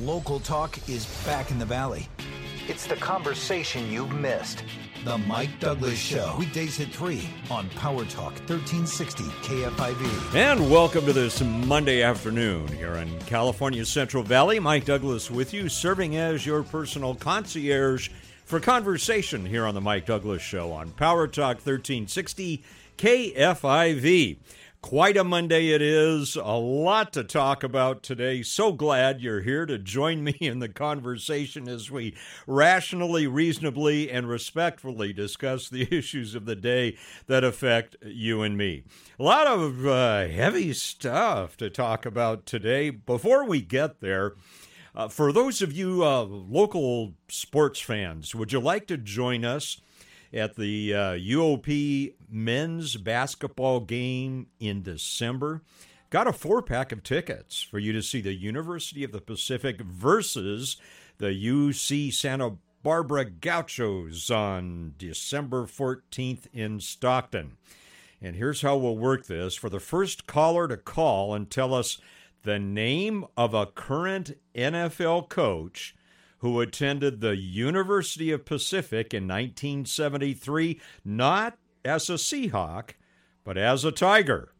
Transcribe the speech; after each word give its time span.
Local 0.00 0.38
talk 0.38 0.78
is 0.88 1.06
back 1.26 1.50
in 1.50 1.58
the 1.58 1.64
Valley. 1.64 2.06
It's 2.68 2.86
the 2.86 2.94
conversation 2.94 3.90
you've 3.90 4.12
missed. 4.12 4.62
The 5.04 5.18
Mike 5.18 5.50
Douglass 5.58 5.98
Show. 5.98 6.36
Weekdays 6.38 6.78
at 6.78 6.86
3 6.90 7.28
on 7.50 7.68
Power 7.70 8.04
Talk 8.04 8.34
1360 8.46 9.24
KFIV. 9.24 10.36
And 10.36 10.70
welcome 10.70 11.04
to 11.04 11.12
this 11.12 11.42
Monday 11.42 12.02
afternoon 12.02 12.68
here 12.68 12.94
in 12.94 13.18
California's 13.20 13.88
Central 13.88 14.22
Valley. 14.22 14.60
Mike 14.60 14.84
Douglass 14.84 15.32
with 15.32 15.52
you, 15.52 15.68
serving 15.68 16.14
as 16.14 16.46
your 16.46 16.62
personal 16.62 17.16
concierge 17.16 18.08
for 18.44 18.60
conversation 18.60 19.44
here 19.44 19.66
on 19.66 19.74
the 19.74 19.80
Mike 19.80 20.06
Douglass 20.06 20.42
Show 20.42 20.70
on 20.70 20.92
Power 20.92 21.26
Talk 21.26 21.56
1360 21.56 22.62
KFIV. 22.98 24.36
Quite 24.80 25.16
a 25.16 25.24
Monday 25.24 25.70
it 25.70 25.82
is. 25.82 26.36
A 26.36 26.52
lot 26.52 27.12
to 27.14 27.24
talk 27.24 27.64
about 27.64 28.02
today. 28.04 28.42
So 28.42 28.72
glad 28.72 29.20
you're 29.20 29.40
here 29.40 29.66
to 29.66 29.76
join 29.76 30.22
me 30.22 30.36
in 30.40 30.60
the 30.60 30.68
conversation 30.68 31.68
as 31.68 31.90
we 31.90 32.14
rationally, 32.46 33.26
reasonably, 33.26 34.08
and 34.08 34.28
respectfully 34.28 35.12
discuss 35.12 35.68
the 35.68 35.88
issues 35.94 36.36
of 36.36 36.46
the 36.46 36.54
day 36.54 36.96
that 37.26 37.42
affect 37.42 37.96
you 38.02 38.42
and 38.42 38.56
me. 38.56 38.84
A 39.18 39.22
lot 39.24 39.48
of 39.48 39.84
uh, 39.84 40.28
heavy 40.28 40.72
stuff 40.72 41.56
to 41.56 41.68
talk 41.70 42.06
about 42.06 42.46
today. 42.46 42.90
Before 42.90 43.44
we 43.44 43.60
get 43.60 44.00
there, 44.00 44.34
uh, 44.94 45.08
for 45.08 45.32
those 45.32 45.60
of 45.60 45.72
you 45.72 46.04
uh, 46.04 46.22
local 46.22 47.14
sports 47.28 47.80
fans, 47.80 48.32
would 48.32 48.52
you 48.52 48.60
like 48.60 48.86
to 48.86 48.96
join 48.96 49.44
us? 49.44 49.80
At 50.32 50.56
the 50.56 50.94
uh, 50.94 51.12
UOP 51.12 52.14
men's 52.28 52.96
basketball 52.96 53.80
game 53.80 54.48
in 54.60 54.82
December. 54.82 55.62
Got 56.10 56.26
a 56.26 56.32
four 56.32 56.62
pack 56.62 56.92
of 56.92 57.02
tickets 57.02 57.60
for 57.60 57.78
you 57.78 57.92
to 57.92 58.02
see 58.02 58.20
the 58.20 58.34
University 58.34 59.04
of 59.04 59.12
the 59.12 59.20
Pacific 59.20 59.80
versus 59.80 60.76
the 61.18 61.26
UC 61.26 62.12
Santa 62.12 62.56
Barbara 62.82 63.26
Gauchos 63.26 64.30
on 64.30 64.94
December 64.96 65.64
14th 65.64 66.46
in 66.52 66.80
Stockton. 66.80 67.56
And 68.22 68.36
here's 68.36 68.62
how 68.62 68.76
we'll 68.76 68.96
work 68.96 69.26
this 69.26 69.54
for 69.54 69.68
the 69.68 69.80
first 69.80 70.26
caller 70.26 70.66
to 70.68 70.76
call 70.76 71.34
and 71.34 71.50
tell 71.50 71.74
us 71.74 72.00
the 72.42 72.58
name 72.58 73.24
of 73.36 73.52
a 73.52 73.66
current 73.66 74.36
NFL 74.54 75.28
coach 75.28 75.94
who 76.38 76.60
attended 76.60 77.20
the 77.20 77.36
University 77.36 78.30
of 78.30 78.44
Pacific 78.44 79.12
in 79.12 79.24
1973, 79.24 80.80
not 81.04 81.58
as 81.84 82.08
a 82.08 82.14
Seahawk, 82.14 82.90
but 83.44 83.58
as 83.58 83.84
a 83.84 83.92
Tiger. 83.92 84.52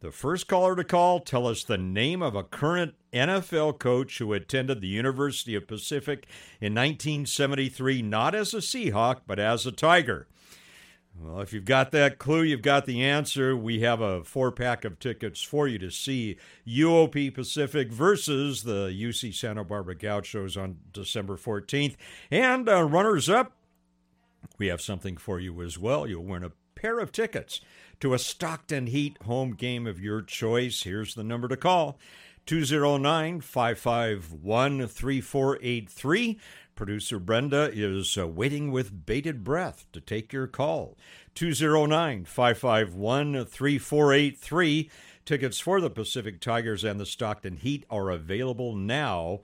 The 0.00 0.12
first 0.12 0.46
caller 0.46 0.76
to 0.76 0.84
call, 0.84 1.20
tell 1.20 1.46
us 1.46 1.64
the 1.64 1.78
name 1.78 2.22
of 2.22 2.34
a 2.34 2.44
current 2.44 2.94
NFL 3.12 3.78
coach 3.78 4.18
who 4.18 4.32
attended 4.34 4.80
the 4.80 4.86
University 4.86 5.54
of 5.54 5.66
Pacific 5.66 6.26
in 6.60 6.74
1973, 6.74 8.02
not 8.02 8.34
as 8.34 8.52
a 8.54 8.58
Seahawk, 8.58 9.22
but 9.26 9.38
as 9.38 9.66
a 9.66 9.72
Tiger. 9.72 10.28
Well, 11.18 11.40
if 11.40 11.52
you've 11.52 11.64
got 11.64 11.92
that 11.92 12.18
clue, 12.18 12.42
you've 12.42 12.62
got 12.62 12.84
the 12.84 13.02
answer. 13.02 13.56
We 13.56 13.80
have 13.80 14.00
a 14.00 14.22
four 14.22 14.52
pack 14.52 14.84
of 14.84 14.98
tickets 14.98 15.40
for 15.40 15.66
you 15.66 15.78
to 15.78 15.90
see 15.90 16.36
UOP 16.66 17.34
Pacific 17.34 17.90
versus 17.90 18.64
the 18.64 18.88
UC 18.88 19.34
Santa 19.34 19.64
Barbara 19.64 19.94
Gauchos 19.94 20.56
on 20.56 20.78
December 20.92 21.36
14th. 21.36 21.96
And 22.30 22.68
uh, 22.68 22.82
runners 22.84 23.30
up, 23.30 23.52
we 24.58 24.66
have 24.66 24.82
something 24.82 25.16
for 25.16 25.40
you 25.40 25.62
as 25.62 25.78
well. 25.78 26.06
You'll 26.06 26.24
win 26.24 26.44
a 26.44 26.52
pair 26.74 26.98
of 26.98 27.12
tickets 27.12 27.60
to 28.00 28.12
a 28.12 28.18
Stockton 28.18 28.88
Heat 28.88 29.16
home 29.22 29.54
game 29.54 29.86
of 29.86 30.00
your 30.00 30.20
choice. 30.20 30.82
Here's 30.82 31.14
the 31.14 31.24
number 31.24 31.48
to 31.48 31.56
call 31.56 31.98
209 32.44 33.40
551 33.40 34.86
3483. 34.86 36.38
Producer 36.76 37.18
Brenda 37.18 37.70
is 37.72 38.16
uh, 38.16 38.28
waiting 38.28 38.70
with 38.70 39.06
bated 39.06 39.42
breath 39.42 39.86
to 39.92 40.00
take 40.00 40.32
your 40.32 40.46
call. 40.46 40.96
209 41.34 42.24
551 42.24 43.44
3483. 43.46 44.90
Tickets 45.24 45.58
for 45.58 45.80
the 45.80 45.90
Pacific 45.90 46.40
Tigers 46.40 46.84
and 46.84 47.00
the 47.00 47.06
Stockton 47.06 47.56
Heat 47.56 47.84
are 47.90 48.10
available 48.10 48.76
now 48.76 49.40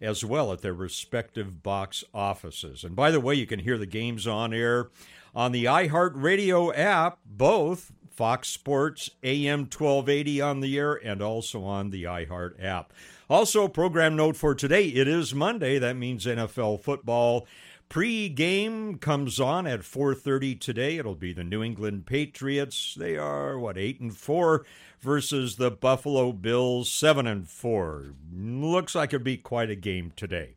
as 0.00 0.24
well 0.24 0.52
at 0.52 0.60
their 0.60 0.74
respective 0.74 1.62
box 1.62 2.04
offices. 2.12 2.84
And 2.84 2.96
by 2.96 3.10
the 3.10 3.20
way, 3.20 3.36
you 3.36 3.46
can 3.46 3.60
hear 3.60 3.78
the 3.78 3.86
games 3.86 4.26
on 4.26 4.52
air 4.52 4.90
on 5.34 5.52
the 5.52 5.64
iHeartRadio 5.64 6.76
app, 6.76 7.20
both 7.24 7.92
Fox 8.10 8.48
Sports 8.48 9.08
AM 9.22 9.60
1280 9.60 10.40
on 10.40 10.60
the 10.60 10.78
air 10.78 10.94
and 10.94 11.22
also 11.22 11.64
on 11.64 11.90
the 11.90 12.04
iHeart 12.04 12.62
app. 12.62 12.92
Also, 13.30 13.68
program 13.68 14.16
note 14.16 14.36
for 14.36 14.54
today 14.54 14.86
it 14.88 15.06
is 15.06 15.34
Monday. 15.34 15.78
That 15.78 15.96
means 15.96 16.26
NFL 16.26 16.82
football. 16.82 17.46
Pre-game 17.88 18.96
comes 18.98 19.38
on 19.38 19.66
at 19.66 19.80
4:30 19.80 20.58
today. 20.58 20.96
It'll 20.96 21.14
be 21.14 21.32
the 21.32 21.44
New 21.44 21.62
England 21.62 22.06
Patriots. 22.06 22.94
They 22.94 23.16
are 23.16 23.58
what 23.58 23.76
8 23.76 24.00
and 24.00 24.16
4 24.16 24.64
versus 25.00 25.56
the 25.56 25.70
Buffalo 25.70 26.32
Bills 26.32 26.90
7 26.90 27.26
and 27.26 27.48
4. 27.48 28.14
Looks 28.34 28.94
like 28.94 29.10
it'd 29.10 29.24
be 29.24 29.36
quite 29.36 29.70
a 29.70 29.76
game 29.76 30.12
today. 30.16 30.54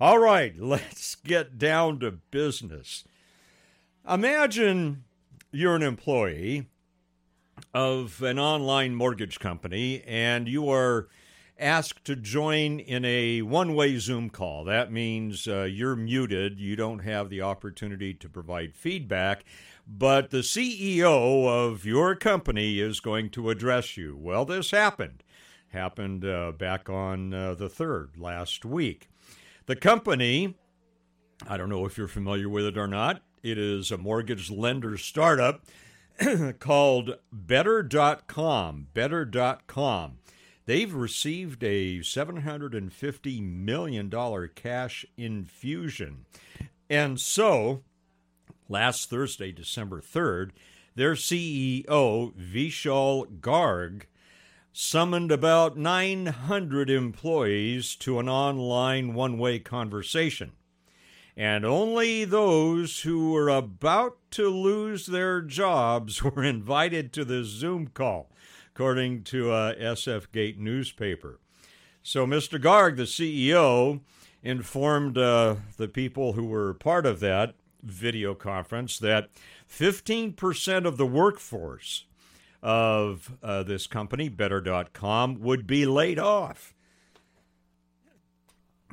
All 0.00 0.18
right, 0.18 0.54
let's 0.58 1.14
get 1.14 1.58
down 1.58 2.00
to 2.00 2.10
business. 2.10 3.04
Imagine 4.08 5.04
you're 5.52 5.76
an 5.76 5.82
employee 5.82 6.66
of 7.74 8.22
an 8.22 8.38
online 8.38 8.94
mortgage 8.94 9.38
company 9.38 10.02
and 10.06 10.48
you 10.48 10.68
are 10.68 11.08
asked 11.58 12.04
to 12.04 12.16
join 12.16 12.80
in 12.80 13.04
a 13.04 13.42
one 13.42 13.74
way 13.74 13.98
Zoom 13.98 14.30
call. 14.30 14.64
That 14.64 14.92
means 14.92 15.46
uh, 15.46 15.62
you're 15.62 15.96
muted, 15.96 16.58
you 16.58 16.76
don't 16.76 17.00
have 17.00 17.30
the 17.30 17.42
opportunity 17.42 18.14
to 18.14 18.28
provide 18.28 18.74
feedback, 18.74 19.44
but 19.86 20.30
the 20.30 20.38
CEO 20.38 21.46
of 21.46 21.84
your 21.84 22.14
company 22.14 22.80
is 22.80 23.00
going 23.00 23.30
to 23.30 23.50
address 23.50 23.96
you. 23.96 24.16
Well, 24.16 24.44
this 24.44 24.70
happened. 24.70 25.22
Happened 25.68 26.24
uh, 26.24 26.52
back 26.52 26.90
on 26.90 27.32
uh, 27.32 27.54
the 27.54 27.68
3rd 27.68 28.18
last 28.18 28.64
week. 28.64 29.08
The 29.66 29.76
company, 29.76 30.56
I 31.48 31.56
don't 31.56 31.68
know 31.68 31.86
if 31.86 31.96
you're 31.96 32.08
familiar 32.08 32.48
with 32.48 32.66
it 32.66 32.76
or 32.76 32.86
not, 32.86 33.22
it 33.42 33.58
is 33.58 33.90
a 33.90 33.98
mortgage 33.98 34.50
lender 34.50 34.96
startup 34.96 35.64
called 36.58 37.18
Better.com. 37.32 38.88
Better.com. 38.92 40.18
They've 40.64 40.94
received 40.94 41.64
a 41.64 41.98
$750 42.00 43.42
million 43.42 44.48
cash 44.54 45.04
infusion. 45.16 46.26
And 46.88 47.20
so, 47.20 47.82
last 48.68 49.10
Thursday, 49.10 49.50
December 49.50 50.00
3rd, 50.00 50.50
their 50.94 51.14
CEO, 51.14 52.32
Vishal 52.34 53.40
Garg, 53.40 54.02
summoned 54.72 55.32
about 55.32 55.76
900 55.76 56.90
employees 56.90 57.96
to 57.96 58.18
an 58.18 58.28
online 58.28 59.14
one 59.14 59.38
way 59.38 59.58
conversation. 59.58 60.52
And 61.36 61.64
only 61.64 62.24
those 62.24 63.00
who 63.00 63.32
were 63.32 63.48
about 63.48 64.18
to 64.32 64.48
lose 64.48 65.06
their 65.06 65.40
jobs 65.40 66.22
were 66.22 66.44
invited 66.44 67.12
to 67.14 67.24
the 67.24 67.42
Zoom 67.42 67.88
call 67.88 68.31
according 68.74 69.22
to 69.24 69.52
a 69.52 69.74
SF 69.74 70.32
Gate 70.32 70.58
newspaper. 70.58 71.38
So 72.02 72.26
Mr. 72.26 72.60
Garg, 72.60 72.96
the 72.96 73.02
CEO, 73.02 74.00
informed 74.42 75.18
uh, 75.18 75.56
the 75.76 75.88
people 75.88 76.32
who 76.32 76.46
were 76.46 76.74
part 76.74 77.06
of 77.06 77.20
that 77.20 77.54
video 77.82 78.34
conference 78.34 78.98
that 78.98 79.28
15% 79.70 80.86
of 80.86 80.96
the 80.96 81.06
workforce 81.06 82.06
of 82.62 83.32
uh, 83.42 83.62
this 83.62 83.86
company, 83.86 84.28
Better.com, 84.28 85.40
would 85.40 85.66
be 85.66 85.84
laid 85.84 86.18
off. 86.18 86.74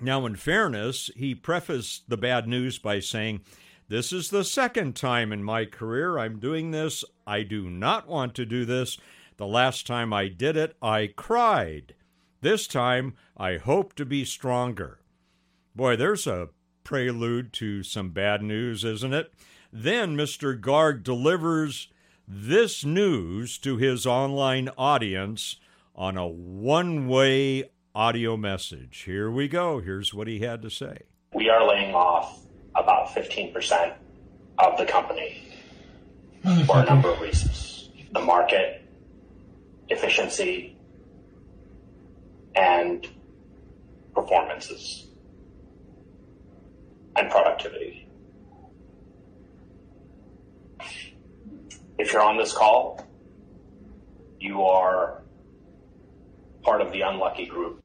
Now, 0.01 0.25
in 0.25 0.36
fairness, 0.36 1.09
he 1.15 1.36
prefaced 1.36 2.09
the 2.09 2.18
bad 2.18 2.48
news 2.48 2.80
by 2.80 3.00
saying, 3.00 3.42
This 3.89 4.12
is 4.13 4.30
the 4.30 4.44
second 4.44 4.95
time 4.95 5.31
in 5.31 5.44
my 5.44 5.65
career 5.65 6.18
I'm 6.18 6.39
doing 6.39 6.71
this. 6.71 7.03
I 7.27 7.44
do 7.44 7.69
not 7.69 8.07
want 8.07 8.33
to 8.36 8.45
do 8.45 8.65
this. 8.65 8.98
The 9.39 9.47
last 9.47 9.88
time 9.88 10.12
I 10.12 10.27
did 10.27 10.57
it, 10.57 10.75
I 10.81 11.13
cried. 11.15 11.95
This 12.41 12.68
time, 12.68 13.13
I 13.38 13.56
hope 13.56 13.95
to 13.95 14.06
be 14.06 14.25
stronger. 14.25 15.00
Boy, 15.74 15.95
there's 15.95 16.27
a 16.27 16.50
prelude 16.83 17.53
to 17.53 17.81
some 17.81 18.09
bad 18.09 18.44
news, 18.44 18.83
isn't 18.83 19.13
it? 19.13 19.33
Then 19.71 20.18
Mr. 20.18 20.59
Garg 20.59 21.03
delivers 21.03 21.88
this 22.27 22.83
news 22.83 23.57
to 23.59 23.77
his 23.77 24.06
online 24.06 24.68
audience 24.77 25.56
on 25.95 26.18
a 26.18 26.27
one 26.27 27.07
way 27.07 27.69
audio 27.95 28.36
message. 28.36 29.03
Here 29.06 29.31
we 29.31 29.47
go. 29.47 29.80
Here's 29.80 30.13
what 30.13 30.27
he 30.27 30.39
had 30.39 30.62
to 30.63 30.69
say. 30.69 31.03
We 31.33 31.50
are 31.50 31.65
laying 31.65 31.95
off 31.95 32.41
about 32.75 33.07
15% 33.07 33.94
of 34.57 34.77
the 34.77 34.86
company 34.86 35.41
for 36.65 36.80
a 36.80 36.86
number 36.86 37.09
of 37.13 37.21
reasons. 37.21 37.89
The 38.12 38.19
market 38.19 38.78
efficiency, 39.89 40.77
and 42.56 43.07
performances 44.13 45.07
and 47.15 47.30
productivity. 47.30 48.07
If 51.97 52.13
you're 52.13 52.21
on 52.21 52.38
this 52.38 52.53
call, 52.53 53.06
you 54.39 54.63
are 54.63 55.21
part 56.62 56.81
of 56.81 56.91
the 56.91 57.01
unlucky 57.01 57.45
group. 57.45 57.83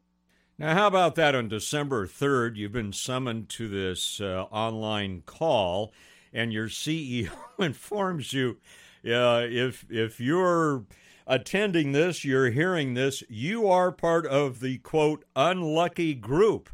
Now, 0.56 0.74
how 0.74 0.86
about 0.86 1.16
that 1.16 1.34
on 1.34 1.48
December 1.48 2.06
3rd? 2.06 2.56
You've 2.56 2.72
been 2.72 2.92
summoned 2.92 3.48
to 3.50 3.68
this 3.68 4.20
uh, 4.20 4.44
online 4.52 5.22
call, 5.26 5.92
and 6.32 6.52
your 6.52 6.68
CEO 6.68 7.30
informs 7.58 8.32
you 8.32 8.58
uh, 9.04 9.42
if, 9.48 9.84
if 9.90 10.20
you're 10.20 10.84
attending 11.26 11.92
this, 11.92 12.24
you're 12.24 12.50
hearing 12.50 12.94
this, 12.94 13.22
you 13.28 13.68
are 13.68 13.90
part 13.92 14.26
of 14.26 14.60
the 14.60 14.78
quote, 14.78 15.24
unlucky 15.34 16.14
group 16.14 16.70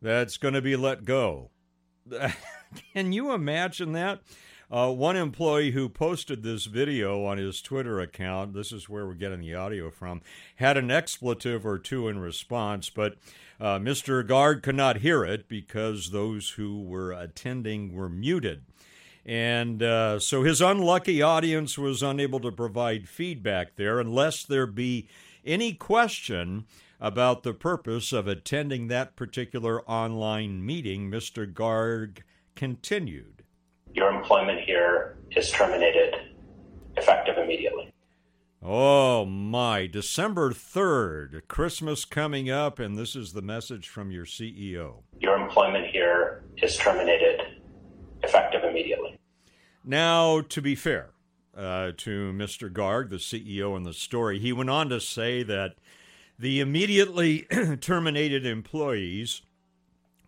that's 0.00 0.36
going 0.36 0.54
to 0.54 0.62
be 0.62 0.76
let 0.76 1.04
go. 1.04 1.50
Can 2.92 3.12
you 3.12 3.32
imagine 3.32 3.92
that? 3.92 4.20
Uh, 4.70 4.90
one 4.90 5.16
employee 5.16 5.70
who 5.70 5.88
posted 5.88 6.42
this 6.42 6.64
video 6.64 7.24
on 7.24 7.38
his 7.38 7.60
Twitter 7.60 8.00
account, 8.00 8.54
this 8.54 8.72
is 8.72 8.88
where 8.88 9.06
we're 9.06 9.14
getting 9.14 9.40
the 9.40 9.54
audio 9.54 9.90
from, 9.90 10.22
had 10.56 10.76
an 10.76 10.90
expletive 10.90 11.66
or 11.66 11.78
two 11.78 12.08
in 12.08 12.18
response, 12.18 12.90
but 12.90 13.16
uh, 13.60 13.78
Mr. 13.78 14.26
Garg 14.26 14.62
could 14.62 14.74
not 14.74 14.98
hear 14.98 15.24
it 15.24 15.48
because 15.48 16.10
those 16.10 16.50
who 16.50 16.82
were 16.82 17.12
attending 17.12 17.92
were 17.92 18.08
muted. 18.08 18.64
And 19.26 19.82
uh, 19.82 20.18
so 20.18 20.42
his 20.42 20.60
unlucky 20.60 21.22
audience 21.22 21.78
was 21.78 22.02
unable 22.02 22.40
to 22.40 22.52
provide 22.52 23.08
feedback 23.08 23.76
there 23.76 23.98
unless 23.98 24.44
there 24.44 24.66
be 24.66 25.08
any 25.44 25.72
question 25.72 26.66
about 27.00 27.42
the 27.42 27.54
purpose 27.54 28.12
of 28.12 28.28
attending 28.28 28.88
that 28.88 29.16
particular 29.16 29.82
online 29.88 30.64
meeting. 30.64 31.10
Mr. 31.10 31.50
Garg 31.50 32.18
continued. 32.54 33.42
Your 33.92 34.10
employment 34.10 34.60
here 34.60 35.16
is 35.30 35.50
terminated 35.50 36.14
effective 36.96 37.36
immediately. 37.38 37.92
Oh 38.62 39.26
my, 39.26 39.86
December 39.86 40.52
3rd, 40.52 41.46
Christmas 41.48 42.06
coming 42.06 42.50
up, 42.50 42.78
and 42.78 42.96
this 42.96 43.14
is 43.14 43.32
the 43.34 43.42
message 43.42 43.88
from 43.88 44.10
your 44.10 44.24
CEO. 44.24 45.02
Your 45.18 45.36
employment 45.36 45.86
here 45.88 46.44
is 46.62 46.76
terminated 46.78 47.42
effective 48.24 48.64
immediately. 48.64 49.18
Now, 49.84 50.40
to 50.40 50.62
be 50.62 50.74
fair 50.74 51.10
uh, 51.56 51.92
to 51.98 52.32
Mr. 52.32 52.72
Garg, 52.72 53.10
the 53.10 53.16
CEO 53.16 53.76
in 53.76 53.84
the 53.84 53.92
story, 53.92 54.38
he 54.38 54.52
went 54.52 54.70
on 54.70 54.88
to 54.88 55.00
say 55.00 55.42
that 55.42 55.76
the 56.38 56.60
immediately 56.60 57.46
terminated 57.80 58.44
employees 58.44 59.42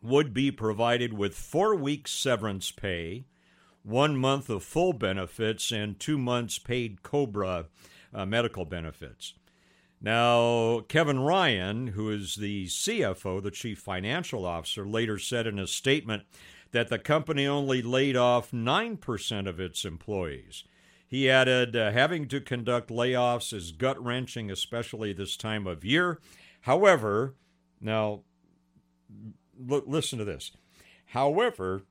would 0.02 0.32
be 0.32 0.50
provided 0.50 1.12
with 1.14 1.34
four 1.34 1.74
weeks 1.74 2.12
severance 2.12 2.70
pay, 2.70 3.24
one 3.82 4.16
month 4.16 4.48
of 4.48 4.62
full 4.62 4.92
benefits, 4.92 5.72
and 5.72 5.98
two 5.98 6.18
months 6.18 6.58
paid 6.58 7.02
COBRA 7.02 7.66
uh, 8.14 8.26
medical 8.26 8.64
benefits. 8.64 9.34
Now, 10.00 10.80
Kevin 10.88 11.20
Ryan, 11.20 11.88
who 11.88 12.10
is 12.10 12.36
the 12.36 12.66
CFO, 12.66 13.42
the 13.42 13.50
Chief 13.50 13.78
Financial 13.78 14.44
Officer, 14.44 14.86
later 14.86 15.18
said 15.18 15.46
in 15.46 15.58
a 15.58 15.66
statement 15.66 16.24
that 16.72 16.88
the 16.88 16.98
company 16.98 17.46
only 17.46 17.82
laid 17.82 18.16
off 18.16 18.50
9% 18.50 19.48
of 19.48 19.60
its 19.60 19.84
employees. 19.84 20.64
He 21.06 21.30
added, 21.30 21.76
uh, 21.76 21.92
having 21.92 22.26
to 22.28 22.40
conduct 22.40 22.90
layoffs 22.90 23.52
is 23.52 23.72
gut 23.72 24.02
wrenching, 24.02 24.50
especially 24.50 25.12
this 25.12 25.36
time 25.36 25.66
of 25.66 25.84
year. 25.84 26.18
However, 26.62 27.36
now 27.80 28.22
l- 29.70 29.84
listen 29.86 30.18
to 30.18 30.24
this. 30.24 30.50
However, 31.06 31.82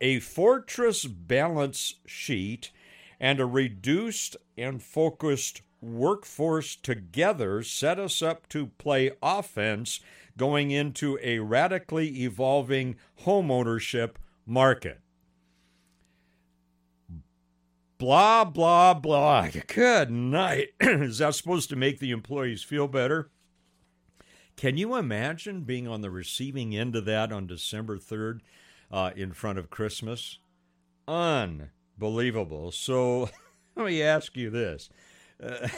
a 0.00 0.20
fortress 0.20 1.04
balance 1.04 1.94
sheet 2.06 2.72
and 3.20 3.40
a 3.40 3.46
reduced 3.46 4.36
and 4.56 4.82
focused 4.82 5.62
workforce 5.80 6.74
together 6.74 7.62
set 7.62 7.98
us 7.98 8.22
up 8.22 8.48
to 8.48 8.66
play 8.66 9.12
offense 9.22 10.00
going 10.38 10.70
into 10.70 11.18
a 11.22 11.40
radically 11.40 12.22
evolving 12.22 12.96
homeownership 13.24 14.12
market. 14.46 15.00
Blah, 17.98 18.44
blah, 18.44 18.94
blah. 18.94 19.48
Good 19.66 20.10
night. 20.10 20.68
Is 20.80 21.18
that 21.18 21.34
supposed 21.34 21.68
to 21.70 21.76
make 21.76 21.98
the 21.98 22.12
employees 22.12 22.62
feel 22.62 22.88
better? 22.88 23.30
Can 24.56 24.76
you 24.76 24.96
imagine 24.96 25.62
being 25.62 25.86
on 25.86 26.00
the 26.00 26.10
receiving 26.10 26.76
end 26.76 26.96
of 26.96 27.04
that 27.04 27.32
on 27.32 27.46
December 27.46 27.98
3rd 27.98 28.40
uh, 28.90 29.10
in 29.14 29.32
front 29.32 29.58
of 29.58 29.70
Christmas? 29.70 30.38
Unbelievable. 31.06 32.70
So 32.70 33.30
let 33.76 33.86
me 33.86 34.02
ask 34.02 34.36
you 34.36 34.50
this. 34.50 34.88
Uh, 35.42 35.68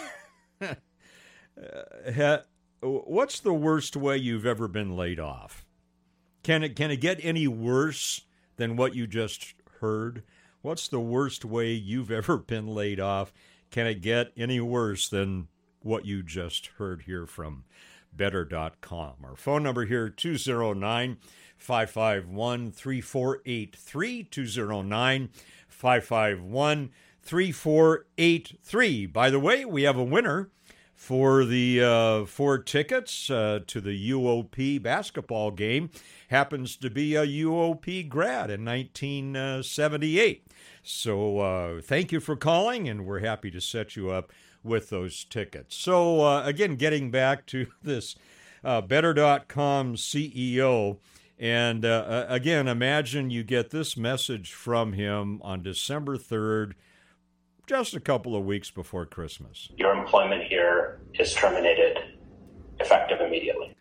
uh, 2.21 2.39
what's 2.81 3.41
the 3.41 3.53
worst 3.53 3.97
way 3.97 4.17
you've 4.17 4.47
ever 4.47 4.69
been 4.69 4.97
laid 4.97 5.21
off? 5.21 5.65
Can 6.43 6.63
it 6.63 6.75
can 6.77 6.91
it 6.91 7.01
get 7.01 7.19
any 7.23 7.47
worse 7.47 8.23
than 8.57 8.77
what 8.77 8.95
you 8.95 9.07
just 9.07 9.55
heard? 9.81 10.23
What's 10.63 10.89
the 10.89 11.01
worst 11.01 11.45
way 11.45 11.73
you've 11.73 12.11
ever 12.11 12.39
been 12.39 12.67
laid 12.67 13.01
off? 13.01 13.33
Can 13.71 13.87
it 13.87 14.03
get 14.03 14.33
any 14.37 14.61
worse 14.61 15.09
than 15.09 15.49
what 15.83 16.05
you 16.05 16.23
just 16.23 16.67
heard 16.79 17.03
here 17.03 17.27
from 17.27 17.65
better.com? 18.13 19.15
Our 19.23 19.37
phone 19.37 19.63
number 19.63 19.87
here 19.87 20.09
209 20.09 21.19
551 21.57 22.73
3483 22.73 24.25
209 24.25 25.29
551 25.69 26.91
3483. 27.23 29.07
By 29.07 29.31
the 29.31 29.39
way, 29.39 29.65
we 29.65 29.83
have 29.83 29.97
a 29.99 30.03
winner 30.03 30.51
for 31.01 31.47
the 31.47 31.83
uh, 31.83 32.27
four 32.27 32.59
tickets 32.59 33.31
uh, 33.31 33.61
to 33.67 33.81
the 33.81 34.11
UOP 34.11 34.83
basketball 34.83 35.51
game 35.51 35.89
happens 36.29 36.77
to 36.77 36.91
be 36.91 37.17
a 37.17 37.27
UOP 37.27 38.07
grad 38.07 38.51
in 38.51 38.67
1978. 38.67 40.47
So 40.83 41.39
uh, 41.39 41.81
thank 41.81 42.13
you 42.13 42.21
for 42.21 42.37
calling, 42.37 42.87
and 42.87 43.07
we're 43.07 43.21
happy 43.21 43.51
to 43.51 43.63
set 43.63 43.97
you 43.97 44.11
up 44.11 44.31
with 44.63 44.91
those 44.91 45.25
tickets. 45.25 45.75
So, 45.75 46.21
uh, 46.21 46.43
again, 46.45 46.77
getting 46.77 47.11
back 47.11 47.47
to 47.47 47.69
this 47.83 48.15
uh, 48.63 48.83
Better.com 48.83 49.97
CEO. 49.97 50.99
And 51.39 51.87
uh, 51.87 52.27
again, 52.29 52.69
imagine 52.69 53.31
you 53.31 53.43
get 53.43 53.71
this 53.71 53.97
message 53.97 54.53
from 54.53 54.93
him 54.93 55.41
on 55.43 55.63
December 55.63 56.19
3rd 56.19 56.75
just 57.71 57.95
a 57.95 58.01
couple 58.01 58.35
of 58.35 58.45
weeks 58.45 58.69
before 58.69 59.07
Christmas. 59.07 59.69
Your 59.77 59.93
employment 59.93 60.43
here 60.43 61.03
is 61.15 61.33
terminated 61.35 61.99
effective 62.81 63.21
immediately. 63.21 63.77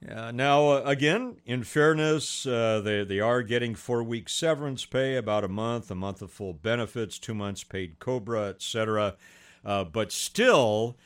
Yeah, 0.00 0.30
now, 0.30 0.68
uh, 0.70 0.82
again, 0.86 1.36
in 1.44 1.62
fairness, 1.62 2.46
uh, 2.46 2.80
they, 2.82 3.04
they 3.04 3.20
are 3.20 3.42
getting 3.42 3.74
four 3.74 4.02
weeks 4.02 4.32
severance 4.32 4.86
pay, 4.86 5.16
about 5.16 5.44
a 5.44 5.48
month, 5.48 5.90
a 5.90 5.94
month 5.94 6.22
of 6.22 6.32
full 6.32 6.54
benefits, 6.54 7.18
two 7.18 7.34
months 7.34 7.62
paid 7.64 7.98
COBRA, 7.98 8.48
etc. 8.48 9.16
Uh, 9.62 9.84
but 9.84 10.10
still, 10.10 10.96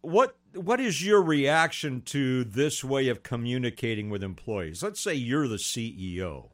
what 0.00 0.36
what 0.54 0.80
is 0.80 1.04
your 1.04 1.20
reaction 1.20 2.00
to 2.06 2.42
this 2.42 2.82
way 2.82 3.08
of 3.08 3.22
communicating 3.22 4.08
with 4.08 4.24
employees? 4.24 4.82
Let's 4.82 4.98
say 4.98 5.12
you're 5.12 5.46
the 5.46 5.56
CEO. 5.56 6.48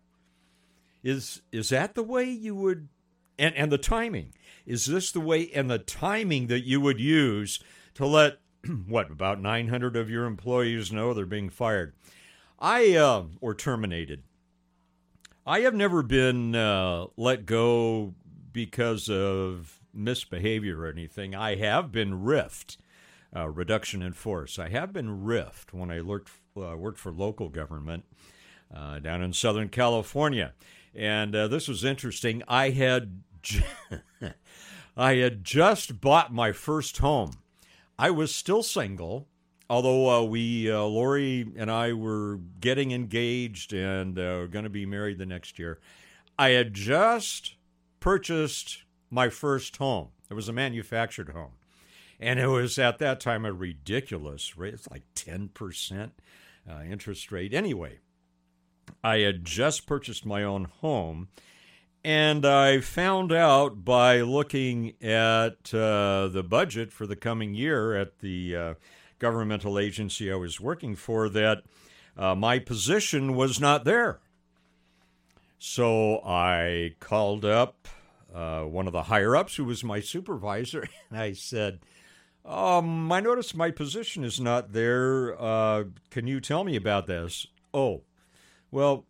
Is 1.04 1.42
is 1.52 1.68
that 1.68 1.94
the 1.94 2.02
way 2.02 2.24
you 2.24 2.56
would 2.56 2.88
and, 3.38 3.54
and 3.54 3.70
the 3.70 3.78
timing? 3.78 4.32
Is 4.66 4.86
this 4.86 5.12
the 5.12 5.20
way 5.20 5.50
and 5.54 5.70
the 5.70 5.78
timing 5.78 6.48
that 6.48 6.64
you 6.64 6.80
would 6.80 7.00
use 7.00 7.60
to 7.94 8.04
let 8.04 8.40
what 8.86 9.10
about 9.10 9.40
900 9.40 9.96
of 9.96 10.10
your 10.10 10.24
employees 10.24 10.92
know 10.92 11.14
they're 11.14 11.24
being 11.24 11.50
fired? 11.50 11.94
I 12.58 12.94
uh, 12.96 13.24
or 13.40 13.54
terminated. 13.54 14.22
I 15.46 15.60
have 15.60 15.74
never 15.74 16.02
been 16.02 16.56
uh, 16.56 17.06
let 17.16 17.46
go 17.46 18.14
because 18.52 19.08
of 19.08 19.80
misbehavior 19.94 20.80
or 20.80 20.86
anything. 20.86 21.34
I 21.34 21.56
have 21.56 21.92
been 21.92 22.24
riffed, 22.24 22.78
uh, 23.34 23.48
reduction 23.48 24.02
in 24.02 24.12
force. 24.12 24.58
I 24.58 24.70
have 24.70 24.92
been 24.92 25.24
riffed 25.24 25.72
when 25.72 25.90
I 25.90 26.00
worked 26.00 26.32
uh, 26.56 26.76
worked 26.76 26.98
for 26.98 27.12
local 27.12 27.48
government 27.48 28.04
uh, 28.74 28.98
down 28.98 29.22
in 29.22 29.32
Southern 29.32 29.68
California, 29.68 30.54
and 30.94 31.36
uh, 31.36 31.46
this 31.46 31.68
was 31.68 31.84
interesting. 31.84 32.42
I 32.48 32.70
had 32.70 33.22
I 34.96 35.16
had 35.16 35.44
just 35.44 36.00
bought 36.00 36.32
my 36.32 36.52
first 36.52 36.98
home. 36.98 37.32
I 37.98 38.10
was 38.10 38.34
still 38.34 38.62
single, 38.62 39.28
although 39.68 40.08
uh, 40.08 40.22
we, 40.22 40.70
uh, 40.70 40.82
Lori 40.82 41.46
and 41.56 41.70
I, 41.70 41.92
were 41.92 42.40
getting 42.60 42.92
engaged 42.92 43.72
and 43.72 44.18
uh, 44.18 44.46
going 44.46 44.64
to 44.64 44.70
be 44.70 44.86
married 44.86 45.18
the 45.18 45.26
next 45.26 45.58
year. 45.58 45.80
I 46.38 46.50
had 46.50 46.72
just 46.72 47.56
purchased 48.00 48.84
my 49.10 49.28
first 49.28 49.76
home. 49.76 50.08
It 50.30 50.34
was 50.34 50.48
a 50.48 50.52
manufactured 50.52 51.30
home. 51.30 51.52
And 52.18 52.40
it 52.40 52.46
was 52.46 52.78
at 52.78 52.98
that 52.98 53.20
time 53.20 53.44
a 53.44 53.52
ridiculous 53.52 54.56
rate. 54.56 54.74
It's 54.74 54.90
like 54.90 55.02
10% 55.14 56.10
uh, 56.68 56.80
interest 56.82 57.30
rate. 57.30 57.52
Anyway, 57.52 57.98
I 59.04 59.18
had 59.18 59.44
just 59.44 59.86
purchased 59.86 60.24
my 60.24 60.42
own 60.42 60.64
home. 60.80 61.28
And 62.06 62.46
I 62.46 62.82
found 62.82 63.32
out 63.32 63.84
by 63.84 64.20
looking 64.20 64.92
at 65.02 65.74
uh, 65.74 66.28
the 66.28 66.46
budget 66.48 66.92
for 66.92 67.04
the 67.04 67.16
coming 67.16 67.52
year 67.52 67.96
at 67.96 68.20
the 68.20 68.54
uh, 68.54 68.74
governmental 69.18 69.76
agency 69.76 70.30
I 70.30 70.36
was 70.36 70.60
working 70.60 70.94
for 70.94 71.28
that 71.30 71.64
uh, 72.16 72.36
my 72.36 72.60
position 72.60 73.34
was 73.34 73.58
not 73.58 73.84
there. 73.84 74.20
So 75.58 76.20
I 76.24 76.94
called 77.00 77.44
up 77.44 77.88
uh, 78.32 78.62
one 78.62 78.86
of 78.86 78.92
the 78.92 79.02
higher 79.02 79.34
ups 79.34 79.56
who 79.56 79.64
was 79.64 79.82
my 79.82 79.98
supervisor, 79.98 80.86
and 81.10 81.18
I 81.18 81.32
said, 81.32 81.80
um, 82.44 83.10
I 83.10 83.18
noticed 83.18 83.56
my 83.56 83.72
position 83.72 84.22
is 84.22 84.40
not 84.40 84.72
there. 84.72 85.34
Uh, 85.42 85.86
can 86.10 86.28
you 86.28 86.40
tell 86.40 86.62
me 86.62 86.76
about 86.76 87.08
this? 87.08 87.48
Oh, 87.74 88.02
well, 88.70 89.06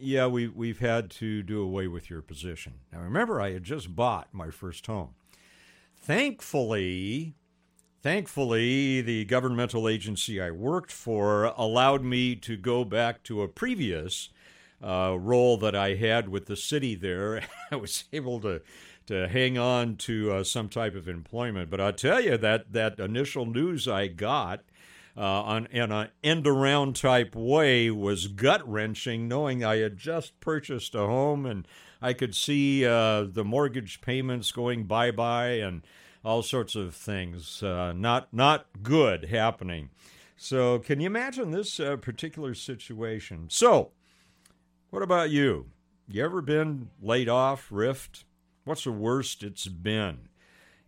yeah, 0.00 0.26
we, 0.26 0.48
we've 0.48 0.78
had 0.78 1.10
to 1.12 1.42
do 1.42 1.62
away 1.62 1.86
with 1.86 2.10
your 2.10 2.22
position. 2.22 2.74
Now, 2.92 3.00
remember, 3.00 3.40
I 3.40 3.52
had 3.52 3.64
just 3.64 3.94
bought 3.94 4.28
my 4.32 4.50
first 4.50 4.86
home. 4.86 5.14
Thankfully, 5.96 7.34
thankfully, 8.02 9.00
the 9.00 9.24
governmental 9.24 9.88
agency 9.88 10.40
I 10.40 10.50
worked 10.50 10.92
for 10.92 11.52
allowed 11.56 12.02
me 12.02 12.36
to 12.36 12.56
go 12.56 12.84
back 12.84 13.22
to 13.24 13.42
a 13.42 13.48
previous 13.48 14.30
uh, 14.82 15.16
role 15.18 15.56
that 15.58 15.74
I 15.74 15.94
had 15.94 16.28
with 16.28 16.46
the 16.46 16.56
city 16.56 16.94
there. 16.94 17.42
I 17.70 17.76
was 17.76 18.04
able 18.12 18.40
to 18.40 18.62
to 19.06 19.26
hang 19.26 19.56
on 19.56 19.96
to 19.96 20.30
uh, 20.30 20.44
some 20.44 20.68
type 20.68 20.94
of 20.94 21.08
employment. 21.08 21.70
But 21.70 21.80
I 21.80 21.92
tell 21.92 22.20
you 22.20 22.36
that 22.36 22.74
that 22.74 23.00
initial 23.00 23.46
news 23.46 23.88
I 23.88 24.06
got 24.06 24.60
uh, 25.18 25.42
on 25.42 25.66
in 25.66 25.90
an 25.90 26.10
end 26.22 26.46
around 26.46 26.94
type 26.94 27.34
way 27.34 27.90
was 27.90 28.28
gut 28.28 28.66
wrenching, 28.68 29.26
knowing 29.26 29.64
I 29.64 29.78
had 29.78 29.96
just 29.96 30.38
purchased 30.38 30.94
a 30.94 31.00
home 31.00 31.44
and 31.44 31.66
I 32.00 32.12
could 32.12 32.36
see 32.36 32.86
uh, 32.86 33.24
the 33.24 33.44
mortgage 33.44 34.00
payments 34.00 34.52
going 34.52 34.84
bye 34.84 35.10
bye 35.10 35.54
and 35.54 35.82
all 36.24 36.42
sorts 36.42 36.76
of 36.76 36.94
things 36.94 37.62
uh, 37.62 37.92
not 37.92 38.32
not 38.32 38.66
good 38.82 39.24
happening. 39.26 39.90
So, 40.36 40.78
can 40.78 41.00
you 41.00 41.06
imagine 41.06 41.50
this 41.50 41.80
uh, 41.80 41.96
particular 41.96 42.54
situation? 42.54 43.46
So, 43.50 43.90
what 44.90 45.02
about 45.02 45.30
you? 45.30 45.70
You 46.06 46.24
ever 46.24 46.40
been 46.40 46.90
laid 47.02 47.28
off, 47.28 47.66
rift? 47.72 48.24
What's 48.64 48.84
the 48.84 48.92
worst 48.92 49.42
it's 49.42 49.66
been? 49.66 50.28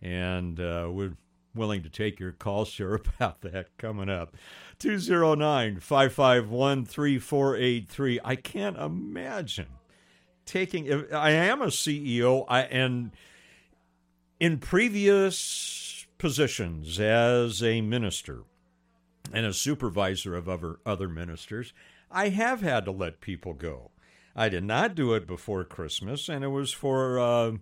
And 0.00 0.60
uh, 0.60 0.88
we're 0.92 1.16
willing 1.54 1.82
to 1.82 1.88
take 1.88 2.20
your 2.20 2.32
call, 2.32 2.64
sure, 2.64 2.94
about 3.18 3.40
that 3.42 3.76
coming 3.78 4.08
up. 4.08 4.36
209 4.78 5.80
551 5.80 6.84
3483. 6.84 8.20
I 8.24 8.36
can't 8.36 8.76
imagine 8.76 9.68
taking, 10.46 11.12
I 11.12 11.30
am 11.30 11.62
a 11.62 11.66
CEO, 11.66 12.44
I, 12.48 12.62
and 12.62 13.12
in 14.38 14.58
previous 14.58 16.06
positions 16.18 16.98
as 16.98 17.62
a 17.62 17.80
minister 17.80 18.44
and 19.32 19.46
a 19.46 19.52
supervisor 19.52 20.34
of 20.34 20.48
other, 20.48 20.78
other 20.84 21.08
ministers, 21.08 21.72
I 22.10 22.30
have 22.30 22.62
had 22.62 22.84
to 22.86 22.90
let 22.90 23.20
people 23.20 23.54
go. 23.54 23.92
I 24.34 24.48
did 24.48 24.64
not 24.64 24.94
do 24.94 25.14
it 25.14 25.26
before 25.26 25.64
Christmas, 25.64 26.28
and 26.28 26.44
it 26.44 26.48
was 26.48 26.72
for 26.72 27.18
uh, 27.18 27.52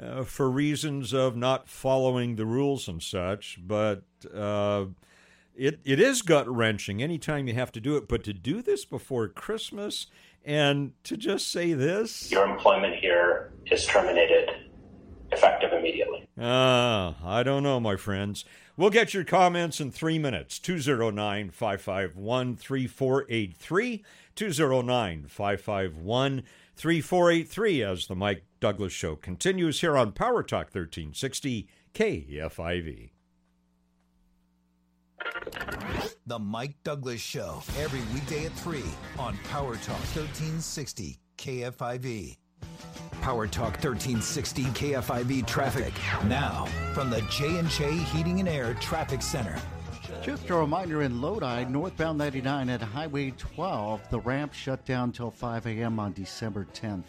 uh, 0.00 0.24
for 0.24 0.50
reasons 0.50 1.12
of 1.12 1.36
not 1.36 1.68
following 1.68 2.36
the 2.36 2.46
rules 2.46 2.88
and 2.88 3.02
such. 3.02 3.58
But 3.64 4.02
uh, 4.34 4.86
it 5.54 5.80
it 5.84 6.00
is 6.00 6.22
gut 6.22 6.48
wrenching 6.48 7.02
anytime 7.02 7.48
you 7.48 7.54
have 7.54 7.72
to 7.72 7.80
do 7.80 7.96
it. 7.96 8.08
But 8.08 8.24
to 8.24 8.32
do 8.32 8.62
this 8.62 8.84
before 8.84 9.28
Christmas 9.28 10.06
and 10.44 10.92
to 11.04 11.16
just 11.16 11.50
say 11.50 11.72
this, 11.72 12.30
your 12.30 12.44
employment 12.44 12.96
here 12.96 13.52
is 13.70 13.84
terminated 13.86 14.50
effective 15.32 15.72
immediately. 15.72 16.26
Ah, 16.38 17.16
I 17.24 17.42
don't 17.42 17.62
know, 17.62 17.80
my 17.80 17.96
friends. 17.96 18.44
We'll 18.76 18.90
get 18.90 19.14
your 19.14 19.24
comments 19.24 19.80
in 19.80 19.90
three 19.90 20.18
minutes. 20.18 20.58
209 20.58 21.50
551 21.50 22.56
3483. 22.56 24.04
209 24.34 25.24
551 25.28 26.42
3483 26.76 27.82
as 27.82 28.06
the 28.06 28.14
Mike 28.14 28.44
Douglass 28.60 28.92
Show 28.92 29.16
continues 29.16 29.80
here 29.80 29.96
on 29.96 30.12
Power 30.12 30.42
Talk 30.42 30.66
1360 30.66 31.68
KFIV. 31.94 33.10
The 36.26 36.38
Mike 36.38 36.76
Douglass 36.84 37.20
Show, 37.20 37.62
every 37.78 38.00
weekday 38.12 38.44
at 38.46 38.52
3 38.52 38.82
on 39.18 39.38
Power 39.48 39.76
Talk 39.76 40.00
1360 40.14 41.18
KFIV. 41.38 42.36
Power 43.22 43.46
Talk 43.46 43.82
1360 43.82 44.64
KFIV 44.64 45.46
traffic. 45.46 45.94
Now, 46.26 46.66
from 46.92 47.08
the 47.08 47.22
J&J 47.30 47.96
Heating 47.96 48.40
and 48.40 48.48
Air 48.48 48.74
Traffic 48.74 49.22
Center. 49.22 49.58
Just 50.26 50.50
a 50.50 50.56
reminder 50.56 51.02
in 51.02 51.20
Lodi, 51.20 51.66
northbound 51.66 52.18
99 52.18 52.68
at 52.68 52.82
Highway 52.82 53.30
12, 53.38 54.10
the 54.10 54.18
ramp 54.18 54.52
shut 54.52 54.84
down 54.84 55.12
till 55.12 55.30
5 55.30 55.68
a.m. 55.68 56.00
on 56.00 56.12
December 56.14 56.66
10th. 56.74 57.04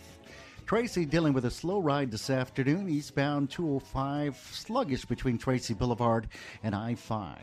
Tracy 0.68 1.04
dealing 1.04 1.34
with 1.34 1.46
a 1.46 1.50
slow 1.50 1.80
ride 1.80 2.12
this 2.12 2.30
afternoon, 2.30 2.88
eastbound 2.88 3.50
205, 3.50 4.38
sluggish 4.54 5.06
between 5.06 5.40
Tracy 5.40 5.74
Boulevard 5.74 6.28
and 6.62 6.76
I 6.76 6.94
5. 6.94 7.40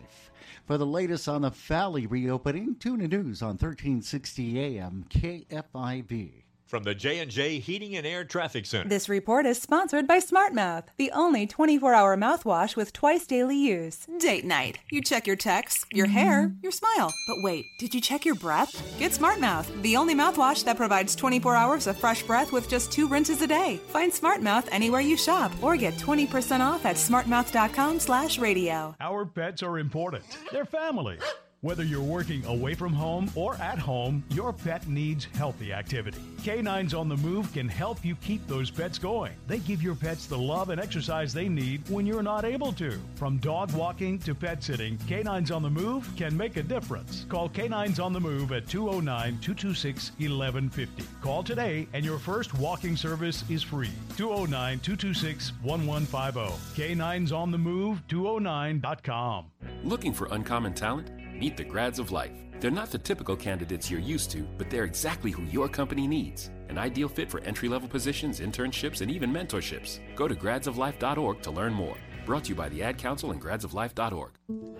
For 0.64 0.78
the 0.78 0.86
latest 0.86 1.26
on 1.26 1.42
the 1.42 1.50
Valley 1.50 2.06
reopening, 2.06 2.76
tune 2.76 3.00
in 3.00 3.10
news 3.10 3.42
on 3.42 3.56
1360 3.56 4.60
AM 4.60 5.06
KFIV 5.10 6.43
from 6.74 6.82
the 6.82 6.92
J&J 6.92 7.60
Heating 7.60 7.94
and 7.94 8.04
Air 8.04 8.24
Traffic 8.24 8.66
Center. 8.66 8.88
This 8.88 9.08
report 9.08 9.46
is 9.46 9.62
sponsored 9.62 10.08
by 10.08 10.18
SmartMouth, 10.18 10.86
the 10.96 11.12
only 11.12 11.46
24-hour 11.46 12.16
mouthwash 12.16 12.74
with 12.74 12.92
twice 12.92 13.28
daily 13.28 13.56
use. 13.56 14.08
Date 14.18 14.44
night. 14.44 14.80
You 14.90 15.00
check 15.00 15.24
your 15.24 15.36
texts, 15.36 15.86
your 15.92 16.08
hair, 16.08 16.48
mm-hmm. 16.48 16.58
your 16.64 16.72
smile. 16.72 17.14
But 17.28 17.36
wait, 17.42 17.64
did 17.78 17.94
you 17.94 18.00
check 18.00 18.24
your 18.24 18.34
breath? 18.34 18.74
Get 18.98 19.12
SmartMouth, 19.12 19.82
the 19.82 19.96
only 19.96 20.16
mouthwash 20.16 20.64
that 20.64 20.76
provides 20.76 21.14
24 21.14 21.54
hours 21.54 21.86
of 21.86 21.96
fresh 21.96 22.24
breath 22.24 22.50
with 22.50 22.68
just 22.68 22.90
two 22.90 23.06
rinses 23.06 23.40
a 23.40 23.46
day. 23.46 23.76
Find 23.86 24.10
SmartMouth 24.10 24.66
anywhere 24.72 25.00
you 25.00 25.16
shop 25.16 25.52
or 25.62 25.76
get 25.76 25.94
20% 25.94 26.58
off 26.58 26.84
at 26.84 26.96
smartmouth.com 26.96 28.00
slash 28.00 28.40
radio. 28.40 28.96
Our 28.98 29.26
pets 29.26 29.62
are 29.62 29.78
important. 29.78 30.24
They're 30.50 30.64
family. 30.64 31.18
Whether 31.64 31.82
you're 31.82 32.02
working 32.02 32.44
away 32.44 32.74
from 32.74 32.92
home 32.92 33.30
or 33.34 33.54
at 33.54 33.78
home, 33.78 34.22
your 34.28 34.52
pet 34.52 34.86
needs 34.86 35.24
healthy 35.34 35.72
activity. 35.72 36.20
Canines 36.42 36.92
on 36.92 37.08
the 37.08 37.16
Move 37.16 37.50
can 37.54 37.70
help 37.70 38.04
you 38.04 38.16
keep 38.16 38.46
those 38.46 38.70
pets 38.70 38.98
going. 38.98 39.32
They 39.46 39.60
give 39.60 39.82
your 39.82 39.94
pets 39.94 40.26
the 40.26 40.36
love 40.36 40.68
and 40.68 40.78
exercise 40.78 41.32
they 41.32 41.48
need 41.48 41.88
when 41.88 42.04
you're 42.04 42.22
not 42.22 42.44
able 42.44 42.70
to. 42.74 43.00
From 43.14 43.38
dog 43.38 43.72
walking 43.72 44.18
to 44.18 44.34
pet 44.34 44.62
sitting, 44.62 44.98
Canines 45.08 45.50
on 45.50 45.62
the 45.62 45.70
Move 45.70 46.06
can 46.18 46.36
make 46.36 46.58
a 46.58 46.62
difference. 46.62 47.24
Call 47.30 47.48
Canines 47.48 47.98
on 47.98 48.12
the 48.12 48.20
Move 48.20 48.52
at 48.52 48.68
209 48.68 49.38
226 49.40 50.10
1150. 50.18 51.02
Call 51.22 51.42
today 51.42 51.88
and 51.94 52.04
your 52.04 52.18
first 52.18 52.52
walking 52.58 52.94
service 52.94 53.42
is 53.48 53.62
free. 53.62 53.88
209 54.18 54.80
226 54.80 55.52
1150. 55.62 56.52
Canines 56.74 57.32
on 57.32 57.50
the 57.50 57.56
Move 57.56 58.06
209.com. 58.08 59.46
Looking 59.82 60.12
for 60.12 60.28
uncommon 60.30 60.74
talent? 60.74 61.23
Meet 61.34 61.56
the 61.56 61.64
grads 61.64 61.98
of 61.98 62.12
life. 62.12 62.32
They're 62.60 62.70
not 62.70 62.90
the 62.90 62.98
typical 62.98 63.36
candidates 63.36 63.90
you're 63.90 64.00
used 64.00 64.30
to, 64.30 64.46
but 64.56 64.70
they're 64.70 64.84
exactly 64.84 65.32
who 65.32 65.42
your 65.44 65.68
company 65.68 66.06
needs. 66.06 66.50
An 66.68 66.78
ideal 66.78 67.08
fit 67.08 67.28
for 67.28 67.40
entry 67.40 67.68
level 67.68 67.88
positions, 67.88 68.38
internships, 68.38 69.00
and 69.00 69.10
even 69.10 69.32
mentorships. 69.32 69.98
Go 70.14 70.28
to 70.28 70.34
gradsoflife.org 70.34 71.42
to 71.42 71.50
learn 71.50 71.74
more. 71.74 71.96
Brought 72.24 72.44
to 72.44 72.50
you 72.50 72.54
by 72.54 72.68
the 72.68 72.82
Ad 72.82 72.98
Council 72.98 73.32
and 73.32 73.42
gradsoflife.org. 73.42 74.30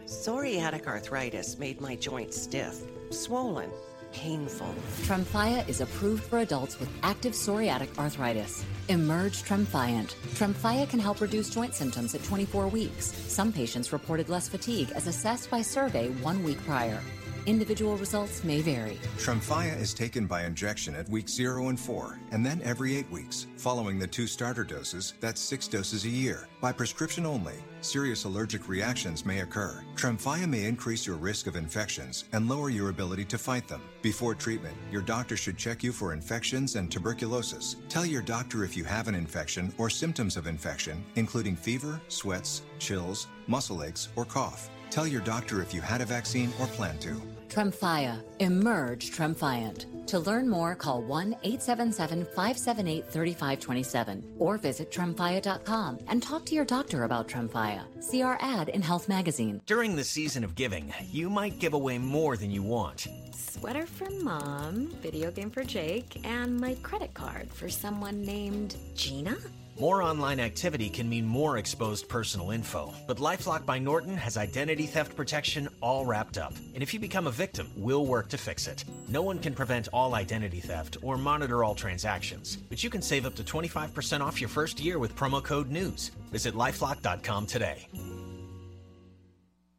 Psoriatic 0.07 0.87
arthritis 0.87 1.59
made 1.59 1.81
my 1.81 1.97
joints 1.97 2.41
stiff, 2.41 2.77
swollen, 3.11 3.71
painful. 4.15 4.75
Tremfya 5.03 5.69
is 5.69 5.81
approved 5.81 6.25
for 6.25 6.39
adults 6.39 6.79
with 6.81 6.89
active 7.03 7.33
psoriatic 7.33 7.99
arthritis. 7.99 8.65
Emerge 8.89 9.43
Tremfyant. 9.43 10.15
Tremfya 10.37 10.89
can 10.89 11.01
help 11.01 11.21
reduce 11.21 11.51
joint 11.51 11.75
symptoms 11.75 12.15
at 12.15 12.23
24 12.25 12.69
weeks. 12.69 13.07
Some 13.31 13.53
patients 13.53 13.93
reported 13.93 14.29
less 14.29 14.49
fatigue 14.49 14.91
as 14.95 15.07
assessed 15.07 15.51
by 15.51 15.61
survey 15.61 16.09
one 16.23 16.43
week 16.43 16.65
prior. 16.65 17.01
Individual 17.47 17.99
results 17.99 18.43
may 18.43 18.63
vary. 18.63 18.99
Tremfya 19.19 19.79
is 19.79 19.93
taken 19.93 20.27
by 20.27 20.45
injection 20.45 20.95
at 20.95 21.09
week 21.11 21.29
0 21.29 21.69
and 21.69 21.79
4, 21.79 22.19
and 22.31 22.45
then 22.45 22.63
every 22.63 22.97
8 22.97 23.11
weeks. 23.11 23.47
Following 23.59 23.99
the 23.99 24.07
two 24.07 24.27
starter 24.27 24.65
doses, 24.65 25.13
that's 25.21 25.43
6 25.43 25.69
doses 25.69 26.07
a 26.07 26.09
year. 26.09 26.49
By 26.63 26.73
prescription 26.73 27.27
only, 27.27 27.57
serious 27.83 28.25
allergic 28.25 28.67
reactions 28.67 29.27
may 29.27 29.41
occur. 29.41 29.85
Tremfya 29.95 30.49
may 30.49 30.65
increase 30.65 31.07
your 31.07 31.17
risk 31.17 31.47
of 31.47 31.57
infections 31.57 32.25
and 32.33 32.49
lower 32.49 32.71
your 32.71 32.89
ability 32.89 33.27
to 33.27 33.37
fight 33.37 33.69
them. 33.69 33.83
Before 34.01 34.35
treatment, 34.35 34.77
your 34.91 35.03
doctor 35.03 35.37
should 35.37 35.59
check 35.59 35.83
you 35.83 35.93
for 35.93 36.15
infections 36.15 36.77
and 36.77 36.91
tuberculosis. 36.91 37.77
Tell 37.91 38.07
your 38.07 38.23
doctor 38.23 38.65
if 38.65 38.75
you 38.75 38.85
have 38.85 39.07
an 39.07 39.15
infection 39.15 39.71
or 39.77 39.91
symptoms 39.91 40.39
of 40.39 40.47
infection, 40.47 41.05
including 41.17 41.57
fever, 41.57 42.01
sweats, 42.09 42.63
chills, 42.79 43.27
muscle 43.49 43.83
aches, 43.85 44.09
or 44.17 44.25
cough. 44.25 44.71
Tell 44.89 45.07
your 45.07 45.23
doctor 45.23 45.61
if 45.61 45.75
you 45.75 45.81
had 45.81 46.01
a 46.01 46.07
vaccine 46.07 46.53
or 46.61 46.69
plan 46.69 46.99
to. 47.01 47.21
Tremfya. 47.49 48.23
Emerge 48.41 49.11
Tremfyant. 49.11 50.07
To 50.09 50.19
learn 50.19 50.49
more, 50.49 50.75
call 50.75 51.03
1 51.03 51.37
877 51.43 52.25
578 52.25 53.07
3527 53.07 54.35
or 54.39 54.59
visit 54.59 54.91
tremfya.com 54.91 55.99
and 56.09 56.23
talk 56.23 56.45
to 56.47 56.55
your 56.55 56.65
doctor 56.65 57.05
about 57.05 57.29
Tremfya. 57.29 57.83
See 58.03 58.23
our 58.23 58.39
ad 58.41 58.69
in 58.69 58.83
Health 58.83 59.09
Magazine. 59.09 59.61
During 59.67 59.97
the 59.97 60.05
season 60.05 60.45
of 60.45 60.55
giving, 60.55 60.93
you 61.11 61.31
might 61.31 61.59
give 61.59 61.75
away 61.75 61.99
more 61.99 62.37
than 62.37 62.51
you 62.51 62.63
want. 62.63 63.07
Sweater 63.33 63.87
for 63.87 64.11
mom, 64.11 64.89
video 65.01 65.31
game 65.31 65.51
for 65.51 65.65
Jake, 65.65 66.21
and 66.25 66.61
my 66.61 66.75
credit 66.83 67.15
card 67.15 67.51
for 67.51 67.69
someone 67.69 68.21
named 68.23 68.77
Gina? 68.95 69.37
More 69.79 70.03
online 70.03 70.39
activity 70.39 70.89
can 70.89 71.09
mean 71.09 71.27
more 71.27 71.59
exposed 71.59 72.09
personal 72.09 72.53
info, 72.53 72.95
but 73.09 73.17
Lifelock 73.17 73.67
by 73.67 73.81
Norton 73.81 74.17
has 74.17 74.37
identity 74.37 74.87
theft 74.87 75.17
protection 75.17 75.69
all 75.81 76.07
wrapped 76.07 76.39
up. 76.39 76.55
And 76.75 76.83
if 76.83 76.95
you 76.95 77.01
become 77.01 77.27
a 77.27 77.33
victim, 77.33 77.67
we'll 77.77 78.07
work 78.07 78.29
to 78.29 78.39
fix 78.39 78.69
it. 78.69 78.85
No 79.09 79.23
one 79.23 79.41
can 79.41 79.53
prevent 79.53 79.89
all 79.93 80.15
identity 80.15 80.61
theft 80.61 80.99
or 81.03 81.19
monitor 81.19 81.65
all 81.65 81.75
transactions, 81.75 82.57
but 82.69 82.85
you 82.85 82.89
can 82.89 83.03
save 83.03 83.27
up 83.27 83.35
to 83.35 83.43
25% 83.43 84.21
off 84.21 84.41
your 84.41 84.49
first 84.49 84.79
year 84.79 85.01
with 85.01 85.17
promo 85.17 85.43
code 85.43 85.73
NEWS. 85.73 86.13
Visit 86.31 86.55
lifelock.com 86.55 87.47
today. 87.47 87.89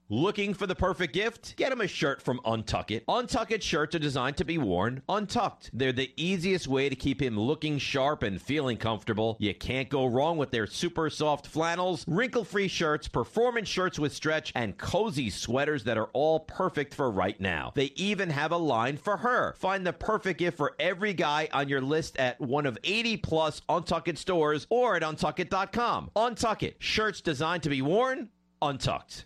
Looking 0.10 0.54
for 0.54 0.68
the 0.68 0.76
perfect 0.76 1.16
gift? 1.16 1.56
Get 1.56 1.72
him 1.72 1.82
a 1.82 1.88
shirt 1.88 2.22
from 2.22 2.40
Untuck 2.46 2.92
It. 2.92 3.08
Untuck 3.08 3.50
It 3.50 3.64
shirts 3.64 3.96
are 3.96 4.00
designed 4.00 4.38
to 4.38 4.44
be 4.44 4.60
worn 4.60 5.02
untucked. 5.10 5.72
They're 5.74 5.92
the 5.92 6.12
easiest 6.16 6.68
way 6.68 6.90
to 6.90 6.96
keep 6.96 7.20
him 7.20 7.40
looking 7.40 7.80
sharp 7.80 8.22
and 8.22 8.40
feeling 8.40 8.78
comfortable. 8.78 9.36
You 9.40 9.56
can't 9.56 9.90
go 9.90 10.06
wrong 10.06 10.38
with 10.38 10.52
their 10.52 10.68
super 10.68 11.10
soft 11.10 11.48
flannels, 11.48 12.06
wrinkle 12.08 12.44
free 12.44 12.68
shirts, 12.68 13.08
performance 13.08 13.68
shirts 13.68 13.98
with 13.98 14.14
stretch, 14.14 14.52
and 14.54 14.78
cozy 14.78 15.32
sweaters 15.32 15.86
that 15.86 15.98
are 15.98 16.12
all 16.14 16.42
perfect 16.42 16.94
for 16.94 17.10
right 17.10 17.42
now. 17.42 17.72
They 17.74 17.92
even 17.96 18.30
have 18.30 18.52
a 18.52 18.58
line 18.58 18.98
for 18.98 19.18
her. 19.18 19.56
Find 19.58 19.88
the 19.88 19.94
perfect 19.94 20.38
gift 20.38 20.56
for 20.56 20.76
every 20.80 21.14
guy 21.14 21.50
on 21.52 21.68
your 21.68 21.82
list 21.82 22.16
at 22.18 22.40
one 22.40 22.68
of 22.68 22.78
80 22.84 23.18
plus 23.18 23.64
Untuck 23.70 24.08
It 24.08 24.20
stores 24.20 24.68
or 24.70 24.96
at 24.96 25.02
untuckit.com. 25.02 26.12
Untuck 26.16 26.62
It. 26.62 26.76
Shirts 26.78 27.22
designed 27.22 27.64
to 27.64 27.70
be 27.70 27.82
worn 27.82 28.30
untucked. 28.62 29.26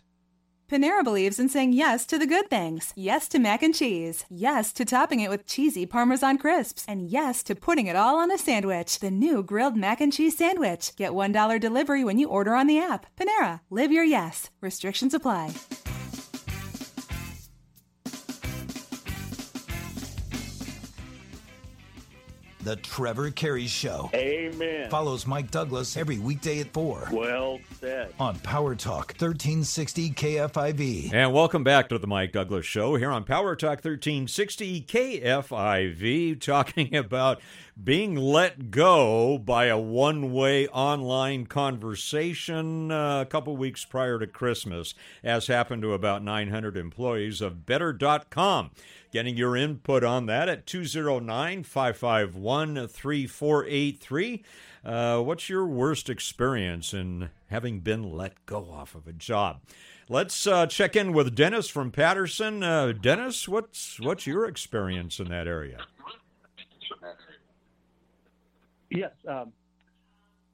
Panera 0.69 1.03
believes 1.03 1.39
in 1.39 1.49
saying 1.49 1.73
yes 1.73 2.05
to 2.05 2.19
the 2.19 2.27
good 2.27 2.47
things. 2.47 2.93
Yes 2.95 3.27
to 3.29 3.39
mac 3.39 3.63
and 3.63 3.73
cheese. 3.73 4.23
Yes 4.29 4.71
to 4.73 4.85
topping 4.85 5.19
it 5.19 5.29
with 5.31 5.47
cheesy 5.47 5.87
Parmesan 5.87 6.37
crisps. 6.37 6.85
And 6.87 7.09
yes 7.09 7.41
to 7.43 7.55
putting 7.55 7.87
it 7.87 7.95
all 7.95 8.19
on 8.19 8.31
a 8.31 8.37
sandwich. 8.37 8.99
The 8.99 9.09
new 9.09 9.41
grilled 9.41 9.75
mac 9.75 9.99
and 9.99 10.13
cheese 10.13 10.37
sandwich. 10.37 10.95
Get 10.95 11.13
$1 11.13 11.59
delivery 11.59 12.03
when 12.03 12.19
you 12.19 12.29
order 12.29 12.53
on 12.53 12.67
the 12.67 12.77
app. 12.77 13.07
Panera, 13.17 13.61
live 13.71 13.91
your 13.91 14.03
yes. 14.03 14.51
Restrictions 14.61 15.15
apply. 15.15 15.55
The 22.69 22.75
Trevor 22.75 23.31
Carey 23.31 23.65
Show. 23.65 24.11
Amen. 24.13 24.91
Follows 24.91 25.25
Mike 25.25 25.49
Douglass 25.49 25.97
every 25.97 26.19
weekday 26.19 26.59
at 26.59 26.71
4 26.71 27.07
Well 27.11 27.57
said. 27.79 28.13
on 28.19 28.37
Power 28.37 28.75
Talk 28.75 29.15
1360 29.17 30.11
KFIV. 30.11 31.11
And 31.11 31.33
welcome 31.33 31.63
back 31.63 31.89
to 31.89 31.97
the 31.97 32.05
Mike 32.05 32.31
Douglass 32.31 32.67
Show 32.67 32.93
here 32.93 33.09
on 33.09 33.23
Power 33.23 33.55
Talk 33.55 33.83
1360 33.83 34.81
KFIV, 34.83 36.39
talking 36.39 36.95
about 36.95 37.41
being 37.83 38.15
let 38.15 38.69
go 38.69 39.39
by 39.39 39.65
a 39.65 39.79
one 39.79 40.31
way 40.31 40.67
online 40.67 41.47
conversation 41.47 42.91
uh, 42.91 43.21
a 43.21 43.25
couple 43.25 43.57
weeks 43.57 43.83
prior 43.83 44.19
to 44.19 44.27
Christmas, 44.27 44.93
as 45.23 45.47
happened 45.47 45.81
to 45.81 45.93
about 45.93 46.23
900 46.23 46.77
employees 46.77 47.41
of 47.41 47.65
Better.com. 47.65 48.69
Getting 49.11 49.37
your 49.37 49.55
input 49.55 50.03
on 50.03 50.27
that 50.27 50.49
at 50.49 50.67
209 50.67 51.63
551 51.63 52.87
3483. 52.87 54.43
Uh, 54.85 55.19
what's 55.21 55.49
your 55.49 55.65
worst 55.65 56.09
experience 56.09 56.93
in 56.93 57.29
having 57.47 57.79
been 57.79 58.03
let 58.03 58.45
go 58.45 58.69
off 58.69 58.93
of 58.93 59.07
a 59.07 59.13
job? 59.13 59.61
Let's 60.07 60.45
uh, 60.45 60.67
check 60.67 60.95
in 60.95 61.13
with 61.13 61.35
Dennis 61.35 61.69
from 61.69 61.91
Patterson. 61.91 62.63
Uh, 62.63 62.91
Dennis, 62.91 63.47
what's 63.47 63.99
what's 63.99 64.27
your 64.27 64.45
experience 64.45 65.19
in 65.19 65.29
that 65.29 65.47
area? 65.47 65.79
Yes. 68.91 69.11
Um, 69.27 69.53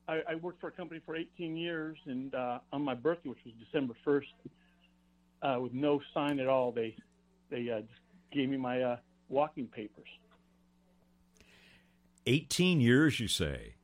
I, 0.08 0.22
I 0.30 0.36
worked 0.36 0.62
for 0.62 0.68
a 0.68 0.72
company 0.72 1.02
for 1.06 1.16
18 1.16 1.58
years, 1.58 1.98
and 2.06 2.34
uh, 2.36 2.60
on 2.72 2.84
my 2.84 2.94
birthday, 2.94 3.30
which 3.30 3.40
was 3.46 3.54
December 3.66 3.96
1st, 4.06 4.24
uh, 5.42 5.60
with 5.60 5.74
no 5.74 6.02
sign 6.14 6.40
at 6.40 6.48
all, 6.48 6.72
they 6.72 6.96
they 7.50 7.70
uh, 7.70 7.80
just 7.82 8.05
gave 8.32 8.50
me 8.50 8.58
my 8.58 8.82
uh, 8.82 8.98
walking 9.30 9.68
papers. 9.68 10.08
18 12.28 12.82
years, 12.82 13.20
you 13.20 13.28
say? 13.28 13.76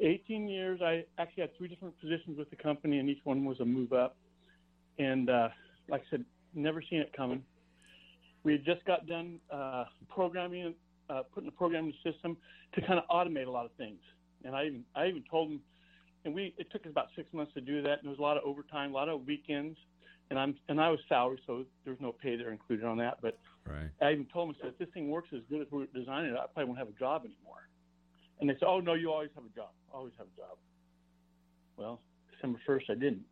18 0.00 0.48
years. 0.48 0.80
I 0.82 1.04
actually 1.18 1.42
had 1.42 1.56
three 1.56 1.68
different 1.68 1.98
positions 2.00 2.38
with 2.38 2.50
the 2.50 2.56
company, 2.56 2.98
and 2.98 3.08
each 3.08 3.20
one 3.24 3.44
was 3.44 3.60
a 3.60 3.64
move 3.64 3.92
up. 3.92 4.16
And 4.98 5.28
uh, 5.28 5.48
like 5.88 6.02
I 6.02 6.10
said, 6.10 6.24
never 6.54 6.82
seen 6.82 7.00
it 7.00 7.12
coming. 7.16 7.42
We 8.44 8.52
had 8.52 8.64
just 8.64 8.84
got 8.84 9.06
done 9.06 9.40
uh, 9.50 9.84
programming, 10.08 10.74
uh, 11.10 11.22
putting 11.34 11.48
a 11.48 11.52
programming 11.52 11.94
system 12.04 12.36
to 12.74 12.80
kind 12.80 12.98
of 12.98 13.04
automate 13.08 13.46
a 13.46 13.50
lot 13.50 13.64
of 13.64 13.72
things. 13.72 13.98
And 14.44 14.54
I 14.54 14.66
even 14.66 14.84
I 14.94 15.06
even 15.06 15.24
told 15.28 15.50
them, 15.50 15.60
and 16.24 16.32
we 16.32 16.54
it 16.58 16.70
took 16.70 16.82
us 16.86 16.90
about 16.90 17.08
six 17.16 17.32
months 17.32 17.52
to 17.54 17.60
do 17.60 17.82
that. 17.82 17.98
And 17.98 18.02
there 18.04 18.10
was 18.10 18.20
a 18.20 18.22
lot 18.22 18.36
of 18.36 18.44
overtime, 18.44 18.92
a 18.92 18.94
lot 18.94 19.08
of 19.08 19.26
weekends, 19.26 19.76
and 20.30 20.38
I'm 20.38 20.54
and 20.68 20.80
I 20.80 20.90
was 20.90 21.00
salary, 21.08 21.40
so 21.46 21.64
there's 21.84 22.00
no 22.00 22.12
pay 22.12 22.36
there 22.36 22.50
included 22.50 22.84
on 22.84 22.98
that. 22.98 23.18
But 23.22 23.38
right. 23.66 23.90
I 24.02 24.12
even 24.12 24.26
told 24.26 24.48
them, 24.48 24.56
I 24.58 24.64
said, 24.64 24.72
if 24.72 24.78
this 24.78 24.88
thing 24.94 25.10
works 25.10 25.28
as 25.34 25.40
good 25.48 25.62
as 25.62 25.66
we're 25.70 25.86
designing 25.86 26.32
it, 26.32 26.36
I 26.36 26.46
probably 26.52 26.64
won't 26.64 26.78
have 26.78 26.88
a 26.88 26.98
job 26.98 27.22
anymore. 27.24 27.68
And 28.40 28.48
they 28.48 28.54
said, 28.54 28.66
oh 28.66 28.80
no, 28.80 28.94
you 28.94 29.10
always 29.10 29.30
have 29.34 29.44
a 29.44 29.54
job, 29.54 29.70
always 29.92 30.12
have 30.18 30.26
a 30.26 30.36
job. 30.36 30.58
Well, 31.76 32.00
December 32.32 32.60
first, 32.66 32.86
I 32.90 32.94
didn't. 32.94 33.24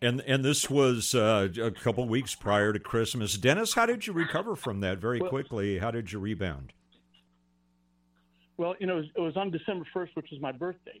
And 0.00 0.20
and 0.22 0.44
this 0.44 0.68
was 0.68 1.14
uh, 1.14 1.48
a 1.62 1.70
couple 1.70 2.08
weeks 2.08 2.34
prior 2.34 2.72
to 2.72 2.80
Christmas. 2.80 3.36
Dennis, 3.36 3.74
how 3.74 3.86
did 3.86 4.06
you 4.06 4.12
recover 4.12 4.56
from 4.56 4.80
that 4.80 4.98
very 4.98 5.20
Well- 5.20 5.30
quickly? 5.30 5.78
How 5.78 5.90
did 5.90 6.12
you 6.12 6.18
rebound? 6.18 6.72
Well, 8.58 8.74
you 8.78 8.86
know, 8.86 8.98
it 8.98 9.00
was, 9.00 9.06
it 9.16 9.20
was 9.20 9.36
on 9.36 9.50
December 9.50 9.84
1st, 9.96 10.10
which 10.14 10.26
was 10.30 10.40
my 10.40 10.52
birthday. 10.52 11.00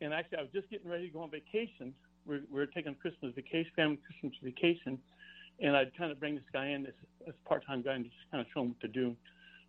And 0.00 0.14
actually, 0.14 0.38
I 0.38 0.42
was 0.42 0.50
just 0.52 0.68
getting 0.70 0.90
ready 0.90 1.06
to 1.06 1.12
go 1.12 1.20
on 1.20 1.30
vacation. 1.30 1.94
We, 2.28 2.40
we 2.52 2.60
were 2.60 2.66
taking 2.66 2.94
Christmas 2.94 3.32
vacation, 3.34 3.72
family 3.74 3.98
Christmas 4.06 4.34
vacation. 4.42 4.98
And 5.60 5.76
I'd 5.76 5.96
kind 5.96 6.12
of 6.12 6.20
bring 6.20 6.34
this 6.34 6.44
guy 6.52 6.68
in, 6.68 6.84
this, 6.84 6.94
this 7.26 7.34
part 7.44 7.66
time 7.66 7.82
guy, 7.82 7.94
and 7.94 8.04
just 8.04 8.16
kind 8.30 8.40
of 8.40 8.46
show 8.54 8.60
him 8.60 8.68
what 8.68 8.80
to 8.80 8.88
do 8.88 9.16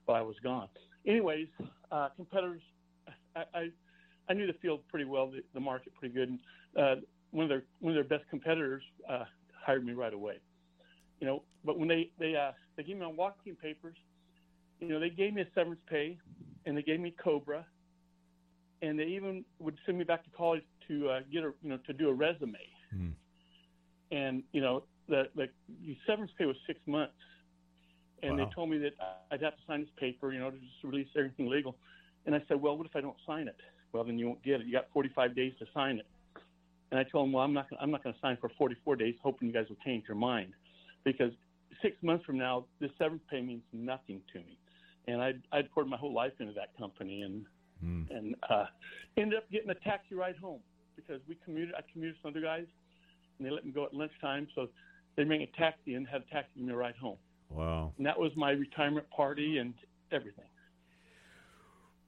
while 0.05 0.17
I 0.17 0.21
was 0.21 0.35
gone. 0.43 0.67
Anyways, 1.07 1.47
uh, 1.91 2.09
competitors, 2.15 2.61
I, 3.35 3.43
I, 3.55 3.69
I 4.29 4.33
knew 4.33 4.45
the 4.45 4.53
field 4.61 4.81
pretty 4.89 5.05
well, 5.05 5.27
the, 5.27 5.41
the 5.53 5.59
market 5.59 5.93
pretty 5.95 6.13
good. 6.13 6.29
And 6.29 6.39
uh, 6.77 7.01
one, 7.31 7.43
of 7.43 7.49
their, 7.49 7.63
one 7.79 7.95
of 7.95 7.95
their 7.95 8.17
best 8.17 8.29
competitors 8.29 8.83
uh, 9.09 9.23
hired 9.65 9.85
me 9.85 9.93
right 9.93 10.13
away. 10.13 10.35
You 11.19 11.27
know, 11.27 11.43
but 11.65 11.79
when 11.79 11.87
they, 11.87 12.11
they, 12.19 12.35
uh, 12.35 12.51
they 12.77 12.83
gave 12.83 12.97
me 12.97 13.01
my 13.01 13.11
walking 13.11 13.55
papers, 13.55 13.95
you 14.79 14.89
know, 14.89 14.99
they 14.99 15.09
gave 15.09 15.33
me 15.33 15.41
a 15.41 15.47
severance 15.55 15.81
pay 15.89 16.17
and 16.65 16.77
they 16.77 16.81
gave 16.81 16.99
me 16.99 17.13
Cobra, 17.21 17.65
and 18.81 18.99
they 18.99 19.05
even 19.05 19.43
would 19.59 19.77
send 19.85 19.97
me 19.97 20.03
back 20.03 20.23
to 20.23 20.29
college 20.31 20.63
to 20.87 21.09
uh, 21.09 21.19
get 21.31 21.43
a 21.43 21.51
you 21.61 21.69
know 21.69 21.77
to 21.87 21.93
do 21.93 22.09
a 22.09 22.13
resume. 22.13 22.57
Hmm. 22.91 23.09
And 24.11 24.43
you 24.51 24.61
know 24.61 24.83
the 25.07 25.23
the 25.35 25.47
the 25.85 25.97
severance 26.07 26.31
pay 26.37 26.45
was 26.45 26.55
six 26.65 26.79
months, 26.85 27.13
and 28.23 28.37
Wow. 28.37 28.45
they 28.45 28.51
told 28.53 28.69
me 28.69 28.77
that 28.79 28.93
I'd 29.31 29.41
have 29.41 29.55
to 29.55 29.61
sign 29.67 29.81
this 29.81 29.89
paper, 29.97 30.31
you 30.31 30.39
know, 30.39 30.51
to 30.51 30.57
just 30.57 30.83
release 30.83 31.07
everything 31.17 31.47
legal. 31.47 31.75
And 32.25 32.35
I 32.35 32.43
said, 32.47 32.61
well, 32.61 32.77
what 32.77 32.85
if 32.85 32.95
I 32.95 33.01
don't 33.01 33.17
sign 33.25 33.47
it? 33.47 33.55
Well, 33.91 34.03
then 34.03 34.19
you 34.19 34.27
won't 34.27 34.43
get 34.43 34.61
it. 34.61 34.67
You 34.67 34.73
got 34.73 34.87
45 34.93 35.35
days 35.35 35.53
to 35.59 35.65
sign 35.73 35.97
it. 35.97 36.05
And 36.91 36.99
I 36.99 37.03
told 37.03 37.27
them, 37.27 37.33
well, 37.33 37.43
I'm 37.43 37.53
not 37.53 37.69
gonna, 37.69 37.81
I'm 37.81 37.91
not 37.91 38.03
going 38.03 38.13
to 38.13 38.21
sign 38.21 38.37
for 38.41 38.49
44 38.57 38.95
days, 38.95 39.15
hoping 39.21 39.47
you 39.47 39.53
guys 39.53 39.65
will 39.69 39.77
change 39.85 40.05
your 40.07 40.17
mind, 40.17 40.53
because 41.03 41.31
six 41.81 41.95
months 42.01 42.25
from 42.25 42.37
now, 42.37 42.65
this 42.79 42.91
severance 42.97 43.23
pay 43.29 43.41
means 43.41 43.63
nothing 43.73 44.21
to 44.33 44.39
me. 44.39 44.57
And 45.07 45.21
I'd, 45.21 45.41
I'd 45.51 45.71
poured 45.71 45.87
my 45.87 45.97
whole 45.97 46.13
life 46.13 46.33
into 46.39 46.53
that 46.53 46.77
company, 46.77 47.21
and 47.21 47.45
Hmm. 47.81 48.03
and 48.09 48.35
uh, 48.49 48.65
ended 49.17 49.37
up 49.37 49.49
getting 49.51 49.69
a 49.69 49.75
taxi 49.75 50.15
ride 50.15 50.35
home 50.35 50.59
because 50.95 51.21
we 51.27 51.37
commuted. 51.45 51.73
I 51.75 51.81
commuted 51.91 52.15
with 52.15 52.21
some 52.21 52.31
other 52.31 52.45
guys, 52.45 52.65
and 53.37 53.47
they 53.47 53.51
let 53.51 53.65
me 53.65 53.71
go 53.71 53.85
at 53.85 53.93
lunchtime, 53.93 54.47
so 54.53 54.67
they 55.15 55.23
bring 55.23 55.41
a 55.41 55.51
taxi 55.57 55.95
and 55.95 56.07
had 56.07 56.23
a 56.29 56.33
taxi 56.33 56.49
give 56.57 56.65
me 56.65 56.73
a 56.73 56.75
ride 56.75 56.95
home. 56.95 57.17
Wow. 57.49 57.93
And 57.97 58.05
that 58.05 58.19
was 58.19 58.31
my 58.35 58.51
retirement 58.51 59.09
party 59.09 59.57
and 59.57 59.73
everything. 60.11 60.48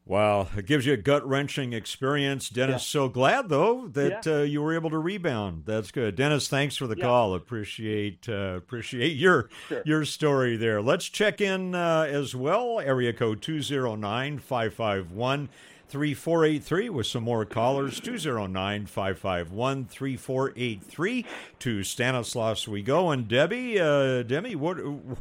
Wow, 0.04 0.48
it 0.58 0.66
gives 0.66 0.86
you 0.88 0.94
a 0.94 0.98
gut 0.98 1.26
wrenching 1.28 1.74
experience, 1.74 2.50
Dennis. 2.50 2.84
So 2.86 3.08
glad 3.08 3.50
though 3.50 3.88
that 3.90 4.26
Yeah. 4.26 4.34
uh, 4.34 4.42
you 4.42 4.62
were 4.62 4.74
able 4.74 4.90
to 4.90 4.98
rebound. 4.98 5.64
That's 5.66 5.92
good, 5.92 6.16
Dennis. 6.16 6.48
Thanks 6.50 6.76
for 6.76 6.88
the 6.88 6.98
Yeah. 6.98 7.06
call. 7.06 7.36
Appreciate 7.36 8.28
uh, 8.28 8.56
appreciate 8.58 9.16
your 9.16 9.50
Sure. 9.70 9.82
your 9.86 10.04
story 10.04 10.58
there. 10.58 10.82
Let's 10.82 11.08
check 11.08 11.40
in 11.40 11.76
uh, 11.76 12.08
as 12.10 12.36
well. 12.36 12.80
Area 12.80 13.14
code 13.14 13.42
209-551 13.42 15.50
3483 15.92 16.90
with 16.90 17.06
some 17.06 17.24
more 17.24 17.44
callers. 17.44 18.00
209 18.00 18.86
551 18.86 19.86
3483 19.86 21.26
to 21.60 21.84
Stanislaus 21.84 22.66
we 22.66 22.82
go. 22.82 23.12
And 23.12 23.28
Debbie 23.28 23.78
uh, 23.78 24.24
what, 24.56 24.76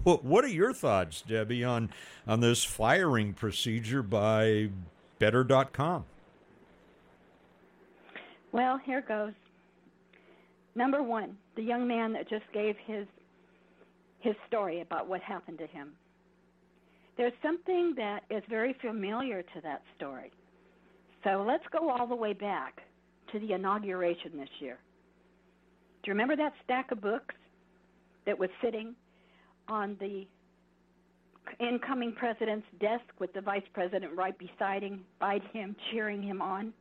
what 0.05 0.25
what 0.25 0.45
are 0.45 0.49
your 0.49 0.73
thoughts 0.73 1.23
Debbie 1.23 1.65
on 1.65 1.91
on 2.27 2.39
this 2.39 2.63
firing 2.63 3.35
procedure 3.35 4.03
by 4.03 4.71
better.com 5.19 6.05
Well 8.53 8.79
here 8.79 9.01
goes. 9.01 9.33
Number 10.77 11.03
1 11.03 11.37
the 11.57 11.63
young 11.63 11.89
man 11.89 12.13
that 12.13 12.29
just 12.29 12.51
gave 12.53 12.77
his 12.87 13.07
his 14.21 14.37
story 14.47 14.83
about 14.83 15.09
what 15.09 15.21
happened 15.21 15.59
to 15.59 15.67
him. 15.67 15.93
There's 17.17 17.33
something 17.43 17.95
that 17.97 18.23
is 18.31 18.43
very 18.49 18.75
familiar 18.75 19.43
to 19.43 19.61
that 19.63 19.83
story. 19.97 20.31
So 21.25 21.45
let's 21.47 21.65
go 21.71 21.91
all 21.91 22.07
the 22.07 22.15
way 22.15 22.33
back 22.33 22.81
to 23.33 23.39
the 23.39 23.53
inauguration 23.53 24.37
this 24.37 24.49
year. 24.59 24.79
Do 26.03 26.09
you 26.09 26.15
remember 26.15 26.37
that 26.37 26.53
stack 26.65 26.91
of 26.93 27.01
books 27.01 27.35
that 28.27 28.39
was 28.39 28.49
sitting 28.63 28.95
on 29.69 29.97
the 30.01 30.27
incoming 31.59 32.13
president's 32.13 32.67
desk 32.81 33.05
with 33.19 33.33
the 33.35 33.41
vice 33.41 33.63
president 33.75 34.17
right 34.17 34.37
beside 34.39 34.83
him, 34.83 35.05
beside 35.19 35.43
him, 35.53 35.77
cheering 35.91 36.23
him 36.23 36.41
on? 36.41 36.73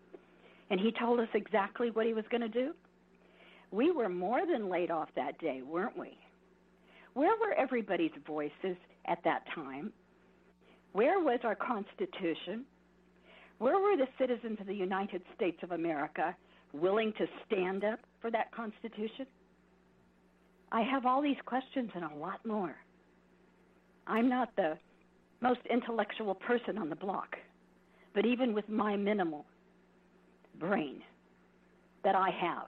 And 0.69 0.79
he 0.79 0.91
told 0.91 1.19
us 1.19 1.27
exactly 1.33 1.91
what 1.91 2.05
he 2.05 2.13
was 2.13 2.25
going 2.29 2.41
to 2.41 2.47
do? 2.47 2.73
We 3.71 3.91
were 3.91 4.09
more 4.09 4.45
than 4.45 4.69
laid 4.69 4.89
off 4.89 5.09
that 5.15 5.37
day, 5.39 5.61
weren't 5.61 5.97
we? 5.97 6.17
Where 7.13 7.35
were 7.39 7.53
everybody's 7.53 8.11
voices 8.25 8.77
at 9.05 9.23
that 9.23 9.43
time? 9.53 9.91
Where 10.93 11.19
was 11.19 11.39
our 11.43 11.55
Constitution? 11.55 12.65
Where 13.59 13.77
were 13.77 13.97
the 13.97 14.07
citizens 14.17 14.57
of 14.61 14.67
the 14.67 14.73
United 14.73 15.21
States 15.35 15.57
of 15.63 15.71
America 15.71 16.35
willing 16.73 17.13
to 17.17 17.27
stand 17.45 17.83
up 17.83 17.99
for 18.21 18.31
that 18.31 18.51
Constitution? 18.53 19.27
I 20.71 20.81
have 20.81 21.05
all 21.05 21.21
these 21.21 21.37
questions 21.45 21.91
and 21.93 22.05
a 22.05 22.15
lot 22.15 22.45
more. 22.45 22.75
I'm 24.07 24.29
not 24.29 24.55
the 24.55 24.77
most 25.41 25.59
intellectual 25.69 26.35
person 26.35 26.77
on 26.77 26.89
the 26.89 26.95
block, 26.95 27.35
but 28.13 28.25
even 28.25 28.53
with 28.53 28.67
my 28.69 28.95
minimal 28.95 29.45
brain 30.57 31.01
that 32.03 32.15
I 32.15 32.29
have, 32.29 32.67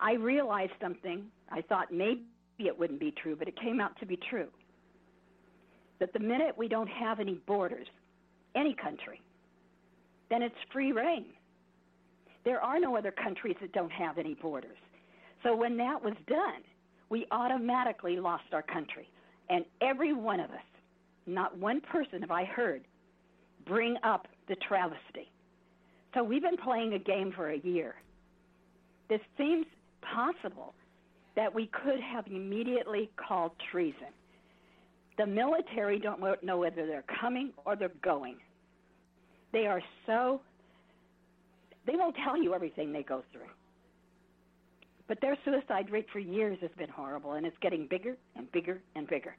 I 0.00 0.14
realized 0.14 0.72
something. 0.80 1.26
I 1.50 1.62
thought 1.62 1.92
maybe 1.92 2.24
it 2.58 2.76
wouldn't 2.76 3.00
be 3.00 3.12
true, 3.22 3.36
but 3.36 3.46
it 3.46 3.58
came 3.60 3.80
out 3.80 3.98
to 4.00 4.06
be 4.06 4.18
true 4.30 4.48
that 6.00 6.12
the 6.12 6.18
minute 6.18 6.58
we 6.58 6.66
don't 6.66 6.88
have 6.88 7.20
any 7.20 7.34
borders, 7.46 7.86
any 8.54 8.74
country, 8.74 9.20
then 10.30 10.42
it's 10.42 10.54
free 10.72 10.92
reign. 10.92 11.26
There 12.44 12.60
are 12.60 12.78
no 12.78 12.96
other 12.96 13.10
countries 13.10 13.56
that 13.60 13.72
don't 13.72 13.92
have 13.92 14.18
any 14.18 14.34
borders. 14.34 14.78
So 15.42 15.54
when 15.56 15.76
that 15.78 16.02
was 16.02 16.14
done, 16.26 16.62
we 17.08 17.26
automatically 17.30 18.18
lost 18.18 18.44
our 18.52 18.62
country. 18.62 19.08
And 19.48 19.64
every 19.80 20.12
one 20.12 20.40
of 20.40 20.50
us, 20.50 20.56
not 21.26 21.56
one 21.58 21.80
person 21.80 22.20
have 22.20 22.30
I 22.30 22.44
heard 22.44 22.82
bring 23.66 23.96
up 24.02 24.28
the 24.48 24.56
travesty. 24.56 25.30
So 26.14 26.22
we've 26.22 26.42
been 26.42 26.56
playing 26.56 26.94
a 26.94 26.98
game 26.98 27.32
for 27.34 27.50
a 27.50 27.58
year. 27.58 27.94
This 29.08 29.20
seems 29.36 29.66
possible 30.02 30.74
that 31.34 31.54
we 31.54 31.66
could 31.66 32.00
have 32.00 32.26
immediately 32.26 33.10
called 33.16 33.52
treason. 33.70 34.14
The 35.18 35.26
military 35.26 35.98
don't 35.98 36.20
know 36.42 36.58
whether 36.58 36.86
they're 36.86 37.04
coming 37.20 37.52
or 37.64 37.76
they're 37.76 37.90
going. 38.02 38.36
They 39.52 39.66
are 39.66 39.82
so, 40.06 40.40
they 41.86 41.96
won't 41.96 42.16
tell 42.24 42.40
you 42.40 42.54
everything 42.54 42.92
they 42.92 43.02
go 43.02 43.22
through. 43.32 43.48
But 45.08 45.20
their 45.20 45.36
suicide 45.44 45.90
rate 45.90 46.06
for 46.12 46.18
years 46.18 46.58
has 46.60 46.70
been 46.76 46.88
horrible, 46.88 47.34
and 47.34 47.46
it's 47.46 47.56
getting 47.60 47.86
bigger 47.86 48.16
and 48.34 48.50
bigger 48.50 48.82
and 48.94 49.06
bigger. 49.06 49.36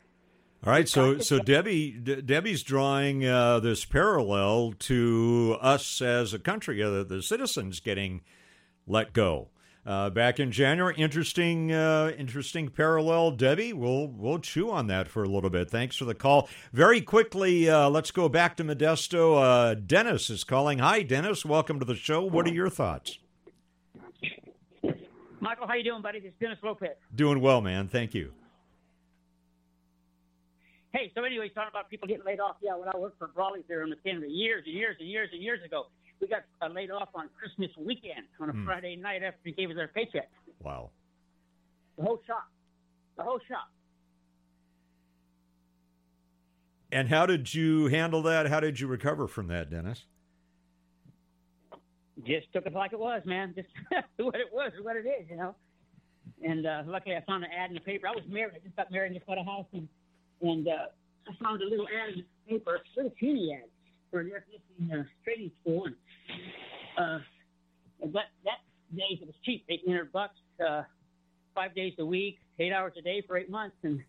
All 0.66 0.72
right, 0.72 0.90
so 0.90 1.20
so 1.20 1.38
Debbie 1.40 1.92
De- 1.92 2.22
Debbie's 2.22 2.64
drawing 2.64 3.26
uh, 3.26 3.60
this 3.60 3.86
parallel 3.86 4.74
to 4.80 5.58
us 5.62 6.02
as 6.02 6.34
a 6.34 6.40
country, 6.40 6.82
uh, 6.82 7.04
the 7.04 7.22
citizens 7.22 7.80
getting 7.80 8.22
let 8.88 9.14
go 9.14 9.50
uh, 9.88 10.10
back 10.10 10.40
in 10.40 10.52
January. 10.52 10.94
Interesting, 10.98 11.72
uh, 11.72 12.12
interesting 12.18 12.68
parallel, 12.68 13.32
Debbie. 13.32 13.72
We'll 13.72 14.08
we'll 14.08 14.40
chew 14.40 14.70
on 14.70 14.88
that 14.88 15.08
for 15.08 15.24
a 15.24 15.30
little 15.30 15.50
bit. 15.50 15.72
Thanks 15.72 15.96
for 15.96 16.06
the 16.06 16.14
call. 16.14 16.50
Very 16.74 17.02
quickly, 17.02 17.70
uh, 17.70 17.90
let's 17.90 18.12
go 18.12 18.28
back 18.28 18.58
to 18.58 18.66
Modesto. 18.66 19.42
Uh, 19.42 19.74
Dennis 19.76 20.30
is 20.30 20.44
calling. 20.44 20.80
Hi, 20.80 21.02
Dennis. 21.04 21.46
Welcome 21.46 21.80
to 21.80 21.86
the 21.86 21.96
show. 21.96 22.24
What 22.24 22.46
are 22.46 22.54
your 22.54 22.70
thoughts? 22.70 23.18
Michael, 25.40 25.68
how 25.68 25.76
you 25.76 25.84
doing, 25.84 26.02
buddy? 26.02 26.20
This 26.20 26.30
is 26.30 26.40
Dennis 26.42 26.58
Lopez. 26.62 26.98
Doing 27.16 27.40
well, 27.40 27.62
man. 27.62 27.88
Thank 27.88 28.14
you. 28.14 28.34
Hey, 30.92 31.12
so 31.14 31.24
anyway, 31.24 31.48
talking 31.50 31.70
about 31.72 31.90
people 31.90 32.08
getting 32.08 32.26
laid 32.26 32.40
off. 32.40 32.56
Yeah, 32.62 32.76
when 32.76 32.90
I 32.90 32.98
worked 32.98 33.20
for 33.20 33.28
Brawley's 33.28 33.64
there 33.68 33.84
in 33.84 33.90
the 33.90 33.98
Canada 33.98 34.28
years 34.28 34.64
and 34.66 34.74
years 34.74 34.98
and 35.00 35.08
years 35.08 35.30
and 35.32 35.42
years 35.42 35.64
ago, 35.64 35.86
we 36.20 36.28
got 36.28 36.44
uh, 36.62 36.68
laid 36.68 36.92
off 36.92 37.10
on 37.14 37.30
Christmas 37.38 37.70
weekend 37.78 38.26
on 38.40 38.50
a 38.50 38.54
mm. 38.54 38.66
Friday 38.66 38.96
night 38.96 39.24
after 39.24 39.40
he 39.44 39.52
gave 39.52 39.70
us 39.70 39.78
our 39.80 39.88
paycheck. 39.88 40.30
Wow. 40.62 40.90
The 41.98 42.04
whole 42.04 42.20
shop. 42.26 42.48
The 43.18 43.24
whole 43.24 43.40
shop. 43.48 43.70
And 46.92 47.10
how 47.10 47.26
did 47.26 47.54
you 47.54 47.88
handle 47.88 48.22
that? 48.24 48.48
How 48.48 48.60
did 48.60 48.80
you 48.80 48.88
recover 48.88 49.28
from 49.28 49.48
that, 49.48 49.70
Dennis? 49.70 50.06
Just 52.26 52.52
took 52.54 52.66
it 52.66 52.74
like 52.74 52.94
it 52.94 53.00
was, 53.00 53.22
man. 53.26 53.54
Just 53.56 53.68
what 54.18 54.36
it 54.36 54.48
was, 54.52 54.72
what 54.82 54.96
it 54.96 55.06
is, 55.06 55.30
you 55.30 55.38
know. 55.38 55.56
And 56.44 56.66
uh, 56.66 56.84
luckily, 56.86 57.16
I 57.16 57.22
found 57.22 57.44
an 57.44 57.50
ad 57.52 57.70
in 57.70 57.76
the 57.76 57.82
paper. 57.82 58.08
I 58.08 58.12
was 58.12 58.24
married. 58.28 58.54
I 58.56 58.60
just 58.60 58.76
got 58.76 58.92
married 58.92 59.08
and 59.08 59.16
just 59.16 59.26
bought 59.26 59.38
a 59.38 59.44
house, 59.44 59.66
and 59.74 59.88
and 60.42 60.68
uh, 60.68 60.88
I 61.28 61.44
found 61.44 61.62
a 61.62 61.66
little 61.66 61.88
ad 61.88 62.14
in 62.14 62.26
the 62.46 62.54
paper, 62.54 62.76
a 62.76 62.80
little 62.96 63.14
teeny 63.20 63.54
ad 63.54 63.70
for 64.12 64.20
air 64.20 64.46
conditioning 64.50 65.00
uh, 65.00 65.04
training 65.24 65.52
school, 65.62 65.86
and 65.86 65.96
uh, 66.98 67.20
that 68.14 68.26
that 68.46 68.60
days 68.96 69.20
it 69.22 69.28
was 69.28 69.36
cheap, 69.44 69.66
eighteen 69.70 69.90
hundred 69.90 70.12
bucks, 70.12 70.36
uh, 70.66 70.84
five 71.54 71.76
days 71.76 71.94
a 72.00 72.06
week, 72.06 72.40
eight 72.60 72.72
hours 72.72 72.94
a 72.98 73.02
day 73.02 73.24
for 73.28 73.38
eight 73.38 73.50
months, 73.50 73.76
and 73.84 74.02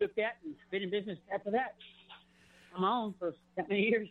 took 0.00 0.14
that 0.16 0.36
and 0.44 0.54
been 0.70 0.82
in 0.82 0.90
business 0.90 1.18
after 1.32 1.50
that 1.50 1.74
I'm 2.76 2.84
on 2.84 3.14
for 3.18 3.34
that 3.56 3.68
many 3.68 3.82
years. 3.82 4.08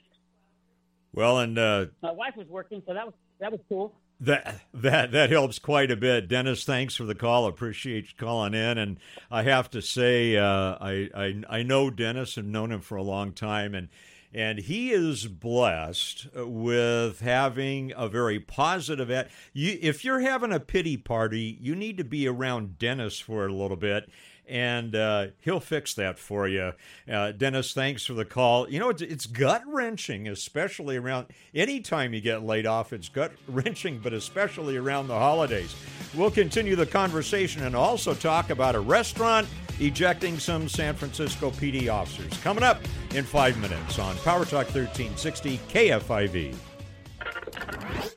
Well, 1.13 1.39
and 1.39 1.58
uh, 1.58 1.86
my 2.04 2.12
wife 2.12 2.36
was 2.36 2.47
working, 2.47 2.84
so 2.86 2.93
that 2.93 3.06
was 3.06 3.13
that 3.39 3.52
was 3.52 3.62
cool. 3.69 3.95
That 4.19 4.62
that 4.73 5.12
that 5.12 5.30
helps 5.30 5.60
quite 5.60 5.89
a 5.91 5.95
bit, 5.95 6.28
Dennis. 6.28 6.63
Thanks 6.63 6.95
for 6.95 7.06
the 7.06 7.15
call. 7.15 7.45
Appreciate 7.45 8.06
you 8.06 8.13
calling 8.17 8.54
in. 8.54 8.78
And 8.78 9.00
I 9.32 9.43
have 9.43 9.69
to 9.71 9.82
say, 9.82 10.36
uh, 10.36 10.76
I, 10.80 11.10
I 11.15 11.43
I 11.50 11.63
know 11.63 11.89
Dennis 11.89 12.38
and 12.38 12.52
known 12.52 12.71
him 12.71 12.82
for 12.82 12.97
a 12.97 13.04
long 13.04 13.32
time, 13.32 13.73
and 13.73 13.89
and 14.38 14.60
he 14.60 14.91
is 14.91 15.26
blessed 15.26 16.28
with 16.36 17.21
having 17.21 17.91
a 17.97 18.08
very 18.08 18.39
positive. 18.39 19.10
At- 19.10 19.32
you, 19.52 19.80
if 19.82 20.06
you're 20.06 20.19
having 20.19 20.54
a 20.54 20.60
pity 20.60 20.95
party, 20.95 21.58
you 21.60 21.76
need 21.76 21.97
to 21.97 22.04
be 22.04 22.28
around 22.28 22.78
Dennis 22.78 23.17
for 23.17 23.47
a 23.47 23.52
little 23.52 23.78
bit, 23.78 24.08
and 24.47 24.95
uh, 24.95 25.27
he'll 25.41 25.60
fix 25.60 25.93
that 25.95 26.17
for 26.17 26.47
you. 26.47 26.73
Uh, 27.12 27.31
Dennis, 27.31 27.73
thanks 27.73 28.05
for 28.05 28.13
the 28.13 28.25
call. 28.25 28.69
You 28.69 28.79
know, 28.79 28.89
it's, 28.89 29.01
it's 29.01 29.25
gut 29.25 29.63
wrenching, 29.67 30.27
especially 30.27 30.97
around 30.97 31.27
anytime 31.53 32.13
you 32.13 32.21
get 32.21 32.43
laid 32.43 32.65
off. 32.65 32.93
It's 32.93 33.10
gut 33.10 33.31
wrenching, 33.47 33.99
but 33.99 34.13
especially 34.13 34.77
around 34.77 35.07
the 35.07 35.17
holidays. 35.17 35.75
We'll 36.15 36.31
continue 36.31 36.75
the 36.75 36.86
conversation 36.86 37.63
and 37.63 37.75
also 37.75 38.13
talk 38.13 38.49
about 38.49 38.75
a 38.75 38.79
restaurant 38.79 39.47
ejecting 39.79 40.39
some 40.39 40.67
San 40.67 40.95
Francisco 40.95 41.51
PD 41.51 41.91
officers. 41.91 42.36
Coming 42.41 42.63
up 42.63 42.81
in 43.13 43.23
five 43.23 43.57
minutes 43.60 43.99
on 43.99 44.15
Power 44.17 44.45
Talk 44.45 44.73
1360 44.73 45.60
KFIV. 45.69 46.55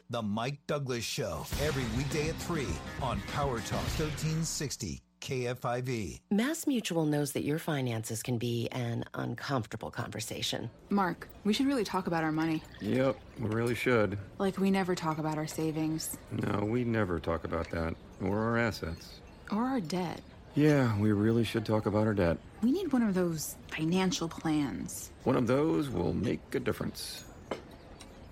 The 0.08 0.22
Mike 0.22 0.58
Douglass 0.66 1.04
Show, 1.04 1.46
every 1.62 1.84
weekday 1.96 2.30
at 2.30 2.36
3 2.36 2.66
on 3.02 3.20
Power 3.32 3.60
Talk 3.60 3.84
1360 3.98 5.02
KFIV. 5.20 6.20
Mass 6.30 6.66
Mutual 6.66 7.04
knows 7.04 7.32
that 7.32 7.44
your 7.44 7.58
finances 7.58 8.22
can 8.22 8.38
be 8.38 8.68
an 8.72 9.04
uncomfortable 9.14 9.90
conversation. 9.90 10.70
Mark, 10.88 11.28
we 11.44 11.52
should 11.52 11.66
really 11.66 11.84
talk 11.84 12.06
about 12.06 12.24
our 12.24 12.32
money. 12.32 12.62
Yep, 12.80 13.16
we 13.38 13.48
really 13.48 13.74
should. 13.74 14.18
Like, 14.38 14.58
we 14.58 14.70
never 14.70 14.94
talk 14.94 15.18
about 15.18 15.38
our 15.38 15.46
savings. 15.46 16.16
No, 16.30 16.64
we 16.64 16.84
never 16.84 17.20
talk 17.20 17.44
about 17.44 17.70
that. 17.70 17.94
Or 18.22 18.38
our 18.38 18.58
assets. 18.58 19.20
Or 19.50 19.62
our 19.62 19.80
debt. 19.80 20.20
Yeah, 20.54 20.98
we 20.98 21.12
really 21.12 21.44
should 21.44 21.64
talk 21.64 21.86
about 21.86 22.06
our 22.06 22.14
debt. 22.14 22.38
We 22.62 22.72
need 22.72 22.92
one 22.92 23.02
of 23.02 23.14
those 23.14 23.56
financial 23.68 24.28
plans. 24.28 25.10
One 25.24 25.36
of 25.36 25.46
those 25.46 25.88
will 25.88 26.12
make 26.12 26.40
a 26.54 26.60
difference. 26.60 27.24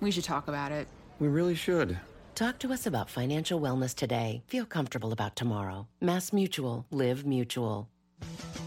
We 0.01 0.11
should 0.11 0.25
talk 0.25 0.49
about 0.49 0.73
it. 0.73 0.89
We 1.21 1.29
really 1.29 1.55
should. 1.55 1.99
Talk 2.39 2.61
to 2.61 2.73
us 2.73 2.87
about 2.87 3.11
financial 3.11 3.61
wellness 3.61 3.93
today. 3.97 4.45
Feel 4.47 4.65
comfortable 4.65 5.11
about 5.11 5.35
tomorrow. 5.35 5.89
Mass 6.01 6.33
Mutual. 6.33 6.87
Live 6.93 7.27
Mutual. 7.27 7.89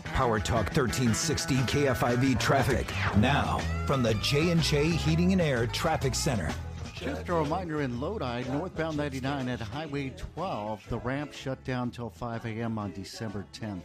Power 0.04 0.42
Talk 0.42 0.66
1360 0.76 1.56
KFIV 1.56 2.38
traffic. 2.38 2.86
Now, 3.20 3.60
from 3.88 4.04
the 4.04 4.14
J&J 4.16 4.90
Heating 4.90 5.32
and 5.32 5.42
Air 5.42 5.68
Traffic 5.68 6.16
Center. 6.16 6.54
Just 6.94 7.30
a 7.30 7.34
reminder 7.34 7.80
in 7.80 8.02
Lodi, 8.02 8.44
northbound 8.52 8.98
99 8.98 9.48
at 9.48 9.62
Highway 9.62 10.10
12, 10.36 10.90
the 10.90 11.00
ramp 11.00 11.32
shut 11.32 11.64
down 11.64 11.92
till 11.92 12.10
5 12.10 12.46
a.m. 12.48 12.78
on 12.78 12.92
December 12.92 13.46
10th. 13.54 13.84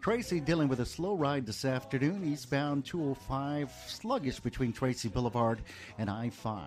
Tracy 0.00 0.38
dealing 0.38 0.68
with 0.68 0.78
a 0.78 0.86
slow 0.86 1.16
ride 1.16 1.44
this 1.44 1.64
afternoon, 1.64 2.22
eastbound 2.24 2.84
205, 2.84 3.68
sluggish 3.88 4.38
between 4.38 4.72
Tracy 4.72 5.08
Boulevard 5.08 5.60
and 5.98 6.08
I 6.08 6.30
5. 6.30 6.62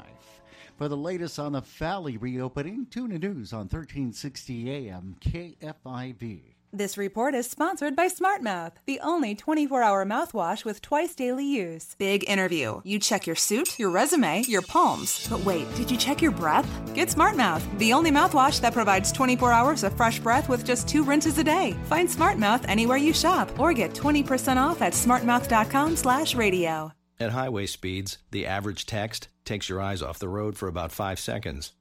For 0.81 0.87
the 0.87 0.97
latest 0.97 1.37
on 1.37 1.51
the 1.51 1.61
Valley 1.61 2.17
reopening, 2.17 2.87
tune 2.89 3.11
in 3.11 3.21
news 3.21 3.53
on 3.53 3.67
1360 3.67 4.71
AM 4.71 5.15
KFIV. 5.21 6.55
This 6.73 6.97
report 6.97 7.35
is 7.35 7.47
sponsored 7.47 7.95
by 7.95 8.07
SmartMouth, 8.07 8.71
the 8.87 8.99
only 9.01 9.35
24 9.35 9.83
hour 9.83 10.03
mouthwash 10.07 10.65
with 10.65 10.81
twice 10.81 11.13
daily 11.13 11.45
use. 11.45 11.95
Big 11.99 12.27
interview. 12.27 12.81
You 12.83 12.97
check 12.97 13.27
your 13.27 13.35
suit, 13.35 13.77
your 13.77 13.91
resume, 13.91 14.41
your 14.47 14.63
palms. 14.63 15.27
But 15.29 15.45
wait, 15.45 15.71
did 15.75 15.91
you 15.91 15.97
check 15.97 16.19
your 16.19 16.31
breath? 16.31 16.67
Get 16.95 17.09
SmartMouth, 17.09 17.61
the 17.77 17.93
only 17.93 18.09
mouthwash 18.09 18.59
that 18.61 18.73
provides 18.73 19.11
24 19.11 19.51
hours 19.51 19.83
of 19.83 19.95
fresh 19.95 20.17
breath 20.17 20.49
with 20.49 20.65
just 20.65 20.87
two 20.87 21.03
rinses 21.03 21.37
a 21.37 21.43
day. 21.43 21.75
Find 21.83 22.09
SmartMouth 22.09 22.65
anywhere 22.67 22.97
you 22.97 23.13
shop 23.13 23.59
or 23.59 23.71
get 23.71 23.93
20% 23.93 24.57
off 24.57 24.81
at 24.81 24.93
smartmouth.com 24.93 25.95
slash 25.95 26.33
radio. 26.33 26.91
At 27.21 27.33
highway 27.33 27.67
speeds, 27.67 28.17
the 28.31 28.47
average 28.47 28.87
text 28.87 29.27
takes 29.45 29.69
your 29.69 29.79
eyes 29.79 30.01
off 30.01 30.17
the 30.17 30.27
road 30.27 30.57
for 30.57 30.67
about 30.67 30.91
five 30.91 31.19
seconds. 31.19 31.71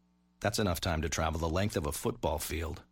That's 0.40 0.58
enough 0.58 0.82
time 0.82 1.00
to 1.00 1.08
travel 1.08 1.40
the 1.40 1.48
length 1.48 1.78
of 1.78 1.86
a 1.86 1.92
football 1.92 2.38
field. 2.38 2.82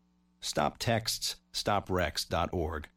Stop 0.40 0.78
texts, 0.78 1.36
stoprex.org. 1.52 2.88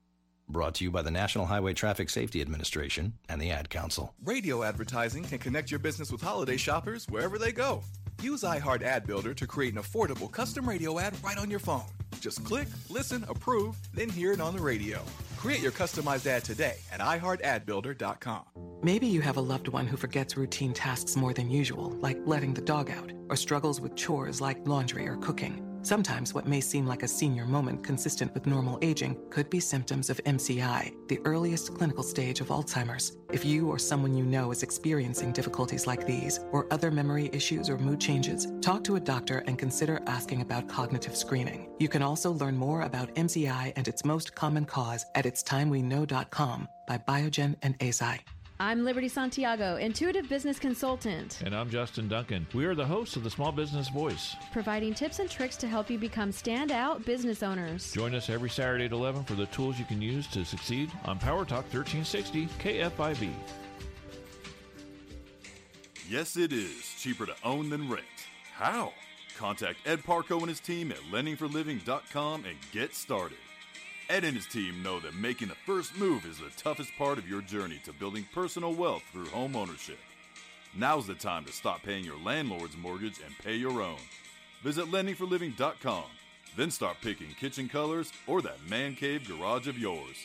Brought 0.48 0.76
to 0.76 0.86
you 0.86 0.92
by 0.92 1.02
the 1.02 1.12
National 1.12 1.48
Highway 1.48 1.74
Traffic 1.74 2.10
Safety 2.10 2.40
Administration 2.40 3.16
and 3.28 3.42
the 3.42 3.52
Ad 3.52 3.70
Council. 3.70 4.16
Radio 4.24 4.64
advertising 4.64 5.26
can 5.26 5.40
connect 5.40 5.70
your 5.70 5.82
business 5.82 6.14
with 6.14 6.22
holiday 6.22 6.56
shoppers 6.56 7.06
wherever 7.10 7.38
they 7.38 7.52
go. 7.52 7.84
Use 8.22 8.44
iHeart 8.44 8.84
Ad 8.84 9.08
Builder 9.08 9.34
to 9.34 9.48
create 9.48 9.74
an 9.74 9.82
affordable 9.82 10.32
custom 10.32 10.70
radio 10.70 11.00
ad 11.00 11.14
right 11.24 11.40
on 11.40 11.50
your 11.50 11.60
phone. 11.60 11.86
Just 12.20 12.44
click, 12.46 12.68
listen, 12.88 13.26
approve, 13.28 13.76
then 13.96 14.10
hear 14.10 14.32
it 14.32 14.40
on 14.40 14.56
the 14.56 14.62
radio. 14.62 15.02
Create 15.38 15.60
your 15.60 15.72
customized 15.72 16.28
ad 16.28 16.44
today 16.44 16.76
at 16.92 17.00
iHeartAdBuilder.com. 17.00 18.44
Maybe 18.84 19.08
you 19.08 19.22
have 19.22 19.38
a 19.38 19.42
loved 19.42 19.70
one 19.70 19.88
who 19.88 19.98
forgets 19.98 20.38
routine 20.38 20.72
tasks 20.72 21.16
more 21.16 21.34
than 21.34 21.50
usual, 21.50 21.98
like 22.00 22.20
letting 22.26 22.54
the 22.54 22.62
dog 22.62 22.92
out, 22.92 23.12
or 23.30 23.36
struggles 23.36 23.82
with 23.82 23.96
chores 23.96 24.40
like 24.40 24.60
laundry 24.68 25.08
or 25.08 25.18
cooking. 25.18 25.71
Sometimes 25.84 26.34
what 26.34 26.48
may 26.48 26.62
seem 26.62 26.86
like 26.86 27.02
a 27.02 27.08
senior 27.08 27.46
moment 27.46 27.84
consistent 27.84 28.32
with 28.36 28.46
normal 28.46 28.78
aging 28.84 29.18
could 29.32 29.50
be 29.50 29.60
symptoms 29.60 30.12
of 30.12 30.24
MCI, 30.26 30.94
the 31.08 31.20
earliest 31.26 31.74
clinical 31.74 32.04
stage 32.04 32.40
of 32.40 32.50
Alzheimer's. 32.50 33.18
If 33.32 33.44
you 33.44 33.68
or 33.68 33.80
someone 33.80 34.16
you 34.16 34.24
know 34.24 34.52
is 34.52 34.62
experiencing 34.62 35.32
difficulties 35.32 35.88
like 35.88 36.06
these, 36.06 36.40
or 36.52 36.72
other 36.72 36.92
memory 36.92 37.32
issues 37.34 37.68
or 37.68 37.80
mood 37.80 38.00
changes, 38.00 38.48
talk 38.62 38.84
to 38.84 38.96
a 38.96 39.00
doctor 39.00 39.40
and 39.48 39.58
consider 39.58 40.02
asking 40.06 40.42
about 40.42 40.70
cognitive 40.70 41.16
screening. 41.16 41.70
You 41.80 41.90
can 41.90 42.04
also 42.04 42.32
learn 42.32 42.58
more 42.58 42.84
about 42.84 43.16
MCI 43.16 43.74
and 43.76 43.88
its 43.88 44.06
most 44.06 44.36
common 44.36 44.66
cause 44.66 45.06
at 45.16 45.26
itstimeweknow.com 45.26 46.68
by 46.88 46.98
Biogen 47.00 47.56
and 47.64 47.78
Eisai. 47.80 48.20
I'm 48.62 48.86
Liberty 48.86 49.08
Santiago, 49.08 49.78
intuitive 49.78 50.30
business 50.30 50.60
consultant, 50.60 51.42
And 51.44 51.56
I'm 51.56 51.68
Justin 51.68 52.08
Duncan. 52.08 52.46
We 52.54 52.66
are 52.66 52.76
the 52.76 52.86
hosts 52.86 53.16
of 53.16 53.24
the 53.24 53.30
Small 53.32 53.52
Business 53.52 53.90
Voice. 53.90 54.36
providing 54.54 54.94
tips 54.94 55.18
and 55.18 55.28
tricks 55.28 55.58
to 55.58 55.68
help 55.68 55.90
you 55.90 55.98
become 55.98 56.30
standout 56.32 57.04
business 57.04 57.42
owners. 57.42 57.92
Join 57.92 58.14
us 58.14 58.30
every 58.30 58.52
Saturday 58.52 58.86
at 58.86 58.92
11 58.92 59.24
for 59.24 59.34
the 59.34 59.48
tools 59.48 59.80
you 59.80 59.86
can 59.86 60.00
use 60.00 60.28
to 60.28 60.46
succeed 60.46 60.92
on 61.06 61.18
Power 61.18 61.44
Talk 61.44 61.66
1360 61.74 62.46
KFIV. 62.60 63.32
Yes, 66.08 66.38
it 66.38 66.54
is 66.54 66.84
cheaper 67.00 67.26
to 67.26 67.34
own 67.44 67.72
than 67.72 67.90
rent. 67.90 68.06
How? 68.54 68.94
Contact 69.40 69.80
Ed 69.88 70.02
Parco 70.04 70.38
and 70.38 70.50
his 70.50 70.60
team 70.60 70.92
at 70.92 71.00
lendingforliving.com 71.12 72.46
and 72.46 72.58
get 72.72 72.94
started. 72.94 73.40
Ed 74.12 74.26
and 74.26 74.36
his 74.36 74.46
team 74.46 74.84
know 74.84 75.00
that 75.00 75.16
making 75.16 75.48
the 75.48 75.56
first 75.66 75.98
move 75.98 76.26
is 76.26 76.38
the 76.38 76.50
toughest 76.62 76.92
part 76.98 77.18
of 77.18 77.30
your 77.30 77.42
journey 77.42 77.80
to 77.86 77.94
building 77.94 78.28
personal 78.34 78.74
wealth 78.74 79.04
through 79.14 79.28
home 79.28 79.56
ownership. 79.56 80.00
Now's 80.76 81.08
the 81.08 81.14
time 81.14 81.46
to 81.46 81.54
stop 81.54 81.82
paying 81.82 82.04
your 82.04 82.20
landlord's 82.20 82.76
mortgage 82.76 83.22
and 83.26 83.34
pay 83.42 83.56
your 83.56 83.82
own. 83.82 84.00
Visit 84.64 84.92
lendingforliving.com, 84.92 86.04
then 86.58 86.72
start 86.72 86.98
picking 87.02 87.30
kitchen 87.40 87.70
colors 87.70 88.12
or 88.28 88.42
that 88.42 88.58
man 88.70 88.96
cave 88.96 89.26
garage 89.26 89.70
of 89.70 89.78
yours. 89.78 90.18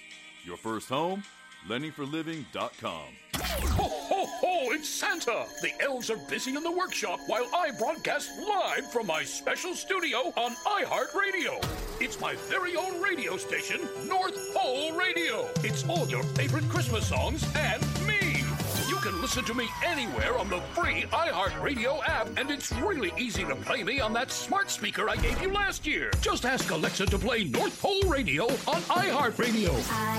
Your 0.44 0.56
first 0.56 0.88
home? 0.88 1.22
lendingforliving.com. 1.68 3.02
Ho, 3.36 3.88
ho, 3.88 4.26
ho! 4.26 4.72
It's 4.72 4.88
Santa! 4.88 5.44
The 5.62 5.72
elves 5.82 6.10
are 6.10 6.16
busy 6.28 6.54
in 6.54 6.62
the 6.62 6.70
workshop 6.70 7.20
while 7.26 7.46
I 7.54 7.70
broadcast 7.78 8.30
live 8.38 8.90
from 8.90 9.06
my 9.06 9.24
special 9.24 9.74
studio 9.74 10.32
on 10.36 10.54
iHeartRadio. 10.66 11.62
It's 12.00 12.20
my 12.20 12.34
very 12.48 12.76
own 12.76 13.00
radio 13.02 13.36
station, 13.36 13.80
North 14.06 14.36
Pole 14.54 14.92
Radio. 14.92 15.48
It's 15.64 15.86
all 15.88 16.08
your 16.08 16.22
favorite 16.22 16.68
Christmas 16.68 17.08
songs 17.08 17.44
and 17.56 17.82
can 19.06 19.20
listen 19.22 19.44
to 19.44 19.54
me 19.54 19.68
anywhere 19.84 20.36
on 20.36 20.48
the 20.48 20.60
free 20.74 21.02
iHeartRadio 21.12 22.00
app, 22.08 22.26
and 22.36 22.50
it's 22.50 22.72
really 22.72 23.12
easy 23.16 23.44
to 23.44 23.54
play 23.54 23.84
me 23.84 24.00
on 24.00 24.12
that 24.12 24.32
smart 24.32 24.68
speaker 24.68 25.08
I 25.08 25.14
gave 25.14 25.40
you 25.40 25.52
last 25.52 25.86
year. 25.86 26.10
Just 26.20 26.44
ask 26.44 26.68
Alexa 26.72 27.06
to 27.06 27.18
play 27.18 27.44
North 27.44 27.80
Pole 27.80 28.02
Radio 28.02 28.46
on 28.46 28.82
iHeartRadio. 28.82 29.68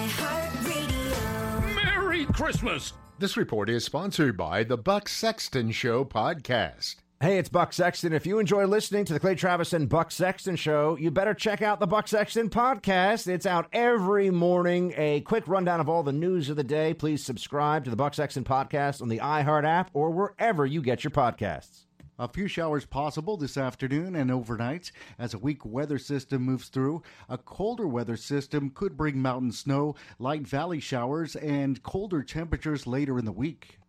iHeartRadio. 0.07 1.75
Merry 1.75 2.25
Christmas! 2.27 2.93
This 3.19 3.35
report 3.35 3.69
is 3.69 3.83
sponsored 3.83 4.37
by 4.37 4.63
the 4.63 4.77
Buck 4.77 5.09
Sexton 5.09 5.71
Show 5.71 6.05
podcast. 6.05 6.95
Hey, 7.19 7.39
it's 7.39 7.49
Buck 7.49 7.73
Sexton. 7.73 8.13
If 8.13 8.27
you 8.27 8.37
enjoy 8.37 8.67
listening 8.67 9.03
to 9.05 9.13
the 9.13 9.19
Clay 9.19 9.33
Travis 9.33 9.73
and 9.73 9.89
Buck 9.89 10.11
Sexton 10.11 10.55
show, 10.55 10.95
you 10.97 11.09
better 11.09 11.33
check 11.33 11.63
out 11.63 11.79
the 11.79 11.87
Buck 11.87 12.07
Sexton 12.07 12.47
podcast. 12.47 13.27
It's 13.27 13.47
out 13.47 13.67
every 13.73 14.29
morning. 14.29 14.93
A 14.95 15.21
quick 15.21 15.47
rundown 15.47 15.79
of 15.79 15.89
all 15.89 16.03
the 16.03 16.11
news 16.11 16.47
of 16.47 16.57
the 16.57 16.63
day. 16.63 16.93
Please 16.93 17.25
subscribe 17.25 17.85
to 17.85 17.89
the 17.89 17.95
Buck 17.95 18.13
Sexton 18.13 18.43
podcast 18.43 19.01
on 19.01 19.09
the 19.09 19.17
iHeart 19.17 19.65
app 19.65 19.89
or 19.95 20.11
wherever 20.11 20.63
you 20.63 20.79
get 20.79 21.03
your 21.03 21.09
podcasts. 21.09 21.85
A 22.19 22.27
few 22.27 22.47
showers 22.47 22.85
possible 22.85 23.35
this 23.35 23.57
afternoon 23.57 24.15
and 24.15 24.29
overnight 24.29 24.91
as 25.17 25.33
a 25.33 25.39
weak 25.39 25.65
weather 25.65 25.97
system 25.97 26.43
moves 26.43 26.67
through. 26.67 27.01
A 27.29 27.39
colder 27.39 27.87
weather 27.87 28.15
system 28.15 28.69
could 28.69 28.95
bring 28.95 29.19
mountain 29.19 29.51
snow, 29.51 29.95
light 30.19 30.45
valley 30.45 30.79
showers, 30.79 31.35
and 31.35 31.81
colder 31.81 32.21
temperatures 32.21 32.85
later 32.85 33.17
in 33.17 33.25
the 33.25 33.31
week. 33.31 33.79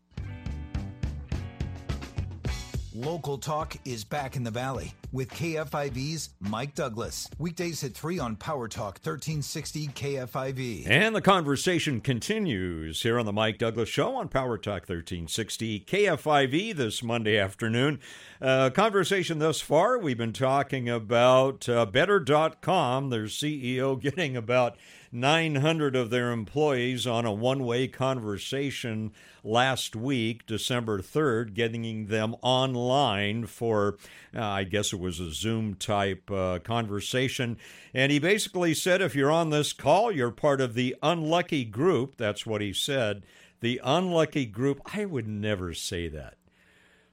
Local 2.98 3.38
Talk 3.38 3.76
is 3.84 4.02
back 4.02 4.34
in 4.34 4.42
the 4.42 4.50
Valley 4.50 4.92
with 5.12 5.30
KFIV's 5.30 6.30
Mike 6.40 6.74
Douglass. 6.74 7.28
Weekdays 7.38 7.84
at 7.84 7.94
3 7.94 8.18
on 8.18 8.34
Power 8.34 8.66
Talk 8.66 8.98
1360 8.98 9.86
KFIV. 9.86 10.90
And 10.90 11.14
the 11.14 11.20
conversation 11.20 12.00
continues 12.00 13.02
here 13.02 13.16
on 13.16 13.24
the 13.24 13.32
Mike 13.32 13.58
Douglass 13.58 13.88
Show 13.88 14.16
on 14.16 14.26
Power 14.26 14.58
Talk 14.58 14.88
1360 14.88 15.84
KFIV 15.86 16.74
this 16.74 17.00
Monday 17.00 17.38
afternoon. 17.38 18.00
Uh, 18.40 18.70
conversation 18.70 19.40
thus 19.40 19.60
far, 19.60 19.98
we've 19.98 20.16
been 20.16 20.32
talking 20.32 20.88
about 20.88 21.68
uh, 21.68 21.84
Better.com, 21.84 23.10
their 23.10 23.24
CEO 23.24 24.00
getting 24.00 24.36
about 24.36 24.76
900 25.10 25.96
of 25.96 26.10
their 26.10 26.30
employees 26.30 27.04
on 27.04 27.24
a 27.24 27.32
one 27.32 27.64
way 27.64 27.88
conversation 27.88 29.10
last 29.42 29.96
week, 29.96 30.46
December 30.46 31.00
3rd, 31.00 31.54
getting 31.54 32.06
them 32.06 32.36
online 32.40 33.46
for, 33.46 33.96
uh, 34.36 34.40
I 34.40 34.62
guess 34.62 34.92
it 34.92 35.00
was 35.00 35.18
a 35.18 35.32
Zoom 35.32 35.74
type 35.74 36.30
uh, 36.30 36.60
conversation. 36.60 37.56
And 37.92 38.12
he 38.12 38.20
basically 38.20 38.72
said 38.72 39.02
if 39.02 39.16
you're 39.16 39.32
on 39.32 39.50
this 39.50 39.72
call, 39.72 40.12
you're 40.12 40.30
part 40.30 40.60
of 40.60 40.74
the 40.74 40.94
unlucky 41.02 41.64
group. 41.64 42.16
That's 42.16 42.46
what 42.46 42.60
he 42.60 42.72
said. 42.72 43.24
The 43.60 43.80
unlucky 43.82 44.46
group. 44.46 44.80
I 44.96 45.06
would 45.06 45.26
never 45.26 45.74
say 45.74 46.06
that. 46.06 46.37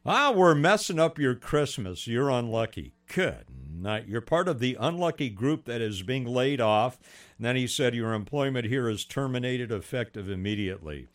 Ah, 0.08 0.32
we're 0.32 0.54
messing 0.54 1.00
up 1.00 1.18
your 1.18 1.34
Christmas. 1.34 2.06
You're 2.06 2.30
unlucky. 2.30 2.94
Good 3.12 3.46
night. 3.68 4.08
You're 4.08 4.22
part 4.22 4.48
of 4.48 4.60
the 4.60 4.78
unlucky 4.80 5.32
group 5.32 5.66
that 5.66 5.82
is 5.82 6.04
being 6.04 6.26
laid 6.26 6.62
off. 6.62 7.00
And 7.40 7.46
then 7.48 7.56
he 7.56 7.66
said 7.66 7.96
your 7.96 8.14
employment 8.14 8.68
here 8.68 8.88
is 8.88 9.04
terminated 9.04 9.72
effective 9.72 10.30
immediately. 10.30 11.08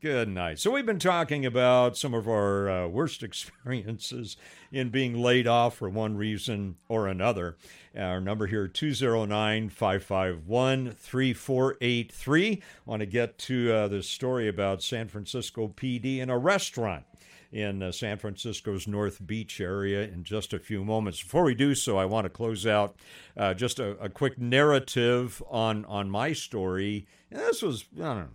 Good 0.00 0.28
night. 0.28 0.60
So, 0.60 0.70
we've 0.70 0.86
been 0.86 1.00
talking 1.00 1.44
about 1.44 1.96
some 1.96 2.14
of 2.14 2.28
our 2.28 2.70
uh, 2.70 2.86
worst 2.86 3.22
experiences 3.24 4.36
in 4.70 4.90
being 4.90 5.20
laid 5.20 5.48
off 5.48 5.78
for 5.78 5.88
one 5.88 6.16
reason 6.16 6.76
or 6.88 7.08
another. 7.08 7.56
Our 7.98 8.20
number 8.20 8.46
here 8.46 8.68
209 8.68 9.70
551 9.70 10.92
3483. 10.92 12.62
Want 12.84 13.00
to 13.00 13.06
get 13.06 13.38
to 13.38 13.72
uh, 13.72 13.88
this 13.88 14.08
story 14.08 14.46
about 14.46 14.84
San 14.84 15.08
Francisco 15.08 15.66
PD 15.66 16.18
in 16.18 16.30
a 16.30 16.38
restaurant 16.38 17.06
in 17.52 17.82
uh, 17.82 17.92
San 17.92 18.18
Francisco's 18.18 18.86
North 18.86 19.24
Beach 19.26 19.60
area 19.60 20.02
in 20.02 20.24
just 20.24 20.52
a 20.52 20.58
few 20.58 20.84
moments. 20.84 21.22
Before 21.22 21.44
we 21.44 21.54
do 21.54 21.74
so, 21.74 21.96
I 21.96 22.04
want 22.04 22.24
to 22.24 22.30
close 22.30 22.66
out 22.66 22.96
uh, 23.36 23.54
just 23.54 23.78
a, 23.78 23.90
a, 23.98 24.08
quick 24.08 24.38
narrative 24.38 25.42
on, 25.48 25.84
on 25.86 26.10
my 26.10 26.32
story. 26.32 27.06
And 27.30 27.40
this 27.40 27.62
was, 27.62 27.84
I 27.96 28.04
don't 28.04 28.18
know, 28.18 28.28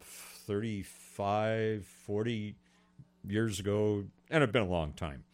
35, 0.00 1.84
40 1.84 2.56
years 3.26 3.60
ago, 3.60 4.04
and 4.30 4.42
it's 4.42 4.52
been 4.52 4.62
a 4.62 4.66
long 4.66 4.92
time. 4.92 5.24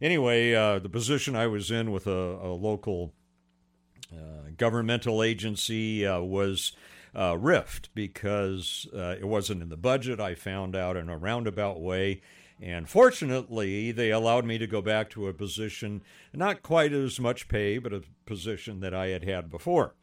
anyway, 0.00 0.54
uh, 0.54 0.78
the 0.78 0.88
position 0.88 1.36
I 1.36 1.46
was 1.46 1.70
in 1.70 1.92
with 1.92 2.06
a, 2.06 2.10
a 2.10 2.52
local 2.52 3.12
uh, 4.12 4.50
governmental 4.56 5.22
agency 5.22 6.06
uh, 6.06 6.20
was 6.20 6.72
uh, 7.14 7.36
rift 7.38 7.90
because 7.94 8.86
uh, 8.94 9.16
it 9.18 9.26
wasn't 9.26 9.62
in 9.62 9.68
the 9.68 9.76
budget. 9.76 10.20
I 10.20 10.34
found 10.34 10.76
out 10.76 10.96
in 10.96 11.08
a 11.08 11.16
roundabout 11.16 11.80
way. 11.80 12.20
And 12.60 12.88
fortunately, 12.88 13.92
they 13.92 14.10
allowed 14.10 14.46
me 14.46 14.56
to 14.58 14.66
go 14.66 14.80
back 14.80 15.10
to 15.10 15.28
a 15.28 15.34
position, 15.34 16.02
not 16.32 16.62
quite 16.62 16.92
as 16.92 17.20
much 17.20 17.48
pay, 17.48 17.78
but 17.78 17.92
a 17.92 18.02
position 18.24 18.80
that 18.80 18.94
I 18.94 19.08
had 19.08 19.24
had 19.24 19.50
before. 19.50 19.94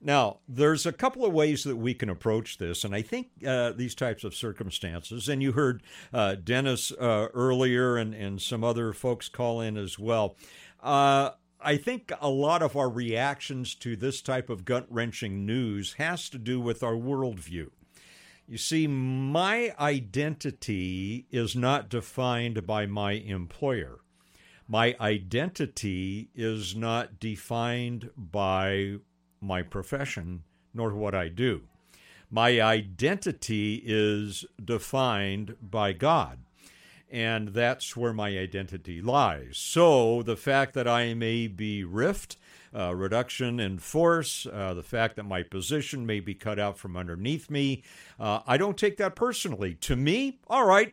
Now, 0.00 0.38
there's 0.46 0.86
a 0.86 0.92
couple 0.92 1.24
of 1.24 1.32
ways 1.32 1.64
that 1.64 1.76
we 1.76 1.94
can 1.94 2.08
approach 2.08 2.58
this, 2.58 2.84
and 2.84 2.94
I 2.94 3.02
think 3.02 3.28
uh, 3.44 3.72
these 3.72 3.94
types 3.94 4.24
of 4.24 4.34
circumstances, 4.34 5.28
and 5.28 5.42
you 5.42 5.52
heard 5.52 5.82
uh, 6.12 6.36
Dennis 6.36 6.92
uh, 6.92 7.28
earlier 7.34 7.96
and, 7.96 8.14
and 8.14 8.40
some 8.40 8.62
other 8.62 8.92
folks 8.92 9.28
call 9.28 9.60
in 9.60 9.76
as 9.76 9.98
well. 9.98 10.36
Uh, 10.82 11.30
I 11.60 11.76
think 11.78 12.12
a 12.20 12.28
lot 12.28 12.62
of 12.62 12.76
our 12.76 12.90
reactions 12.90 13.74
to 13.76 13.96
this 13.96 14.20
type 14.20 14.50
of 14.50 14.64
gut 14.64 14.86
wrenching 14.90 15.46
news 15.46 15.94
has 15.94 16.28
to 16.30 16.38
do 16.38 16.60
with 16.60 16.82
our 16.82 16.94
worldview. 16.94 17.70
You 18.48 18.58
see, 18.58 18.86
my 18.86 19.74
identity 19.80 21.26
is 21.32 21.56
not 21.56 21.88
defined 21.88 22.64
by 22.64 22.86
my 22.86 23.12
employer. 23.12 23.98
My 24.68 24.94
identity 25.00 26.30
is 26.32 26.76
not 26.76 27.18
defined 27.18 28.10
by 28.16 28.96
my 29.40 29.62
profession 29.62 30.44
nor 30.72 30.94
what 30.94 31.14
I 31.14 31.28
do. 31.28 31.62
My 32.30 32.60
identity 32.60 33.82
is 33.84 34.44
defined 34.64 35.56
by 35.60 35.92
God, 35.92 36.38
and 37.10 37.48
that's 37.48 37.96
where 37.96 38.12
my 38.12 38.28
identity 38.28 39.00
lies. 39.00 39.56
So 39.58 40.22
the 40.22 40.36
fact 40.36 40.74
that 40.74 40.86
I 40.86 41.14
may 41.14 41.48
be 41.48 41.82
rift, 41.82 42.36
uh, 42.76 42.94
reduction 42.94 43.58
in 43.58 43.78
force, 43.78 44.46
uh, 44.52 44.74
the 44.74 44.82
fact 44.82 45.16
that 45.16 45.24
my 45.24 45.42
position 45.42 46.04
may 46.04 46.20
be 46.20 46.34
cut 46.34 46.58
out 46.58 46.78
from 46.78 46.96
underneath 46.96 47.50
me, 47.50 47.82
uh, 48.20 48.40
I 48.46 48.56
don't 48.56 48.76
take 48.76 48.96
that 48.98 49.16
personally. 49.16 49.74
To 49.74 49.96
me, 49.96 50.38
all 50.48 50.66
right, 50.66 50.92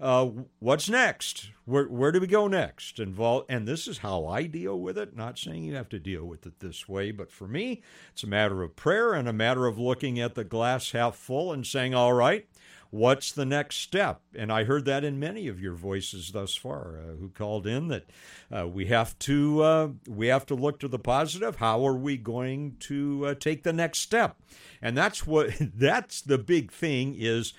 uh, 0.00 0.30
what's 0.58 0.88
next? 0.88 1.50
Where 1.64 1.86
where 1.86 2.12
do 2.12 2.20
we 2.20 2.26
go 2.26 2.46
next? 2.46 2.98
Involve, 2.98 3.46
and 3.48 3.66
this 3.66 3.88
is 3.88 3.98
how 3.98 4.26
I 4.26 4.44
deal 4.44 4.78
with 4.78 4.98
it. 4.98 5.16
Not 5.16 5.38
saying 5.38 5.64
you 5.64 5.74
have 5.76 5.88
to 5.90 5.98
deal 5.98 6.24
with 6.24 6.46
it 6.46 6.60
this 6.60 6.88
way, 6.88 7.10
but 7.10 7.30
for 7.30 7.48
me, 7.48 7.82
it's 8.12 8.22
a 8.22 8.28
matter 8.28 8.62
of 8.62 8.76
prayer 8.76 9.14
and 9.14 9.28
a 9.28 9.32
matter 9.32 9.66
of 9.66 9.78
looking 9.78 10.20
at 10.20 10.34
the 10.34 10.44
glass 10.44 10.90
half 10.90 11.16
full 11.16 11.52
and 11.52 11.66
saying, 11.66 11.94
"All 11.94 12.12
right, 12.12 12.46
what's 12.94 13.32
the 13.32 13.44
next 13.44 13.76
step?" 13.76 14.20
And 14.34 14.52
I 14.52 14.64
heard 14.64 14.84
that 14.84 15.04
in 15.04 15.18
many 15.18 15.48
of 15.48 15.60
your 15.60 15.74
voices 15.74 16.32
thus 16.32 16.54
far, 16.54 16.98
uh, 16.98 17.16
who 17.16 17.28
called 17.28 17.66
in 17.66 17.88
that 17.88 18.06
uh, 18.54 18.68
we 18.68 18.86
have 18.86 19.18
to 19.20 19.62
uh, 19.62 19.88
we 20.08 20.28
have 20.28 20.46
to 20.46 20.54
look 20.54 20.78
to 20.80 20.88
the 20.88 20.98
positive. 20.98 21.56
How 21.56 21.86
are 21.86 21.96
we 21.96 22.16
going 22.16 22.76
to 22.80 23.26
uh, 23.26 23.34
take 23.34 23.62
the 23.62 23.72
next 23.72 23.98
step? 23.98 24.36
And 24.80 24.96
that's 24.96 25.26
what 25.26 25.50
that's 25.60 26.20
the 26.20 26.38
big 26.38 26.70
thing 26.70 27.14
is 27.18 27.52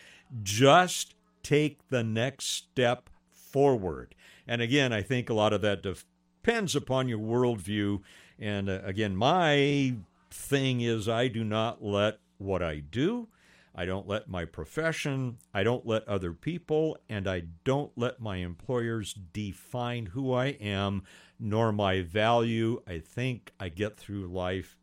just 0.44 1.16
take 1.44 1.88
the 1.90 2.04
next 2.04 2.46
step 2.46 3.10
forward. 3.32 4.16
And 4.48 4.62
again, 4.62 4.92
I 4.92 5.02
think 5.02 5.30
a 5.30 5.34
lot 5.34 5.54
of 5.54 5.62
that 5.62 5.82
depends 5.82 6.76
upon 6.76 7.08
your 7.08 7.20
worldview. 7.20 8.02
And 8.40 8.70
uh, 8.70 8.82
again, 8.84 9.16
my 9.16 9.96
thing 10.32 10.82
is 10.82 11.08
I 11.08 11.28
do 11.28 11.44
not 11.44 11.84
let 11.84 12.20
what 12.38 12.62
I 12.62 12.80
do, 12.80 13.28
I 13.76 13.86
don't 13.86 14.08
let 14.08 14.30
my 14.30 14.46
profession, 14.46 15.40
I 15.54 15.64
don't 15.64 15.86
let 15.86 16.08
other 16.08 16.32
people, 16.32 16.98
and 17.10 17.28
I 17.28 17.44
don't 17.66 17.92
let 17.98 18.22
my 18.22 18.38
employers 18.38 19.14
define 19.14 20.08
who 20.08 20.34
I 20.34 20.48
am 20.62 21.04
nor 21.40 21.74
my 21.74 22.02
value. 22.02 22.82
I 22.88 23.00
think 23.00 23.52
I 23.60 23.70
get 23.70 23.98
through 23.98 24.28
life 24.28 24.78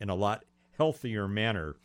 in 0.00 0.08
a 0.08 0.14
lot 0.14 0.44
healthier 0.78 1.28
manner 1.28 1.76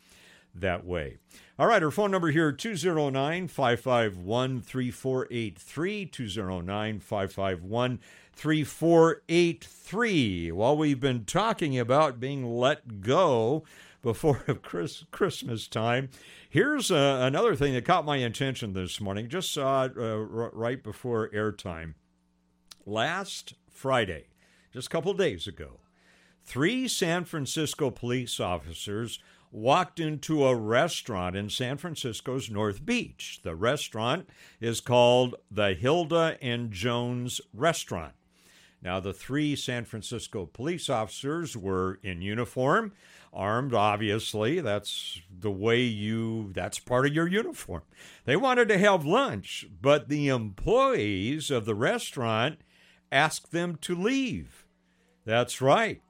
that 0.54 0.86
way. 0.86 1.18
All 1.58 1.66
right, 1.66 1.82
our 1.82 1.90
phone 1.90 2.12
number 2.12 2.30
here 2.30 2.52
209 2.52 3.48
551 3.48 4.60
3483. 4.60 6.06
209 6.06 7.00
551 7.00 7.98
3483. 8.32 10.52
While 10.52 10.76
we've 10.76 11.00
been 11.00 11.24
talking 11.24 11.76
about 11.78 12.20
being 12.20 12.44
let 12.44 13.00
go 13.00 13.64
before 14.04 14.36
Chris, 14.62 15.04
Christmas 15.10 15.66
time, 15.66 16.10
here's 16.48 16.92
uh, 16.92 17.18
another 17.22 17.56
thing 17.56 17.72
that 17.72 17.84
caught 17.84 18.04
my 18.04 18.18
attention 18.18 18.74
this 18.74 19.00
morning. 19.00 19.28
Just 19.28 19.52
saw 19.52 19.86
it 19.86 19.94
uh, 19.96 20.02
r- 20.02 20.50
right 20.52 20.84
before 20.84 21.30
airtime. 21.30 21.94
Last 22.86 23.54
Friday, 23.68 24.26
just 24.72 24.86
a 24.86 24.90
couple 24.90 25.12
days 25.14 25.48
ago, 25.48 25.80
three 26.44 26.86
San 26.86 27.24
Francisco 27.24 27.90
police 27.90 28.38
officers 28.38 29.18
walked 29.50 29.98
into 29.98 30.44
a 30.44 30.54
restaurant 30.54 31.34
in 31.34 31.48
San 31.48 31.78
Francisco's 31.78 32.50
North 32.50 32.84
Beach. 32.84 33.40
The 33.42 33.56
restaurant 33.56 34.28
is 34.60 34.80
called 34.80 35.36
the 35.50 35.74
Hilda 35.74 36.36
and 36.42 36.70
Jones 36.70 37.40
Restaurant. 37.54 38.14
Now, 38.82 39.00
the 39.00 39.14
three 39.14 39.56
San 39.56 39.86
Francisco 39.86 40.44
police 40.44 40.90
officers 40.90 41.56
were 41.56 41.98
in 42.02 42.20
uniform, 42.20 42.92
armed, 43.34 43.74
obviously. 43.74 44.60
That's 44.60 45.20
the 45.30 45.50
way 45.50 45.82
you, 45.82 46.52
that's 46.52 46.78
part 46.78 47.06
of 47.06 47.14
your 47.14 47.26
uniform. 47.26 47.82
They 48.24 48.36
wanted 48.36 48.68
to 48.68 48.78
have 48.78 49.04
lunch, 49.04 49.66
but 49.82 50.08
the 50.08 50.28
employees 50.28 51.50
of 51.50 51.64
the 51.64 51.74
restaurant 51.74 52.60
asked 53.10 53.52
them 53.52 53.76
to 53.82 53.94
leave. 53.94 54.64
That's 55.24 55.60
right. 55.60 56.02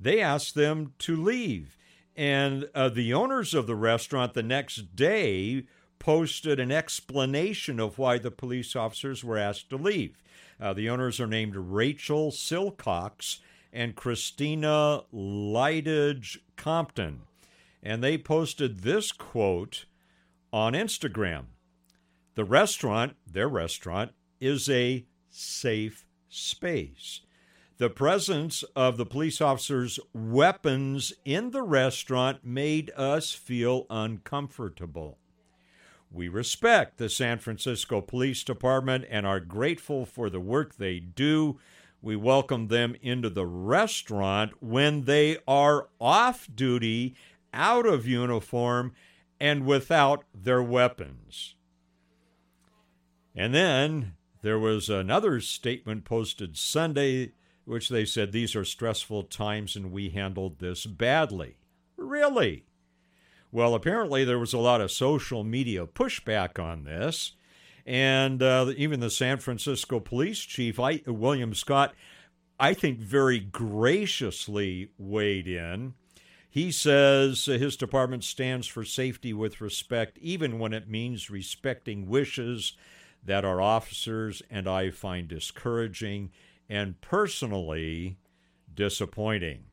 They 0.00 0.20
asked 0.20 0.54
them 0.54 0.94
to 1.00 1.16
leave. 1.16 1.76
And 2.16 2.68
uh, 2.74 2.88
the 2.88 3.14
owners 3.14 3.54
of 3.54 3.66
the 3.66 3.76
restaurant 3.76 4.34
the 4.34 4.42
next 4.42 4.96
day 4.96 5.64
posted 5.98 6.60
an 6.60 6.72
explanation 6.72 7.80
of 7.80 7.98
why 7.98 8.18
the 8.18 8.30
police 8.30 8.74
officers 8.76 9.24
were 9.24 9.38
asked 9.38 9.70
to 9.70 9.76
leave. 9.76 10.22
Uh, 10.60 10.72
the 10.72 10.88
owners 10.88 11.20
are 11.20 11.26
named 11.26 11.54
Rachel 11.56 12.30
Sillcocks 12.30 13.40
and 13.72 13.94
Christina 13.94 15.02
Lightedge 15.12 16.38
Compton. 16.58 17.22
And 17.82 18.04
they 18.04 18.18
posted 18.18 18.80
this 18.80 19.12
quote 19.12 19.86
on 20.52 20.74
Instagram 20.74 21.44
The 22.34 22.44
restaurant, 22.44 23.16
their 23.26 23.48
restaurant, 23.48 24.12
is 24.40 24.68
a 24.68 25.06
safe 25.30 26.04
space. 26.28 27.22
The 27.78 27.88
presence 27.88 28.64
of 28.74 28.96
the 28.96 29.06
police 29.06 29.40
officers' 29.40 30.00
weapons 30.12 31.12
in 31.24 31.52
the 31.52 31.62
restaurant 31.62 32.44
made 32.44 32.90
us 32.96 33.32
feel 33.32 33.86
uncomfortable. 33.88 35.18
We 36.10 36.28
respect 36.28 36.96
the 36.96 37.08
San 37.08 37.38
Francisco 37.38 38.00
Police 38.00 38.42
Department 38.42 39.04
and 39.08 39.26
are 39.26 39.40
grateful 39.40 40.06
for 40.06 40.28
the 40.28 40.40
work 40.40 40.74
they 40.74 40.98
do. 40.98 41.60
We 42.00 42.16
welcome 42.16 42.68
them 42.68 42.96
into 43.02 43.28
the 43.28 43.46
restaurant 43.46 44.62
when 44.62 45.04
they 45.04 45.38
are 45.46 45.88
off 46.00 46.48
duty, 46.54 47.16
out 47.52 47.86
of 47.86 48.06
uniform, 48.06 48.92
and 49.40 49.66
without 49.66 50.24
their 50.34 50.62
weapons. 50.62 51.54
And 53.34 53.54
then 53.54 54.14
there 54.42 54.58
was 54.58 54.88
another 54.88 55.40
statement 55.40 56.04
posted 56.04 56.56
Sunday 56.56 57.32
which 57.68 57.90
they 57.90 58.06
said 58.06 58.32
these 58.32 58.56
are 58.56 58.64
stressful 58.64 59.24
times 59.24 59.76
and 59.76 59.92
we 59.92 60.08
handled 60.08 60.58
this 60.58 60.86
badly. 60.86 61.58
Really? 61.98 62.64
Well, 63.52 63.74
apparently 63.74 64.24
there 64.24 64.38
was 64.38 64.54
a 64.54 64.58
lot 64.58 64.80
of 64.80 64.90
social 64.90 65.44
media 65.44 65.86
pushback 65.86 66.58
on 66.58 66.84
this, 66.84 67.32
and 67.88 68.42
uh, 68.42 68.70
even 68.76 69.00
the 69.00 69.08
San 69.08 69.38
Francisco 69.38 69.98
police 69.98 70.40
chief, 70.40 70.78
I, 70.78 71.00
William 71.06 71.54
Scott, 71.54 71.94
I 72.60 72.74
think 72.74 72.98
very 72.98 73.40
graciously 73.40 74.90
weighed 74.98 75.48
in. 75.48 75.94
He 76.50 76.70
says 76.70 77.46
his 77.46 77.78
department 77.78 78.24
stands 78.24 78.66
for 78.66 78.84
safety 78.84 79.32
with 79.32 79.62
respect, 79.62 80.18
even 80.18 80.58
when 80.58 80.74
it 80.74 80.86
means 80.86 81.30
respecting 81.30 82.10
wishes 82.10 82.74
that 83.24 83.46
our 83.46 83.58
officers 83.58 84.42
and 84.50 84.68
I 84.68 84.90
find 84.90 85.26
discouraging 85.26 86.30
and 86.68 87.00
personally 87.00 88.18
disappointing. 88.74 89.64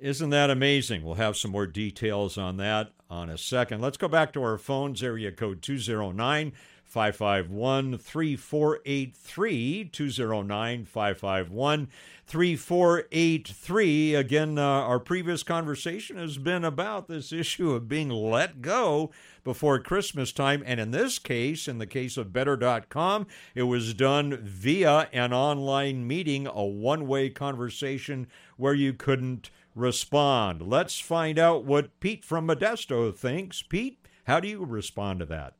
Isn't 0.00 0.30
that 0.30 0.50
amazing? 0.50 1.04
We'll 1.04 1.14
have 1.14 1.36
some 1.36 1.52
more 1.52 1.68
details 1.68 2.36
on 2.36 2.56
that 2.56 2.90
on 3.08 3.30
a 3.30 3.38
second. 3.38 3.80
Let's 3.80 3.96
go 3.96 4.08
back 4.08 4.32
to 4.32 4.42
our 4.42 4.58
phones, 4.58 5.04
area 5.04 5.30
code 5.30 5.62
209 5.62 6.52
551 6.92 7.96
3483 7.96 9.84
209 9.90 10.84
551 10.84 11.88
3483. 12.26 14.14
Again, 14.14 14.58
uh, 14.58 14.62
our 14.62 14.98
previous 14.98 15.42
conversation 15.42 16.18
has 16.18 16.36
been 16.36 16.66
about 16.66 17.08
this 17.08 17.32
issue 17.32 17.72
of 17.72 17.88
being 17.88 18.10
let 18.10 18.60
go 18.60 19.10
before 19.42 19.78
Christmas 19.78 20.32
time. 20.32 20.62
And 20.66 20.78
in 20.78 20.90
this 20.90 21.18
case, 21.18 21.66
in 21.66 21.78
the 21.78 21.86
case 21.86 22.18
of 22.18 22.30
Better.com, 22.30 23.26
it 23.54 23.62
was 23.62 23.94
done 23.94 24.36
via 24.42 25.08
an 25.14 25.32
online 25.32 26.06
meeting, 26.06 26.46
a 26.46 26.62
one 26.62 27.06
way 27.06 27.30
conversation 27.30 28.26
where 28.58 28.74
you 28.74 28.92
couldn't 28.92 29.48
respond. 29.74 30.60
Let's 30.60 31.00
find 31.00 31.38
out 31.38 31.64
what 31.64 31.98
Pete 32.00 32.22
from 32.22 32.48
Modesto 32.48 33.14
thinks. 33.14 33.62
Pete, 33.62 33.98
how 34.24 34.40
do 34.40 34.48
you 34.48 34.62
respond 34.62 35.20
to 35.20 35.26
that? 35.26 35.54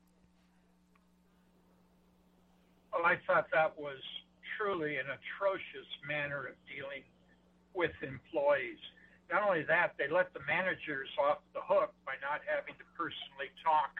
Well, 2.92 2.92
I 3.03 3.19
thought 3.27 3.47
that 3.51 3.77
was 3.77 3.99
truly 4.57 4.97
an 4.97 5.07
atrocious 5.11 5.89
manner 6.07 6.47
of 6.47 6.55
dealing 6.67 7.03
with 7.75 7.91
employees. 8.01 8.79
Not 9.31 9.43
only 9.43 9.63
that, 9.67 9.95
they 9.97 10.07
let 10.07 10.33
the 10.33 10.43
managers 10.45 11.09
off 11.19 11.43
the 11.53 11.63
hook 11.63 11.91
by 12.05 12.15
not 12.21 12.45
having 12.45 12.75
to 12.77 12.85
personally 12.95 13.49
talk 13.63 13.97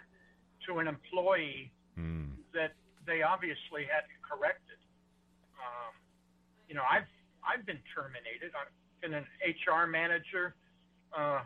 to 0.68 0.80
an 0.80 0.88
employee 0.88 1.72
mm. 1.98 2.32
that 2.54 2.78
they 3.06 3.24
obviously 3.24 3.84
hadn't 3.90 4.20
corrected. 4.24 4.80
Um, 5.60 5.94
you 6.70 6.76
know, 6.76 6.86
I've 6.88 7.10
I've 7.44 7.66
been 7.66 7.82
terminated. 7.92 8.56
I've 8.56 8.72
been 9.04 9.14
an 9.14 9.28
HR 9.44 9.88
manager, 9.88 10.56
uh, 11.12 11.44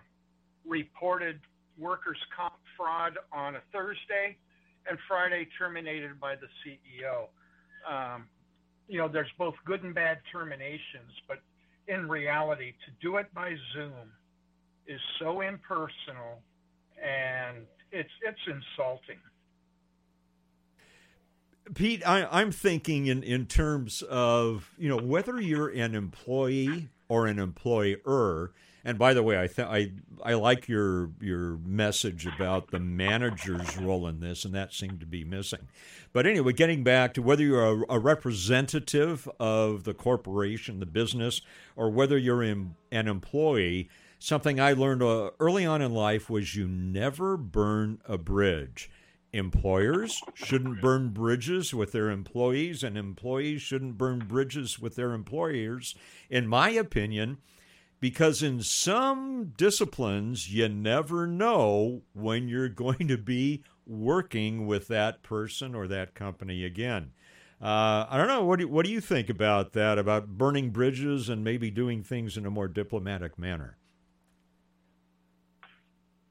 reported 0.65 1.39
workers' 1.77 2.21
comp 2.35 2.53
fraud 2.75 3.17
on 3.31 3.55
a 3.55 3.61
Thursday, 3.73 4.37
and 4.89 4.97
Friday 5.07 5.47
terminated 5.57 6.19
by 6.19 6.35
the 6.35 6.47
CEO. 6.61 7.33
Um, 7.89 8.27
you 8.87 8.97
know, 8.97 9.07
there's 9.07 9.31
both 9.37 9.55
good 9.65 9.83
and 9.83 9.93
bad 9.93 10.19
terminations, 10.31 11.11
but 11.27 11.39
in 11.87 12.07
reality, 12.07 12.71
to 12.85 12.91
do 13.01 13.17
it 13.17 13.33
by 13.33 13.55
Zoom 13.73 14.11
is 14.87 15.01
so 15.19 15.41
impersonal 15.41 16.41
and 17.01 17.65
it's 17.91 18.09
it's 18.25 18.39
insulting. 18.47 19.19
Pete, 21.73 22.01
I, 22.07 22.41
am 22.41 22.51
thinking 22.51 23.07
in, 23.07 23.23
in 23.23 23.45
terms 23.45 24.01
of 24.01 24.71
you 24.77 24.89
know 24.89 24.97
whether 24.97 25.39
you're 25.39 25.69
an 25.69 25.95
employee 25.95 26.89
or 27.09 27.27
an 27.27 27.39
employer. 27.39 28.51
And 28.87 28.97
by 28.97 29.13
the 29.13 29.21
way, 29.21 29.37
I 29.37 29.47
th- 29.47 29.67
I 29.67 29.91
I 30.23 30.35
like 30.35 30.69
your 30.69 31.09
your 31.19 31.57
message 31.57 32.25
about 32.25 32.71
the 32.71 32.79
manager's 32.79 33.77
role 33.77 34.07
in 34.07 34.21
this, 34.21 34.45
and 34.45 34.55
that 34.55 34.71
seemed 34.71 35.01
to 35.01 35.05
be 35.05 35.25
missing. 35.25 35.67
But 36.13 36.25
anyway, 36.25 36.53
getting 36.53 36.85
back 36.85 37.13
to 37.15 37.21
whether 37.21 37.43
you're 37.43 37.83
a, 37.83 37.95
a 37.95 37.99
representative 37.99 39.27
of 39.41 39.83
the 39.83 39.93
corporation, 39.93 40.79
the 40.79 40.85
business, 40.85 41.41
or 41.75 41.89
whether 41.89 42.17
you're 42.17 42.41
in, 42.41 42.75
an 42.89 43.09
employee, 43.09 43.89
something 44.19 44.57
I 44.57 44.71
learned 44.71 45.03
uh, 45.03 45.31
early 45.37 45.65
on 45.65 45.81
in 45.81 45.93
life 45.93 46.29
was 46.29 46.55
you 46.55 46.65
never 46.65 47.35
burn 47.35 47.99
a 48.07 48.17
bridge. 48.17 48.89
Employers 49.33 50.21
shouldn't 50.33 50.79
burn 50.79 51.09
bridges 51.09 51.73
with 51.73 51.91
their 51.91 52.09
employees, 52.09 52.83
and 52.83 52.97
employees 52.97 53.61
shouldn't 53.61 53.97
burn 53.97 54.19
bridges 54.19 54.79
with 54.79 54.95
their 54.95 55.11
employers, 55.11 55.93
in 56.29 56.47
my 56.47 56.69
opinion, 56.69 57.39
because 57.99 58.43
in 58.43 58.61
some 58.61 59.53
disciplines, 59.57 60.53
you 60.53 60.69
never 60.69 61.27
know 61.27 62.01
when 62.13 62.47
you're 62.47 62.69
going 62.85 63.07
to 63.07 63.17
be 63.17 63.63
working 63.85 64.67
with 64.67 64.87
that 64.87 65.23
person 65.23 65.73
or 65.73 65.87
that 65.87 66.13
company 66.13 66.65
again. 66.65 67.11
Uh, 67.61 68.05
I 68.09 68.17
don't 68.17 68.27
know. 68.27 68.43
What 68.43 68.59
do, 68.59 68.67
what 68.67 68.85
do 68.85 68.91
you 68.91 69.01
think 69.01 69.29
about 69.29 69.73
that? 69.73 69.97
About 69.97 70.27
burning 70.27 70.69
bridges 70.69 71.27
and 71.27 71.43
maybe 71.43 71.71
doing 71.71 72.03
things 72.03 72.37
in 72.37 72.45
a 72.45 72.51
more 72.51 72.67
diplomatic 72.67 73.39
manner? 73.39 73.77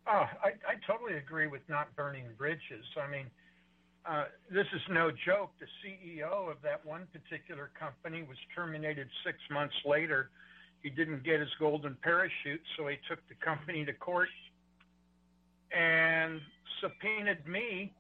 Oh, 0.07 0.27
I, 0.43 0.51
I 0.69 0.77
totally 0.87 1.19
agree 1.19 1.49
with 1.49 1.63
not 1.69 1.95
burning 1.97 2.27
bridges. 2.39 2.85
I 2.97 3.11
mean, 3.11 3.27
uh, 4.09 4.27
this 4.49 4.67
is 4.73 4.81
no 4.89 5.11
joke. 5.11 5.51
The 5.59 5.67
CEO 5.83 6.49
of 6.49 6.59
that 6.63 6.87
one 6.87 7.09
particular 7.13 7.71
company 7.77 8.23
was 8.23 8.37
terminated 8.55 9.09
six 9.25 9.39
months 9.51 9.75
later. 9.85 10.31
He 10.83 10.91
didn't 10.91 11.25
get 11.25 11.41
his 11.41 11.49
golden 11.59 11.97
parachute, 12.03 12.61
so 12.77 12.87
he 12.87 12.97
took 13.09 13.19
the 13.29 13.35
company 13.45 13.85
to 13.85 13.93
court 13.93 14.29
and 15.73 16.41
subpoenaed 16.81 17.47
me 17.47 17.93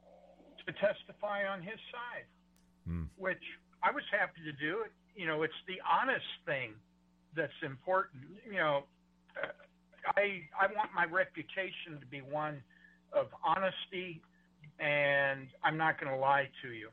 to 0.66 0.72
testify 0.72 1.47
on 1.47 1.62
his 1.62 1.79
side, 1.91 2.27
hmm. 2.87 3.03
which 3.16 3.43
I 3.83 3.91
was 3.91 4.05
happy 4.11 4.41
to 4.45 4.53
do. 4.53 4.85
You 5.14 5.27
know, 5.27 5.43
it's 5.43 5.61
the 5.66 5.79
honest 5.89 6.27
thing 6.45 6.72
that's 7.35 7.53
important. 7.62 8.22
You 8.47 8.59
know, 8.59 8.85
uh, 9.43 9.53
I 10.16 10.43
I 10.61 10.66
want 10.74 10.91
my 10.95 11.05
reputation 11.05 11.99
to 12.01 12.07
be 12.07 12.20
one 12.20 12.62
of 13.12 13.29
honesty, 13.45 14.22
and 14.79 15.49
I'm 15.64 15.77
not 15.77 16.01
going 16.01 16.12
to 16.12 16.18
lie 16.18 16.49
to 16.62 16.68
you. 16.68 16.91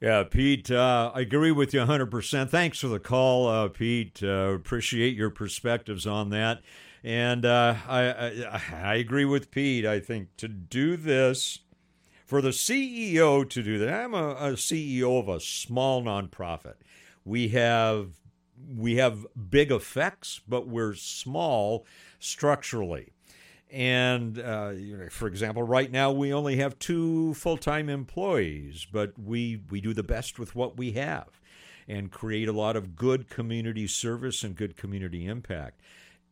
Yeah, 0.00 0.24
Pete, 0.24 0.70
uh, 0.70 1.10
I 1.14 1.20
agree 1.20 1.52
with 1.52 1.72
you 1.72 1.80
100%. 1.80 2.50
Thanks 2.50 2.80
for 2.80 2.88
the 2.88 3.00
call, 3.00 3.48
uh, 3.48 3.68
Pete. 3.68 4.22
Uh, 4.22 4.52
appreciate 4.54 5.16
your 5.16 5.30
perspectives 5.30 6.06
on 6.06 6.28
that. 6.30 6.60
And 7.02 7.46
uh, 7.46 7.76
I, 7.88 8.02
I, 8.10 8.62
I 8.74 8.94
agree 8.96 9.24
with 9.24 9.50
Pete. 9.50 9.86
I 9.86 10.00
think 10.00 10.36
to 10.36 10.48
do 10.48 10.98
this, 10.98 11.60
for 12.26 12.42
the 12.42 12.50
CEO 12.50 13.48
to 13.48 13.62
do 13.62 13.78
that, 13.78 14.04
I'm 14.04 14.12
a, 14.12 14.30
a 14.32 14.52
CEO 14.52 15.18
of 15.18 15.28
a 15.28 15.40
small 15.40 16.02
nonprofit. 16.02 16.74
We 17.24 17.48
have 17.48 18.10
we 18.76 18.96
have 18.96 19.26
big 19.50 19.70
effects, 19.70 20.40
but 20.48 20.66
we're 20.66 20.94
small 20.94 21.86
structurally. 22.18 23.12
And 23.70 24.38
uh, 24.38 24.72
for 25.10 25.26
example, 25.26 25.62
right 25.62 25.90
now 25.90 26.12
we 26.12 26.32
only 26.32 26.56
have 26.56 26.78
two 26.78 27.34
full 27.34 27.56
time 27.56 27.88
employees, 27.88 28.86
but 28.90 29.18
we, 29.18 29.62
we 29.70 29.80
do 29.80 29.92
the 29.92 30.02
best 30.02 30.38
with 30.38 30.54
what 30.54 30.76
we 30.76 30.92
have 30.92 31.40
and 31.88 32.10
create 32.10 32.48
a 32.48 32.52
lot 32.52 32.76
of 32.76 32.96
good 32.96 33.28
community 33.28 33.86
service 33.86 34.42
and 34.42 34.56
good 34.56 34.76
community 34.76 35.26
impact. 35.26 35.80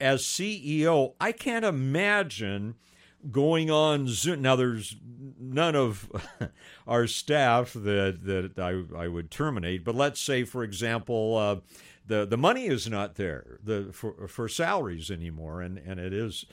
As 0.01 0.23
CEO, 0.23 1.15
I 1.21 1.33
can't 1.33 1.65
imagine 1.65 2.75
going 3.31 3.71
on 3.71 4.09
Zoom. 4.09 4.43
Now, 4.43 4.57
there's 4.57 4.97
none 5.39 5.77
of 5.77 6.11
our 6.87 7.07
staff 7.07 7.73
that, 7.73 8.25
that 8.25 8.59
I, 8.59 9.05
I 9.05 9.09
would 9.09 9.31
terminate, 9.31 9.85
but 9.85 9.95
let's 9.95 10.21
say, 10.21 10.45
for 10.45 10.65
example, 10.65 11.37
uh, 11.37 11.57
the 12.07 12.27
the 12.27 12.37
money 12.37 12.67
is 12.67 12.89
not 12.89 13.15
there 13.15 13.59
the 13.65 13.89
for 13.93 14.29
for 14.29 14.49
salaries 14.49 15.11
anymore, 15.11 15.63
and 15.63 15.79
and 15.79 15.99
it 15.99 16.13
is. 16.13 16.45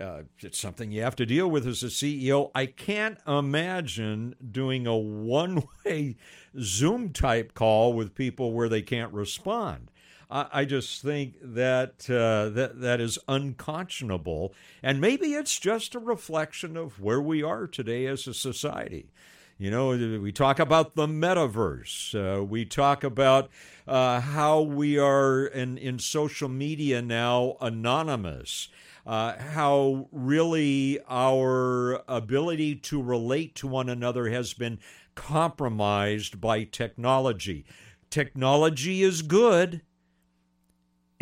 Uh, 0.00 0.22
it's 0.38 0.58
something 0.58 0.90
you 0.90 1.02
have 1.02 1.16
to 1.16 1.26
deal 1.26 1.50
with 1.50 1.66
as 1.66 1.82
a 1.82 1.86
CEO. 1.86 2.50
I 2.54 2.66
can't 2.66 3.18
imagine 3.26 4.34
doing 4.50 4.86
a 4.86 4.96
one 4.96 5.64
way 5.84 6.16
Zoom 6.58 7.10
type 7.10 7.54
call 7.54 7.92
with 7.92 8.14
people 8.14 8.52
where 8.52 8.68
they 8.68 8.82
can't 8.82 9.12
respond. 9.12 9.90
I, 10.34 10.64
just 10.64 11.02
think 11.02 11.34
that 11.42 12.08
uh, 12.08 12.48
that 12.54 12.80
that 12.80 13.02
is 13.02 13.18
unconscionable, 13.28 14.54
and 14.82 14.98
maybe 14.98 15.34
it's 15.34 15.58
just 15.58 15.94
a 15.94 15.98
reflection 15.98 16.74
of 16.78 16.98
where 16.98 17.20
we 17.20 17.42
are 17.42 17.66
today 17.66 18.06
as 18.06 18.26
a 18.26 18.32
society. 18.32 19.10
You 19.58 19.70
know, 19.70 19.90
we 19.90 20.32
talk 20.32 20.58
about 20.58 20.96
the 20.96 21.06
metaverse. 21.06 22.14
Uh, 22.14 22.42
we 22.42 22.64
talk 22.64 23.04
about 23.04 23.50
uh, 23.86 24.20
how 24.20 24.62
we 24.62 24.98
are 24.98 25.44
in, 25.44 25.76
in 25.78 25.98
social 25.98 26.48
media 26.48 27.02
now 27.02 27.56
anonymous. 27.60 28.68
Uh, 29.04 29.36
how 29.38 30.08
really 30.12 31.00
our 31.08 32.02
ability 32.06 32.76
to 32.76 33.02
relate 33.02 33.54
to 33.56 33.66
one 33.66 33.88
another 33.88 34.30
has 34.30 34.54
been 34.54 34.78
compromised 35.14 36.40
by 36.40 36.64
technology. 36.64 37.64
Technology 38.10 39.02
is 39.02 39.22
good 39.22 39.82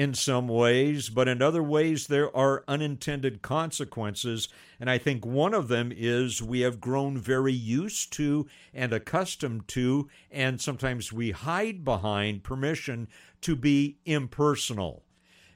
in 0.01 0.15
some 0.15 0.49
ways, 0.49 1.11
but 1.11 1.29
in 1.29 1.43
other 1.43 1.63
ways, 1.63 2.07
there 2.07 2.35
are 2.35 2.65
unintended 2.67 3.43
consequences. 3.43 4.49
And 4.79 4.89
I 4.89 4.97
think 4.97 5.27
one 5.27 5.53
of 5.53 5.69
them 5.69 5.93
is 5.95 6.43
we 6.43 6.61
have 6.61 6.81
grown 6.81 7.19
very 7.19 7.53
used 7.53 8.11
to 8.15 8.47
and 8.73 8.95
accustomed 8.95 9.69
to, 9.69 10.09
and 10.31 10.59
sometimes 10.59 11.13
we 11.13 11.33
hide 11.33 11.85
behind 11.85 12.45
permission 12.45 13.09
to 13.43 13.55
be 13.55 13.99
impersonal. 14.07 15.05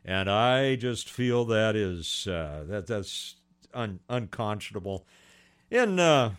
And 0.05 0.29
I 0.29 0.77
just 0.77 1.09
feel 1.09 1.45
that 1.47 1.75
is 1.77 2.27
uh, 2.27 2.65
that 2.69 2.87
that's 2.87 3.37
un- 3.73 4.01
unconscionable, 4.09 5.07
in 5.71 5.99
uh, 5.99 6.33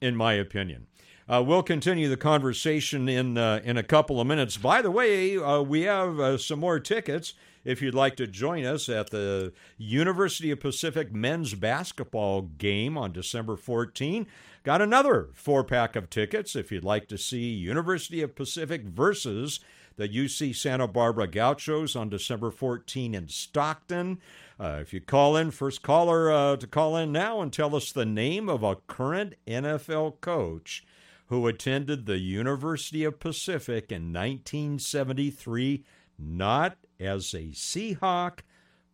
in 0.00 0.16
my 0.16 0.34
opinion. 0.34 0.86
Uh, 1.28 1.40
we'll 1.40 1.62
continue 1.62 2.08
the 2.08 2.16
conversation 2.16 3.08
in 3.08 3.38
uh, 3.38 3.60
in 3.62 3.76
a 3.76 3.82
couple 3.82 4.20
of 4.20 4.26
minutes. 4.26 4.56
By 4.56 4.82
the 4.82 4.90
way, 4.90 5.36
uh, 5.36 5.60
we 5.60 5.82
have 5.82 6.18
uh, 6.18 6.38
some 6.38 6.58
more 6.58 6.80
tickets 6.80 7.34
if 7.64 7.82
you'd 7.82 7.94
like 7.94 8.16
to 8.16 8.26
join 8.26 8.64
us 8.64 8.88
at 8.88 9.10
the 9.10 9.52
University 9.76 10.50
of 10.50 10.60
Pacific 10.60 11.12
men's 11.12 11.54
basketball 11.54 12.42
game 12.42 12.96
on 12.96 13.12
December 13.12 13.56
14. 13.56 14.26
Got 14.64 14.82
another 14.82 15.28
four 15.34 15.62
pack 15.62 15.94
of 15.94 16.10
tickets 16.10 16.56
if 16.56 16.72
you'd 16.72 16.84
like 16.84 17.06
to 17.08 17.18
see 17.18 17.50
University 17.50 18.22
of 18.22 18.34
Pacific 18.34 18.82
versus 18.84 19.60
the 20.00 20.08
UC 20.08 20.56
Santa 20.56 20.88
Barbara 20.88 21.26
Gauchos 21.26 21.94
on 21.94 22.08
December 22.08 22.50
14 22.50 23.14
in 23.14 23.28
Stockton. 23.28 24.18
Uh, 24.58 24.78
if 24.80 24.94
you 24.94 25.00
call 25.02 25.36
in, 25.36 25.50
first 25.50 25.82
caller 25.82 26.32
uh, 26.32 26.56
to 26.56 26.66
call 26.66 26.96
in 26.96 27.12
now 27.12 27.42
and 27.42 27.52
tell 27.52 27.76
us 27.76 27.92
the 27.92 28.06
name 28.06 28.48
of 28.48 28.62
a 28.62 28.76
current 28.76 29.34
NFL 29.46 30.22
coach 30.22 30.86
who 31.26 31.46
attended 31.46 32.06
the 32.06 32.16
University 32.16 33.04
of 33.04 33.20
Pacific 33.20 33.92
in 33.92 34.10
1973, 34.10 35.84
not 36.18 36.78
as 36.98 37.34
a 37.34 37.48
Seahawk, 37.48 38.38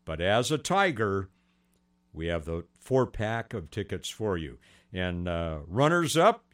but 0.05 0.21
as 0.21 0.51
a 0.51 0.59
Tiger. 0.59 1.29
We 2.13 2.27
have 2.27 2.47
the 2.47 2.65
four 2.81 3.07
pack 3.07 3.55
of 3.55 3.71
tickets 3.71 4.09
for 4.09 4.37
you. 4.37 4.59
And 4.93 5.29
uh, 5.29 5.59
runners 5.69 6.17
up, 6.17 6.46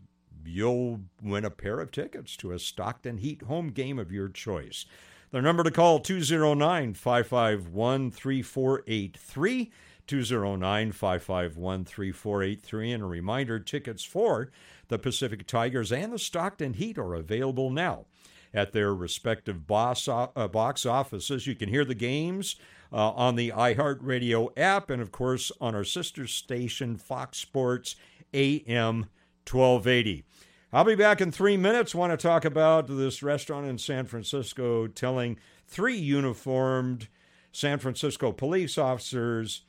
you'll 0.44 1.00
win 1.22 1.44
a 1.44 1.50
pair 1.50 1.80
of 1.80 1.90
tickets 1.90 2.36
to 2.38 2.52
a 2.52 2.58
Stockton 2.58 3.18
Heat 3.18 3.42
home 3.42 3.68
game 3.68 3.98
of 3.98 4.12
your 4.12 4.28
choice. 4.28 4.86
The 5.30 5.40
number 5.40 5.62
to 5.62 5.70
call 5.70 6.00
209 6.00 6.94
551 6.94 8.10
3483. 8.10 9.72
209 10.06 10.92
551 10.92 11.84
3483. 11.84 12.92
And 12.92 13.02
a 13.02 13.06
reminder 13.06 13.58
tickets 13.58 14.04
for 14.04 14.50
the 14.88 14.98
Pacific 14.98 15.46
Tigers 15.46 15.90
and 15.90 16.12
the 16.12 16.18
Stockton 16.18 16.74
Heat 16.74 16.98
are 16.98 17.14
available 17.14 17.70
now 17.70 18.06
at 18.52 18.72
their 18.72 18.94
respective 18.94 19.66
boss, 19.66 20.06
uh, 20.08 20.26
box 20.48 20.84
offices. 20.84 21.46
You 21.46 21.54
can 21.54 21.70
hear 21.70 21.84
the 21.84 21.94
games 21.94 22.56
uh, 22.92 23.10
on 23.12 23.36
the 23.36 23.50
iHeartRadio 23.50 24.50
app 24.56 24.90
and, 24.90 25.00
of 25.00 25.10
course, 25.12 25.50
on 25.60 25.74
our 25.74 25.84
sister 25.84 26.26
station, 26.26 26.96
Fox 26.96 27.38
Sports 27.38 27.96
AM 28.34 29.06
1280. 29.50 30.24
I'll 30.72 30.84
be 30.84 30.94
back 30.94 31.20
in 31.20 31.30
three 31.30 31.56
minutes. 31.56 31.94
Want 31.94 32.12
to 32.12 32.16
talk 32.16 32.44
about 32.44 32.86
this 32.86 33.22
restaurant 33.22 33.66
in 33.66 33.76
San 33.76 34.06
Francisco 34.06 34.86
telling 34.86 35.38
three 35.66 35.96
uniformed 35.96 37.08
San 37.52 37.78
Francisco 37.78 38.32
police 38.32 38.78
officers, 38.78 39.62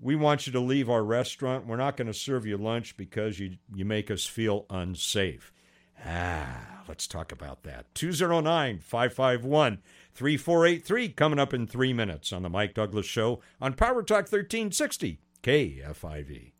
we 0.00 0.16
want 0.16 0.46
you 0.46 0.52
to 0.52 0.60
leave 0.60 0.88
our 0.88 1.04
restaurant. 1.04 1.66
We're 1.66 1.76
not 1.76 1.96
going 1.96 2.06
to 2.06 2.14
serve 2.14 2.46
you 2.46 2.56
lunch 2.56 2.96
because 2.96 3.38
you, 3.38 3.56
you 3.74 3.84
make 3.84 4.10
us 4.10 4.24
feel 4.24 4.64
unsafe. 4.70 5.52
Ah, 6.04 6.82
let's 6.88 7.06
talk 7.06 7.30
about 7.30 7.62
that. 7.64 7.94
209 7.94 8.78
551 8.78 9.82
3483 10.14 11.08
coming 11.10 11.38
up 11.38 11.52
in 11.52 11.66
three 11.66 11.92
minutes 11.92 12.32
on 12.32 12.42
The 12.42 12.48
Mike 12.48 12.74
Douglass 12.74 13.06
Show 13.06 13.40
on 13.60 13.74
Power 13.74 14.02
Talk 14.02 14.30
1360 14.30 15.20
KFIV. 15.42 16.53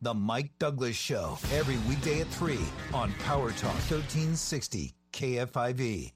The 0.00 0.14
Mike 0.14 0.50
Douglass 0.58 0.96
Show, 0.96 1.38
every 1.52 1.76
weekday 1.88 2.20
at 2.20 2.26
3 2.28 2.58
on 2.92 3.12
Power 3.24 3.52
Talk 3.52 3.74
1360 3.88 4.94
KFIV. 5.12 6.12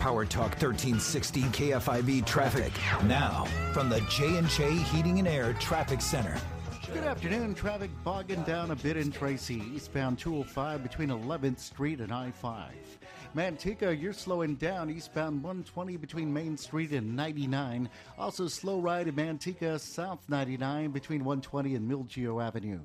Power 0.00 0.24
Talk 0.24 0.50
1360 0.60 1.42
KFIV 1.42 2.26
traffic. 2.26 2.72
Now, 3.04 3.44
from 3.72 3.88
the 3.88 4.00
J&J 4.10 4.74
Heating 4.76 5.20
and 5.20 5.28
Air 5.28 5.52
Traffic 5.54 6.00
Center. 6.00 6.36
Good 6.92 7.04
afternoon. 7.04 7.54
Traffic 7.54 7.90
bogging 8.02 8.42
down 8.42 8.72
a 8.72 8.76
bit 8.76 8.96
in 8.96 9.12
Tracy, 9.12 9.62
eastbound 9.74 10.18
205 10.18 10.82
between 10.82 11.10
11th 11.10 11.60
Street 11.60 12.00
and 12.00 12.12
I 12.12 12.32
5. 12.32 12.70
Manteca, 13.34 13.98
you're 13.98 14.12
slowing 14.12 14.56
down 14.56 14.90
eastbound 14.90 15.42
120 15.42 15.96
between 15.96 16.30
Main 16.30 16.58
Street 16.58 16.92
and 16.92 17.16
99. 17.16 17.88
Also, 18.18 18.46
slow 18.46 18.78
ride 18.78 19.08
in 19.08 19.14
Manteca, 19.14 19.80
South 19.80 20.20
99 20.28 20.90
between 20.90 21.24
120 21.24 21.74
and 21.74 21.90
Milgeo 21.90 22.44
Avenue. 22.44 22.80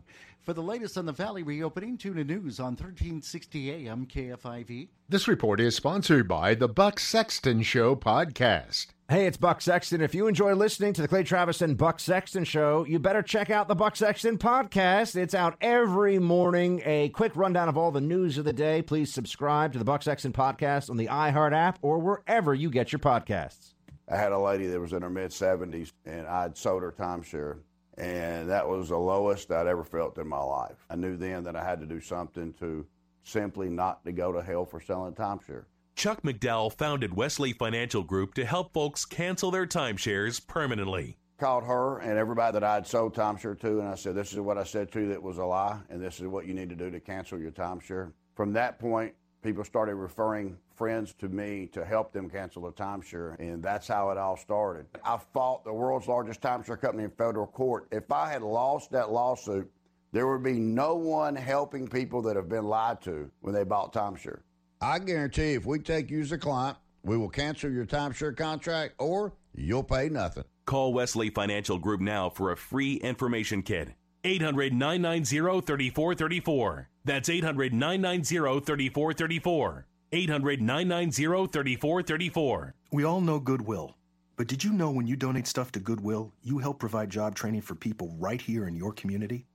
For 0.48 0.54
the 0.54 0.64
latest 0.64 0.98
on 0.98 1.06
the 1.06 1.12
Valley 1.12 1.44
reopening, 1.44 1.98
tune 1.98 2.18
in 2.18 2.28
news 2.28 2.58
on 2.58 2.68
1360 2.68 3.70
AM 3.70 4.06
KFIV. 4.06 4.88
This 5.10 5.28
report 5.28 5.60
is 5.60 5.76
sponsored 5.76 6.26
by 6.26 6.56
the 6.56 6.70
Buck 6.70 7.02
Sexton 7.02 7.64
Show 7.64 7.98
podcast. 7.98 8.88
Hey, 9.10 9.26
it's 9.26 9.36
Buck 9.36 9.60
Sexton. 9.60 10.00
If 10.00 10.16
you 10.16 10.26
enjoy 10.26 10.54
listening 10.54 10.94
to 10.94 11.02
the 11.02 11.10
Clay 11.10 11.24
Travis 11.24 11.62
and 11.62 11.78
Buck 11.78 12.00
Sexton 12.00 12.46
show, 12.46 12.86
you 12.86 12.98
better 12.98 13.22
check 13.22 13.50
out 13.50 13.68
the 13.68 13.76
Buck 13.76 13.98
Sexton 13.98 14.38
podcast. 14.38 15.18
It's 15.18 15.36
out 15.36 15.58
every 15.60 16.18
morning. 16.18 16.82
A 16.86 17.10
quick 17.10 17.36
rundown 17.36 17.68
of 17.68 17.78
all 17.78 17.92
the 17.92 18.00
news 18.00 18.38
of 18.38 18.46
the 18.46 18.54
day. 18.54 18.82
Please 18.82 19.14
subscribe 19.14 19.74
to 19.74 19.80
the 19.80 19.84
Buck 19.84 20.02
Sexton 20.02 20.32
podcast 20.32 20.90
on 20.90 20.96
the 20.96 21.08
iHeart 21.08 21.52
app 21.52 21.78
or 21.82 22.00
wherever 22.00 22.56
you 22.56 22.70
get 22.70 22.94
your 22.94 23.00
podcasts. 23.00 23.74
I 24.10 24.16
had 24.16 24.32
a 24.32 24.40
lady 24.40 24.68
that 24.68 24.80
was 24.80 24.94
in 24.94 25.02
her 25.02 25.10
mid 25.10 25.32
70s, 25.32 25.92
and 26.06 26.26
I'd 26.26 26.56
sold 26.56 26.84
her 26.84 26.94
timeshare, 26.98 27.58
and 27.98 28.50
that 28.50 28.68
was 28.68 28.90
the 28.90 28.98
lowest 28.98 29.52
I'd 29.52 29.68
ever 29.68 29.84
felt 29.84 30.18
in 30.18 30.28
my 30.28 30.42
life. 30.42 30.86
I 30.90 30.96
knew 30.96 31.18
then 31.18 31.44
that 31.44 31.56
I 31.56 31.64
had 31.64 31.80
to 31.80 31.86
do 31.86 32.00
something 32.00 32.54
to 32.54 32.86
simply 33.24 33.70
not 33.70 34.06
to 34.06 34.12
go 34.12 34.32
to 34.32 34.42
hell 34.42 34.66
for 34.66 34.80
selling 34.80 35.14
timeshare. 35.14 35.66
Chuck 35.96 36.22
McDowell 36.22 36.72
founded 36.72 37.16
Wesley 37.16 37.54
Financial 37.54 38.04
Group 38.04 38.36
to 38.36 38.46
help 38.46 38.72
folks 38.72 39.04
cancel 39.04 39.50
their 39.50 39.66
timeshares 39.66 40.46
permanently. 40.46 41.18
Called 41.40 41.64
her 41.64 42.00
and 42.00 42.18
everybody 42.18 42.54
that 42.54 42.64
I'd 42.64 42.86
sold 42.88 43.16
timeshare 43.16 43.60
to, 43.62 43.80
and 43.80 43.88
I 43.88 43.96
said, 43.96 44.16
This 44.16 44.32
is 44.32 44.40
what 44.40 44.58
I 44.58 44.64
said 44.64 44.92
to 44.92 45.02
you 45.02 45.10
that 45.10 45.22
was 45.22 45.40
a 45.40 45.46
lie, 45.46 45.80
and 45.90 46.00
this 46.02 46.20
is 46.20 46.28
what 46.28 46.46
you 46.46 46.54
need 46.54 46.70
to 46.70 46.76
do 46.76 46.92
to 46.92 47.00
cancel 47.00 47.40
your 47.40 47.52
timeshare. 47.52 48.12
From 48.36 48.54
that 48.54 48.80
point, 48.80 49.14
people 49.42 49.64
started 49.64 49.96
referring 49.96 50.58
friends 50.76 51.14
to 51.20 51.30
me 51.30 51.70
to 51.74 51.86
help 51.86 52.12
them 52.12 52.30
cancel 52.30 52.68
a 52.68 52.72
timeshare, 52.72 53.38
and 53.40 53.64
that's 53.64 53.88
how 53.88 54.10
it 54.12 54.18
all 54.18 54.38
started. 54.38 54.86
I 55.04 55.18
fought 55.34 55.64
the 55.64 55.74
world's 55.74 56.08
largest 56.08 56.42
timeshare 56.42 56.80
company 56.80 57.04
in 57.04 57.12
federal 57.12 57.48
court. 57.48 57.88
If 57.92 58.12
I 58.12 58.32
had 58.32 58.42
lost 58.42 58.92
that 58.92 59.12
lawsuit, 59.12 59.72
there 60.12 60.28
would 60.28 60.44
be 60.44 60.54
no 60.54 60.96
one 60.96 61.36
helping 61.36 61.88
people 61.88 62.22
that 62.24 62.36
have 62.36 62.50
been 62.50 62.66
lied 62.66 63.02
to 63.02 63.30
when 63.42 63.54
they 63.54 63.64
bought 63.64 63.94
timeshare. 63.94 64.40
I 64.82 65.00
guarantee 65.00 65.54
if 65.54 65.66
we 65.66 65.80
take 65.80 66.10
you 66.10 66.22
as 66.22 66.32
a 66.32 66.38
client, 66.38 66.78
we 67.04 67.18
will 67.18 67.30
cancel 67.30 67.72
your 67.72 67.86
timeshare 67.86 68.36
contract 68.36 68.96
or 69.00 69.34
you'll 69.56 69.84
pay 69.84 70.10
nothing. 70.10 70.44
Call 70.66 70.94
Wesley 70.94 71.30
Financial 71.30 71.80
Group 71.80 72.02
now 72.02 72.30
for 72.30 72.52
a 72.52 72.58
free 72.58 72.96
information 72.96 73.64
kit. 73.64 73.90
800 74.24 74.74
990 74.74 75.62
3434. 75.62 76.90
That's 77.08 77.30
800 77.30 77.74
990 77.74 78.60
3434. 78.60 79.86
800 80.12 80.62
990 80.62 81.24
3434. 81.48 82.74
We 82.92 83.04
all 83.06 83.22
know 83.22 83.40
Goodwill. 83.40 83.96
But 84.36 84.48
did 84.48 84.64
you 84.64 84.74
know 84.74 84.92
when 84.92 85.08
you 85.08 85.16
donate 85.16 85.48
stuff 85.48 85.72
to 85.72 85.80
Goodwill, 85.80 86.34
you 86.44 86.60
help 86.60 86.80
provide 86.80 87.10
job 87.10 87.34
training 87.34 87.62
for 87.62 87.76
people 87.76 88.14
right 88.20 88.42
here 88.42 88.68
in 88.68 88.76
your 88.76 88.92
community? 88.92 89.48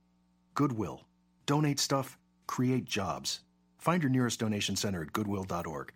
Goodwill. 0.55 1.05
Donate 1.45 1.79
stuff, 1.79 2.17
create 2.47 2.85
jobs. 2.85 3.41
Find 3.77 4.01
your 4.01 4.09
nearest 4.09 4.39
donation 4.39 4.75
center 4.75 5.03
at 5.03 5.13
goodwill.org. 5.13 5.93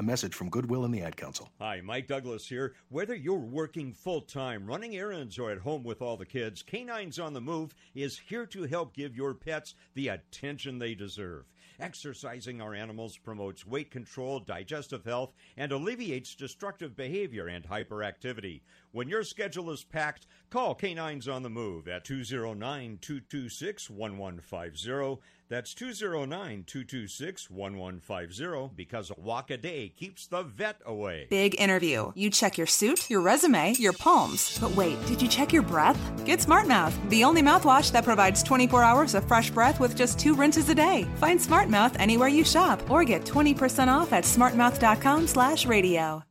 A 0.00 0.02
message 0.02 0.34
from 0.34 0.48
Goodwill 0.48 0.86
and 0.86 0.94
the 0.94 1.02
Ad 1.02 1.14
Council. 1.14 1.50
Hi, 1.58 1.82
Mike 1.82 2.06
Douglass 2.06 2.48
here. 2.48 2.72
Whether 2.88 3.14
you're 3.14 3.34
working 3.34 3.92
full 3.92 4.22
time, 4.22 4.64
running 4.66 4.96
errands, 4.96 5.38
or 5.38 5.50
at 5.50 5.58
home 5.58 5.84
with 5.84 6.00
all 6.00 6.16
the 6.16 6.24
kids, 6.24 6.62
Canines 6.62 7.18
on 7.18 7.34
the 7.34 7.40
Move 7.42 7.74
is 7.94 8.18
here 8.18 8.46
to 8.46 8.62
help 8.62 8.94
give 8.94 9.14
your 9.14 9.34
pets 9.34 9.74
the 9.92 10.08
attention 10.08 10.78
they 10.78 10.94
deserve. 10.94 11.44
Exercising 11.78 12.62
our 12.62 12.74
animals 12.74 13.18
promotes 13.18 13.66
weight 13.66 13.90
control, 13.90 14.40
digestive 14.40 15.04
health, 15.04 15.34
and 15.58 15.70
alleviates 15.70 16.34
destructive 16.34 16.96
behavior 16.96 17.48
and 17.48 17.68
hyperactivity. 17.68 18.62
When 18.92 19.10
your 19.10 19.22
schedule 19.22 19.70
is 19.70 19.84
packed, 19.84 20.26
call 20.48 20.74
Canines 20.74 21.28
on 21.28 21.42
the 21.42 21.50
Move 21.50 21.88
at 21.88 22.06
209 22.06 22.98
226 23.02 23.90
1150. 23.90 25.22
That's 25.50 25.74
209 25.74 26.62
226 26.64 27.50
1150 27.50 28.72
because 28.76 29.10
a 29.10 29.20
walk 29.20 29.50
a 29.50 29.56
day 29.56 29.88
keeps 29.88 30.28
the 30.28 30.44
vet 30.44 30.76
away. 30.86 31.26
Big 31.28 31.60
interview. 31.60 32.12
You 32.14 32.30
check 32.30 32.56
your 32.56 32.68
suit, 32.68 33.10
your 33.10 33.20
resume, 33.20 33.74
your 33.76 33.92
palms. 33.92 34.56
But 34.60 34.76
wait, 34.76 35.04
did 35.06 35.20
you 35.20 35.26
check 35.26 35.52
your 35.52 35.62
breath? 35.62 35.98
Get 36.24 36.40
Smart 36.40 36.68
Mouth, 36.68 36.96
the 37.10 37.24
only 37.24 37.42
mouthwash 37.42 37.90
that 37.90 38.04
provides 38.04 38.44
24 38.44 38.84
hours 38.84 39.14
of 39.16 39.26
fresh 39.26 39.50
breath 39.50 39.80
with 39.80 39.96
just 39.96 40.20
two 40.20 40.36
rinses 40.36 40.68
a 40.68 40.74
day. 40.74 41.04
Find 41.16 41.42
Smart 41.42 41.68
Mouth 41.68 41.98
anywhere 41.98 42.28
you 42.28 42.44
shop 42.44 42.88
or 42.88 43.02
get 43.02 43.24
20% 43.24 43.88
off 43.88 44.12
at 44.12 44.22
smartmouth.com 44.22 45.26
slash 45.26 45.66
radio. 45.66 46.22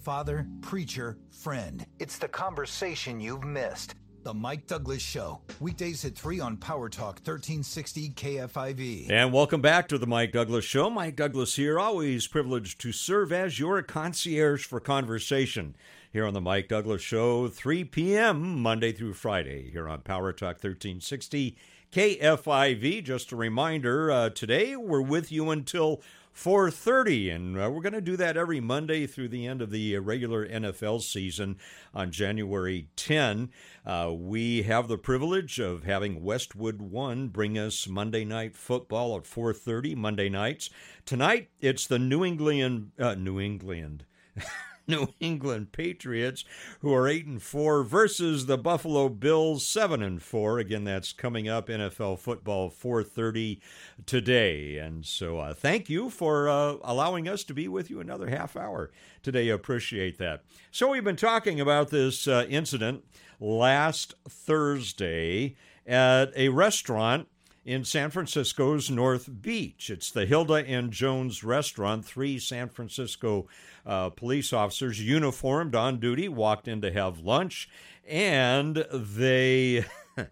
Father, 0.00 0.46
preacher, 0.62 1.18
friend. 1.30 1.84
It's 1.98 2.16
the 2.16 2.28
conversation 2.28 3.20
you've 3.20 3.44
missed. 3.44 3.94
The 4.22 4.32
Mike 4.32 4.66
Douglass 4.66 5.02
Show. 5.02 5.42
Weekdays 5.60 6.06
at 6.06 6.16
3 6.16 6.40
on 6.40 6.56
Power 6.56 6.88
Talk 6.88 7.16
1360 7.16 8.10
KFIV. 8.10 9.10
And 9.10 9.30
welcome 9.30 9.60
back 9.60 9.88
to 9.88 9.98
the 9.98 10.06
Mike 10.06 10.32
Douglass 10.32 10.64
Show. 10.64 10.88
Mike 10.88 11.16
Douglass 11.16 11.56
here, 11.56 11.78
always 11.78 12.26
privileged 12.26 12.80
to 12.80 12.92
serve 12.92 13.30
as 13.30 13.58
your 13.58 13.82
concierge 13.82 14.64
for 14.64 14.80
conversation 14.80 15.76
here 16.10 16.24
on 16.24 16.32
the 16.32 16.40
Mike 16.40 16.68
Douglass 16.68 17.02
Show, 17.02 17.48
3 17.48 17.84
p.m. 17.84 18.58
Monday 18.62 18.92
through 18.92 19.14
Friday 19.14 19.70
here 19.70 19.86
on 19.86 20.00
Power 20.00 20.32
Talk 20.32 20.56
1360 20.62 21.58
KFIV. 21.92 23.04
Just 23.04 23.32
a 23.32 23.36
reminder, 23.36 24.10
uh, 24.10 24.30
today 24.30 24.76
we're 24.76 25.02
with 25.02 25.30
you 25.30 25.50
until 25.50 26.00
4:30 26.34 27.34
and 27.34 27.56
uh, 27.56 27.70
we're 27.70 27.82
going 27.82 27.92
to 27.92 28.00
do 28.00 28.16
that 28.16 28.36
every 28.36 28.60
Monday 28.60 29.06
through 29.06 29.28
the 29.28 29.46
end 29.46 29.60
of 29.60 29.70
the 29.70 29.98
regular 29.98 30.46
NFL 30.46 31.02
season 31.02 31.58
on 31.92 32.10
January 32.10 32.88
10. 32.96 33.50
Uh, 33.84 34.12
we 34.14 34.62
have 34.62 34.88
the 34.88 34.98
privilege 34.98 35.58
of 35.58 35.84
having 35.84 36.22
Westwood 36.22 36.80
One 36.80 37.28
bring 37.28 37.58
us 37.58 37.86
Monday 37.86 38.24
night 38.24 38.56
football 38.56 39.16
at 39.16 39.24
4:30 39.24 39.96
Monday 39.96 40.28
nights. 40.28 40.70
Tonight 41.04 41.50
it's 41.60 41.86
the 41.86 41.98
New 41.98 42.24
England 42.24 42.92
uh, 42.98 43.14
New 43.14 43.40
England 43.40 44.04
New 45.00 45.08
England 45.20 45.72
Patriots, 45.72 46.44
who 46.80 46.92
are 46.92 47.08
eight 47.08 47.26
and 47.26 47.40
four, 47.40 47.84
versus 47.84 48.46
the 48.46 48.58
Buffalo 48.58 49.08
Bills, 49.08 49.66
seven 49.66 50.02
and 50.02 50.20
four. 50.20 50.58
Again, 50.58 50.84
that's 50.84 51.12
coming 51.12 51.48
up 51.48 51.68
NFL 51.68 52.18
football 52.18 52.70
4:30 52.70 53.60
today. 54.04 54.78
And 54.78 55.06
so, 55.06 55.38
uh, 55.38 55.54
thank 55.54 55.88
you 55.88 56.10
for 56.10 56.48
uh, 56.48 56.76
allowing 56.82 57.28
us 57.28 57.44
to 57.44 57.54
be 57.54 57.68
with 57.68 57.88
you 57.88 58.00
another 58.00 58.28
half 58.28 58.56
hour 58.56 58.90
today. 59.22 59.48
Appreciate 59.48 60.18
that. 60.18 60.42
So, 60.70 60.90
we've 60.90 61.04
been 61.04 61.16
talking 61.16 61.60
about 61.60 61.90
this 61.90 62.26
uh, 62.26 62.46
incident 62.48 63.04
last 63.38 64.14
Thursday 64.28 65.54
at 65.86 66.32
a 66.36 66.48
restaurant 66.48 67.28
in 67.70 67.84
San 67.84 68.10
Francisco's 68.10 68.90
North 68.90 69.42
Beach. 69.42 69.90
It's 69.90 70.10
the 70.10 70.26
Hilda 70.26 70.54
and 70.54 70.90
Jones 70.90 71.44
restaurant. 71.44 72.04
Three 72.04 72.36
San 72.40 72.68
Francisco 72.68 73.46
uh, 73.86 74.10
police 74.10 74.52
officers, 74.52 75.00
uniformed 75.00 75.76
on 75.76 76.00
duty, 76.00 76.28
walked 76.28 76.66
in 76.66 76.80
to 76.80 76.92
have 76.92 77.20
lunch, 77.20 77.70
and 78.06 78.84
they. 78.92 79.84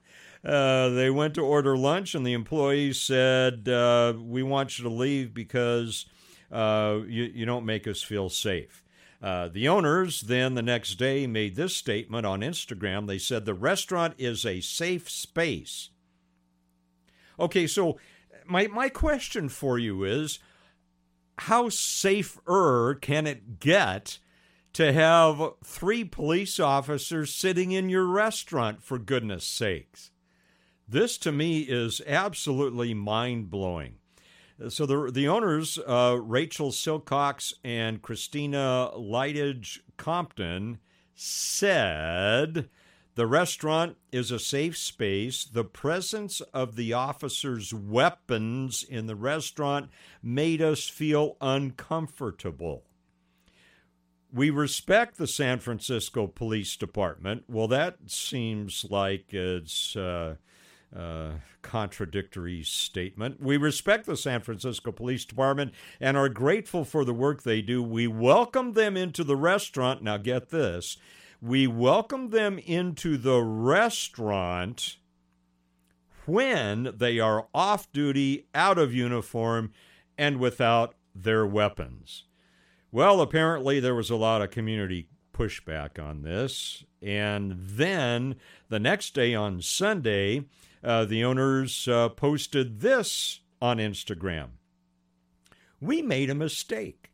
Uh, 0.45 0.89
they 0.91 1.11
went 1.11 1.35
to 1.35 1.41
order 1.41 1.77
lunch, 1.77 2.15
and 2.15 2.25
the 2.25 2.33
employees 2.33 3.01
said, 3.01 3.69
uh, 3.69 4.15
"We 4.17 4.45
want 4.45 4.79
you 4.79 4.85
to 4.85 4.89
leave 4.89 5.35
because 5.35 6.07
uh, 6.53 7.01
you, 7.09 7.25
you 7.25 7.45
don't 7.45 7.67
make 7.67 7.89
us 7.89 8.03
feel 8.03 8.29
safe." 8.29 8.85
Uh, 9.21 9.49
the 9.49 9.67
owners 9.67 10.21
then 10.21 10.55
the 10.55 10.63
next 10.63 10.95
day 10.95 11.27
made 11.27 11.57
this 11.57 11.75
statement 11.75 12.25
on 12.25 12.41
Instagram. 12.41 13.09
They 13.09 13.19
said 13.19 13.45
the 13.45 13.53
restaurant 13.53 14.15
is 14.17 14.47
a 14.47 14.61
safe 14.61 15.11
space. 15.11 15.91
Okay, 17.39 17.67
so 17.67 17.99
my 18.47 18.67
my 18.67 18.89
question 18.89 19.49
for 19.49 19.79
you 19.79 20.05
is 20.05 20.39
how 21.39 21.69
safer 21.69 22.99
can 23.01 23.27
it 23.27 23.61
get 23.61 24.19
to 24.73 24.93
have 24.93 25.53
three 25.65 26.05
police 26.05 26.59
officers 26.59 27.35
sitting 27.35 27.73
in 27.73 27.89
your 27.89 28.07
restaurant, 28.07 28.83
for 28.83 28.99
goodness 28.99 29.45
sakes? 29.45 30.11
This 30.89 31.19
to 31.19 31.33
me 31.33 31.61
is 31.61 32.01
absolutely 32.07 32.95
mind 32.95 33.51
blowing. 33.51 33.97
So 34.69 34.87
the 34.87 35.11
the 35.13 35.29
owners, 35.29 35.79
uh, 35.87 36.19
Rachel 36.21 36.73
Sillcocks 36.73 37.55
and 37.63 38.03
Christina 38.03 38.91
Lightage 38.97 39.79
Compton, 39.97 40.79
said 41.15 42.69
the 43.19 43.27
restaurant 43.27 43.97
is 44.13 44.31
a 44.31 44.39
safe 44.39 44.79
space. 44.79 45.45
The 45.45 45.65
presence 45.65 46.41
of 46.55 46.77
the 46.77 46.93
officers' 46.93 47.75
weapons 47.75 48.85
in 48.89 49.07
the 49.07 49.17
restaurant 49.17 49.91
made 50.23 50.63
us 50.63 50.89
feel 50.89 51.37
uncomfortable. 51.41 52.85
We 54.33 54.51
respect 54.51 55.17
the 55.17 55.27
San 55.27 55.59
Francisco 55.59 56.29
Police 56.29 56.77
Department. 56.77 57.43
Well, 57.49 57.67
that 57.67 57.97
seems 58.07 58.87
like 58.89 59.35
it's 59.35 59.97
a 59.97 60.39
uh, 60.95 60.97
uh, 60.97 61.31
contradictory 61.61 62.63
statement. 62.63 63.43
We 63.43 63.57
respect 63.57 64.07
the 64.07 64.17
San 64.17 64.43
Francisco 64.43 64.93
Police 64.93 65.25
Department 65.25 65.75
and 66.01 66.17
are 66.17 66.29
grateful 66.29 66.85
for 66.85 67.05
the 67.05 67.13
work 67.13 67.43
they 67.43 67.63
do. 67.63 67.83
We 67.83 68.07
welcome 68.07 68.75
them 68.75 68.97
into 68.97 69.25
the 69.25 69.37
restaurant. 69.37 70.05
Now, 70.05 70.19
get 70.19 70.51
this 70.51 70.99
we 71.41 71.67
welcome 71.67 72.31
them 72.31 72.59
into 72.59 73.17
the 73.17 73.41
restaurant 73.41 74.97
when 76.27 76.93
they 76.97 77.19
are 77.19 77.47
off 77.55 77.91
duty, 77.93 78.47
out 78.55 78.79
of 78.79 78.93
uniform, 78.93 79.73
and 80.17 80.39
without 80.39 80.95
their 81.15 81.47
weapons. 81.47 82.25
Well, 82.91 83.21
apparently 83.21 83.81
there 83.81 83.95
was 83.95 84.11
a 84.11 84.17
lot 84.17 84.43
of 84.43 84.51
community 84.51 85.09
pushback 85.33 86.03
on 86.03 86.23
this. 86.23 86.85
And 87.01 87.55
then 87.57 88.37
the 88.69 88.81
next 88.81 89.15
day 89.15 89.35
on 89.35 89.63
Sunday, 89.63 90.45
uh, 90.83 91.05
the 91.05 91.25
owners 91.25 91.87
uh, 91.87 92.09
posted 92.09 92.81
this 92.81 93.41
on 93.63 93.79
Instagram. 93.79 94.49
We 95.81 96.03
made 96.03 96.31
a 96.31 96.35
mistake 96.35 97.08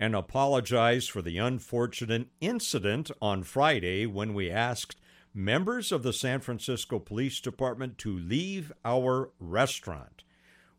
and 0.00 0.16
apologized 0.16 1.10
for 1.10 1.20
the 1.20 1.36
unfortunate 1.36 2.26
incident 2.40 3.10
on 3.20 3.42
Friday 3.42 4.06
when 4.06 4.32
we 4.32 4.50
asked 4.50 4.96
members 5.34 5.92
of 5.92 6.02
the 6.02 6.12
San 6.12 6.40
Francisco 6.40 6.98
Police 6.98 7.38
Department 7.38 7.98
to 7.98 8.18
leave 8.18 8.72
our 8.82 9.30
restaurant. 9.38 10.24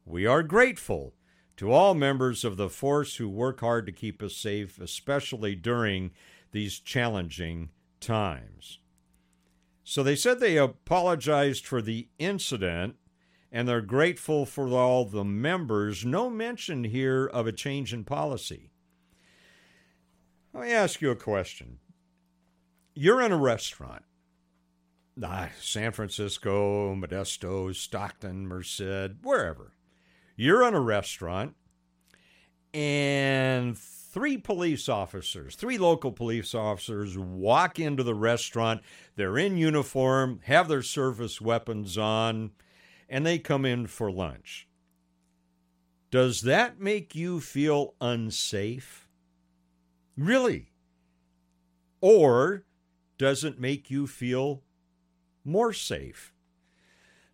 We 0.03 0.25
are 0.25 0.41
grateful 0.41 1.13
to 1.57 1.71
all 1.71 1.93
members 1.93 2.43
of 2.43 2.57
the 2.57 2.67
force 2.67 3.17
who 3.17 3.29
work 3.29 3.59
hard 3.59 3.85
to 3.85 3.91
keep 3.91 4.23
us 4.23 4.35
safe, 4.35 4.79
especially 4.79 5.53
during 5.53 6.09
these 6.51 6.79
challenging 6.79 7.69
times. 7.99 8.79
So 9.83 10.01
they 10.01 10.15
said 10.15 10.39
they 10.39 10.57
apologized 10.57 11.67
for 11.67 11.81
the 11.81 12.07
incident 12.17 12.95
and 13.51 13.67
they're 13.67 13.81
grateful 13.81 14.47
for 14.47 14.67
all 14.69 15.05
the 15.05 15.23
members. 15.23 16.03
No 16.03 16.29
mention 16.29 16.85
here 16.85 17.27
of 17.27 17.45
a 17.45 17.51
change 17.51 17.93
in 17.93 18.03
policy. 18.03 18.70
Let 20.53 20.63
me 20.63 20.71
ask 20.71 21.01
you 21.01 21.11
a 21.11 21.15
question. 21.15 21.79
You're 22.93 23.21
in 23.21 23.31
a 23.31 23.37
restaurant, 23.37 24.03
ah, 25.23 25.49
San 25.61 25.93
Francisco, 25.93 26.93
Modesto, 26.93 27.73
Stockton, 27.73 28.45
Merced, 28.45 29.15
wherever. 29.23 29.71
You're 30.35 30.67
in 30.67 30.73
a 30.73 30.81
restaurant, 30.81 31.55
and 32.73 33.77
three 33.77 34.37
police 34.37 34.89
officers, 34.89 35.55
three 35.55 35.77
local 35.77 36.11
police 36.11 36.53
officers, 36.53 37.17
walk 37.17 37.79
into 37.79 38.03
the 38.03 38.15
restaurant. 38.15 38.81
They're 39.15 39.37
in 39.37 39.55
uniform, 39.55 40.41
have 40.43 40.67
their 40.67 40.81
service 40.81 41.39
weapons 41.39 41.97
on, 41.97 42.51
and 43.07 43.25
they 43.25 43.39
come 43.39 43.65
in 43.65 43.87
for 43.87 44.11
lunch. 44.11 44.67
Does 46.09 46.41
that 46.41 46.77
make 46.81 47.15
you 47.15 47.39
feel 47.39 47.93
unsafe? 48.01 49.00
Really? 50.17 50.71
Or 52.01 52.63
does 53.17 53.43
it 53.43 53.59
make 53.59 53.91
you 53.91 54.07
feel 54.07 54.63
more 55.43 55.73
safe? 55.73 56.33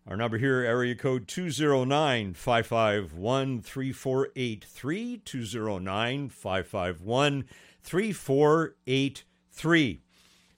Our 0.06 0.16
number 0.16 0.38
here, 0.38 0.60
area 0.60 0.94
code 0.94 1.28
209 1.28 2.32
551 2.34 3.60
3483. 3.60 5.18
209 5.18 6.28
551 6.30 7.44
3483. 7.82 10.00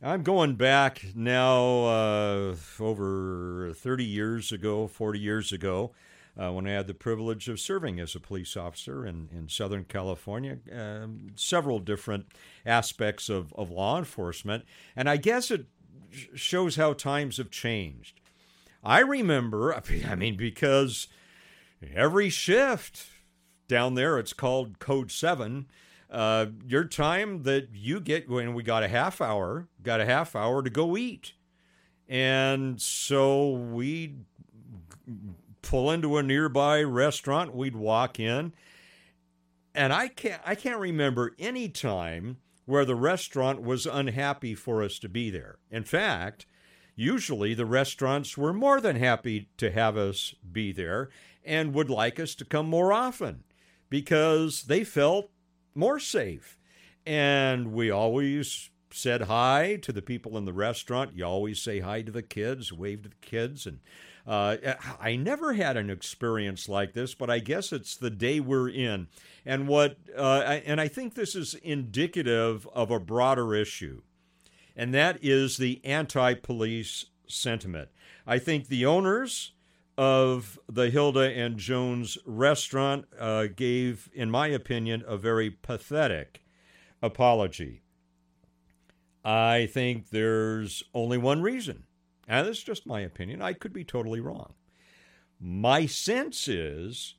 I'm 0.03 0.23
going 0.23 0.55
back 0.55 1.05
now 1.15 1.85
uh, 1.85 2.55
over 2.79 3.73
30 3.75 4.05
years 4.05 4.51
ago, 4.53 4.87
40 4.87 5.19
years 5.19 5.53
ago 5.53 5.93
uh, 6.39 6.53
when 6.53 6.67
I 6.67 6.73
had 6.73 6.87
the 6.87 6.95
privilege 6.95 7.49
of 7.49 7.61
serving 7.61 8.01
as 8.01 8.15
a 8.15 8.21
police 8.21 8.57
officer 8.57 9.07
in, 9.07 9.29
in 9.33 9.49
Southern 9.49 9.85
California, 9.85 10.59
um, 10.73 11.33
several 11.35 11.79
different 11.79 12.27
aspects 12.65 13.29
of, 13.29 13.53
of 13.55 13.71
law 13.71 13.99
enforcement. 13.99 14.65
And 14.95 15.09
I 15.09 15.17
guess 15.17 15.51
it 15.51 15.67
shows 16.35 16.77
how 16.77 16.93
times 16.93 17.37
have 17.39 17.51
changed. 17.51 18.21
I 18.83 19.01
remember, 19.01 19.75
I 20.09 20.15
mean, 20.15 20.37
because 20.37 21.09
every 21.95 22.31
shift 22.31 23.07
down 23.69 23.95
there, 23.95 24.19
it's 24.19 24.33
called 24.33 24.79
Code 24.79 25.11
7. 25.11 25.67
Uh, 26.11 26.47
your 26.67 26.85
time 26.85 27.45
that 27.45 27.69
you 27.73 28.01
get 28.01 28.29
when 28.29 28.53
we 28.53 28.65
got 28.65 28.83
a 28.83 28.89
half 28.89 29.21
hour, 29.21 29.69
got 29.83 30.01
a 30.01 30.05
half 30.05 30.35
hour 30.35 30.61
to 30.63 30.71
go 30.71 30.97
eat. 30.97 31.35
And 32.09 32.83
so 32.83 33.51
we 33.51 34.17
pull 35.71 35.89
into 35.89 36.17
a 36.17 36.23
nearby 36.23 36.83
restaurant, 36.83 37.55
we'd 37.55 37.77
walk 37.77 38.19
in. 38.19 38.53
And 39.73 39.93
I 39.93 40.09
can't 40.09 40.43
I 40.45 40.57
can't 40.57 40.81
remember 40.81 41.33
any 41.39 41.69
time 41.69 42.39
where 42.67 42.85
the 42.85 42.97
restaurant 42.97 43.63
was 43.63 43.87
unhappy 43.87 44.57
for 44.57 44.83
us 44.83 44.99
to 44.99 45.09
be 45.09 45.31
there. 45.31 45.59
In 45.71 45.85
fact, 45.85 46.45
usually 46.97 47.55
the 47.55 47.67
restaurants 47.67 48.37
were 48.37 48.53
more 48.53 48.81
than 48.81 48.97
happy 48.97 49.49
to 49.59 49.71
have 49.71 49.97
us 49.97 50.35
be 50.51 50.73
there 50.73 51.09
and 51.45 51.73
would 51.73 51.89
like 51.89 52.19
us 52.19 52.35
to 52.35 52.45
come 52.45 52.67
more 52.67 52.93
often 52.93 53.45
because 53.89 54.65
they 54.65 54.83
felt 54.83 55.31
more 55.77 56.01
safe. 56.01 56.59
And 57.07 57.73
we 57.73 57.93
always 57.93 58.71
said 58.91 59.23
hi 59.23 59.77
to 59.83 59.93
the 59.93 60.03
people 60.03 60.37
in 60.37 60.47
the 60.47 60.53
restaurant. 60.53 61.13
You 61.15 61.27
always 61.27 61.63
say 61.63 61.79
hi 61.79 62.03
to 62.03 62.11
the 62.11 62.25
kids, 62.25 62.73
wave 62.73 63.03
to 63.03 63.11
the 63.11 63.15
kids, 63.21 63.67
and 63.67 63.79
Uh, 64.27 64.57
I 65.01 65.17
never 65.17 65.55
had 65.55 65.77
an 65.77 65.91
experience 65.91 66.69
like 66.69 66.93
this, 66.93 67.15
but 67.15 67.31
I 67.31 67.39
guess 67.39 67.73
it's 67.73 67.97
the 67.97 68.11
day 68.11 68.39
we're 68.39 68.69
in, 68.69 69.09
and 69.45 69.67
what 69.67 69.97
uh, 70.17 70.61
and 70.65 70.81
I 70.81 70.89
think 70.89 71.15
this 71.15 71.35
is 71.35 71.55
indicative 71.55 72.69
of 72.75 72.91
a 72.91 73.01
broader 73.01 73.55
issue, 73.55 74.03
and 74.77 74.93
that 74.95 75.19
is 75.23 75.57
the 75.57 75.81
anti-police 75.85 77.07
sentiment. 77.27 77.89
I 78.27 78.39
think 78.39 78.69
the 78.69 78.87
owners 78.87 79.53
of 79.97 80.59
the 80.69 80.91
Hilda 80.91 81.33
and 81.33 81.59
Jones 81.59 82.17
restaurant 82.25 83.07
uh, 83.19 83.47
gave, 83.55 84.09
in 84.15 84.31
my 84.31 84.49
opinion, 84.49 85.03
a 85.07 85.17
very 85.17 85.51
pathetic 85.51 86.43
apology. 87.03 87.83
I 89.25 89.67
think 89.67 90.11
there's 90.11 90.83
only 90.95 91.19
one 91.19 91.43
reason, 91.43 91.85
and 92.31 92.47
is 92.47 92.63
just 92.63 92.87
my 92.87 93.01
opinion. 93.01 93.43
I 93.43 93.53
could 93.53 93.73
be 93.73 93.83
totally 93.83 94.21
wrong. 94.21 94.55
My 95.41 95.87
sense 95.87 96.47
is 96.47 97.17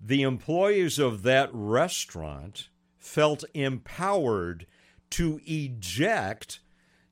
the 0.00 0.22
employees 0.22 0.98
of 0.98 1.22
that 1.22 1.50
restaurant 1.52 2.68
felt 2.96 3.44
empowered 3.54 4.66
to 5.10 5.40
eject 5.46 6.58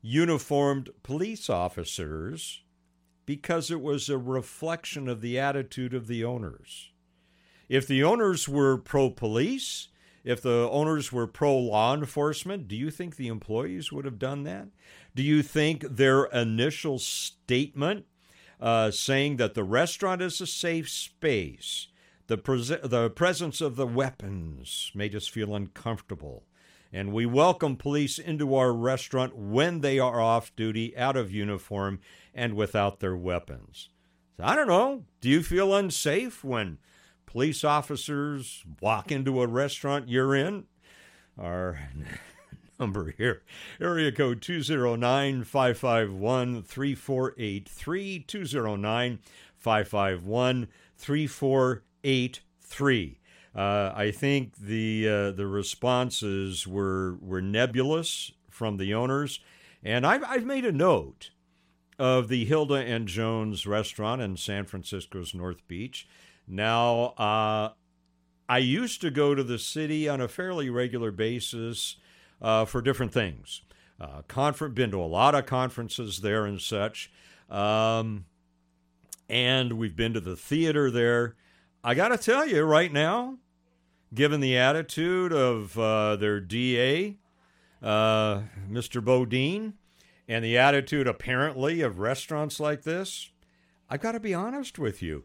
uniformed 0.01 0.89
police 1.01 1.49
officers 1.49 2.63
because 3.25 3.71
it 3.71 3.81
was 3.81 4.09
a 4.09 4.17
reflection 4.17 5.07
of 5.07 5.21
the 5.21 5.39
attitude 5.39 5.93
of 5.93 6.07
the 6.07 6.25
owners. 6.25 6.91
If 7.69 7.87
the 7.87 8.03
owners 8.03 8.49
were 8.49 8.77
pro 8.77 9.09
police, 9.09 9.87
if 10.25 10.41
the 10.41 10.67
owners 10.69 11.13
were 11.13 11.25
pro 11.25 11.57
law 11.57 11.93
enforcement, 11.93 12.67
do 12.67 12.75
you 12.75 12.91
think 12.91 13.15
the 13.15 13.29
employees 13.29 13.93
would 13.93 14.03
have 14.03 14.19
done 14.19 14.43
that? 14.43 14.67
Do 15.17 15.23
you 15.23 15.41
think 15.41 15.81
their 15.81 16.25
initial 16.25 16.99
statement 16.99 18.05
uh, 18.61 18.91
saying 18.91 19.37
that 19.37 19.55
the 19.55 19.63
restaurant 19.63 20.21
is 20.21 20.39
a 20.39 20.45
safe 20.45 20.87
space, 20.87 21.87
the, 22.27 22.37
pres- 22.37 22.67
the 22.67 23.09
presence 23.09 23.59
of 23.59 23.77
the 23.77 23.87
weapons 23.87 24.91
made 24.93 25.15
us 25.15 25.27
feel 25.27 25.55
uncomfortable, 25.55 26.43
and 26.93 27.11
we 27.11 27.25
welcome 27.25 27.77
police 27.77 28.19
into 28.19 28.53
our 28.53 28.71
restaurant 28.71 29.35
when 29.35 29.81
they 29.81 29.97
are 29.97 30.21
off 30.21 30.55
duty, 30.55 30.95
out 30.95 31.17
of 31.17 31.31
uniform, 31.31 31.99
and 32.35 32.53
without 32.53 32.99
their 32.99 33.17
weapons. 33.17 33.89
So 34.37 34.43
I 34.43 34.55
don't 34.55 34.67
know. 34.67 35.05
Do 35.19 35.29
you 35.29 35.41
feel 35.41 35.73
unsafe 35.73 36.43
when 36.43 36.77
police 37.25 37.63
officers 37.63 38.63
walk 38.81 39.11
into 39.11 39.41
a 39.41 39.47
restaurant 39.47 40.09
you're 40.09 40.35
in? 40.35 40.65
Our 41.39 41.79
number 42.79 43.13
here, 43.17 43.41
area 43.81 44.11
code 44.11 44.39
209 44.41 45.43
551 45.43 46.63
3483. 46.63 48.19
209 48.19 49.19
551 49.57 50.67
3483. 50.97 53.19
Uh, 53.55 53.91
I 53.95 54.11
think 54.11 54.57
the 54.57 55.07
uh, 55.07 55.31
the 55.31 55.47
responses 55.47 56.67
were 56.67 57.15
were 57.21 57.41
nebulous 57.41 58.33
from 58.49 58.75
the 58.77 58.93
owners, 58.93 59.39
and 59.83 60.05
I've 60.05 60.23
I've 60.23 60.45
made 60.45 60.65
a 60.65 60.71
note 60.71 61.31
of 61.97 62.27
the 62.27 62.45
Hilda 62.45 62.75
and 62.75 63.07
Jones 63.07 63.65
restaurant 63.65 64.21
in 64.21 64.37
San 64.37 64.65
Francisco's 64.65 65.33
North 65.33 65.67
Beach. 65.67 66.07
Now, 66.47 67.15
uh, 67.17 67.71
I 68.47 68.59
used 68.59 69.01
to 69.01 69.09
go 69.09 69.33
to 69.33 69.43
the 69.43 69.57
city 69.57 70.07
on 70.07 70.21
a 70.21 70.27
fairly 70.27 70.69
regular 70.69 71.09
basis 71.11 71.95
uh, 72.41 72.65
for 72.65 72.81
different 72.81 73.13
things. 73.13 73.61
Uh, 73.99 74.21
conference, 74.27 74.75
been 74.75 74.91
to 74.91 75.01
a 75.01 75.05
lot 75.05 75.33
of 75.33 75.45
conferences 75.45 76.19
there 76.19 76.45
and 76.45 76.61
such, 76.61 77.11
um, 77.49 78.25
and 79.27 79.73
we've 79.73 79.95
been 79.95 80.13
to 80.13 80.19
the 80.19 80.35
theater 80.35 80.91
there. 80.91 81.35
I 81.83 81.95
got 81.95 82.09
to 82.09 82.17
tell 82.17 82.45
you 82.45 82.63
right 82.63 82.91
now, 82.91 83.37
given 84.13 84.39
the 84.39 84.57
attitude 84.57 85.33
of 85.33 85.77
uh, 85.79 86.15
their 86.15 86.39
DA, 86.39 87.17
uh, 87.81 88.41
Mr. 88.69 89.03
Boudin, 89.03 89.73
and 90.27 90.43
the 90.43 90.57
attitude 90.57 91.07
apparently 91.07 91.81
of 91.81 91.99
restaurants 91.99 92.59
like 92.59 92.83
this, 92.83 93.31
I've 93.89 94.01
got 94.01 94.11
to 94.11 94.19
be 94.19 94.33
honest 94.33 94.77
with 94.77 95.01
you. 95.01 95.23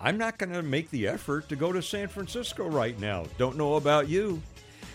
I'm 0.00 0.18
not 0.18 0.38
going 0.38 0.52
to 0.52 0.62
make 0.62 0.90
the 0.90 1.06
effort 1.06 1.48
to 1.48 1.56
go 1.56 1.72
to 1.72 1.82
San 1.82 2.08
Francisco 2.08 2.68
right 2.68 2.98
now. 3.00 3.26
Don't 3.38 3.56
know 3.56 3.74
about 3.74 4.08
you. 4.08 4.42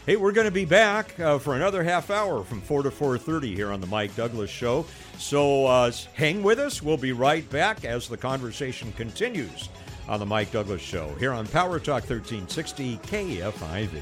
Hey, 0.10 0.16
we're 0.16 0.32
going 0.32 0.46
to 0.46 0.52
be 0.52 0.66
back 0.66 1.20
uh, 1.20 1.38
for 1.38 1.56
another 1.56 1.84
half 1.84 2.10
hour 2.10 2.44
from 2.44 2.62
4 2.62 2.82
to 2.82 2.90
4:30 2.90 3.54
here 3.54 3.72
on 3.72 3.80
the 3.80 3.86
Mike 3.86 4.16
Douglass 4.16 4.50
show. 4.50 4.88
So 5.20 5.68
uh, 5.68 5.92
hang 6.16 6.42
with 6.42 6.58
us. 6.58 6.82
We'll 6.82 6.98
be 6.98 7.12
right 7.12 7.48
back 7.52 7.86
as 7.86 8.08
the 8.08 8.18
conversation 8.18 8.92
continues 8.94 9.70
on 10.08 10.20
the 10.20 10.26
Mike 10.26 10.52
Douglass 10.52 10.82
show 10.82 11.14
here 11.20 11.32
on 11.32 11.46
Power 11.46 11.78
Talk 11.78 12.10
1360 12.10 12.98
KFIV. 13.04 14.02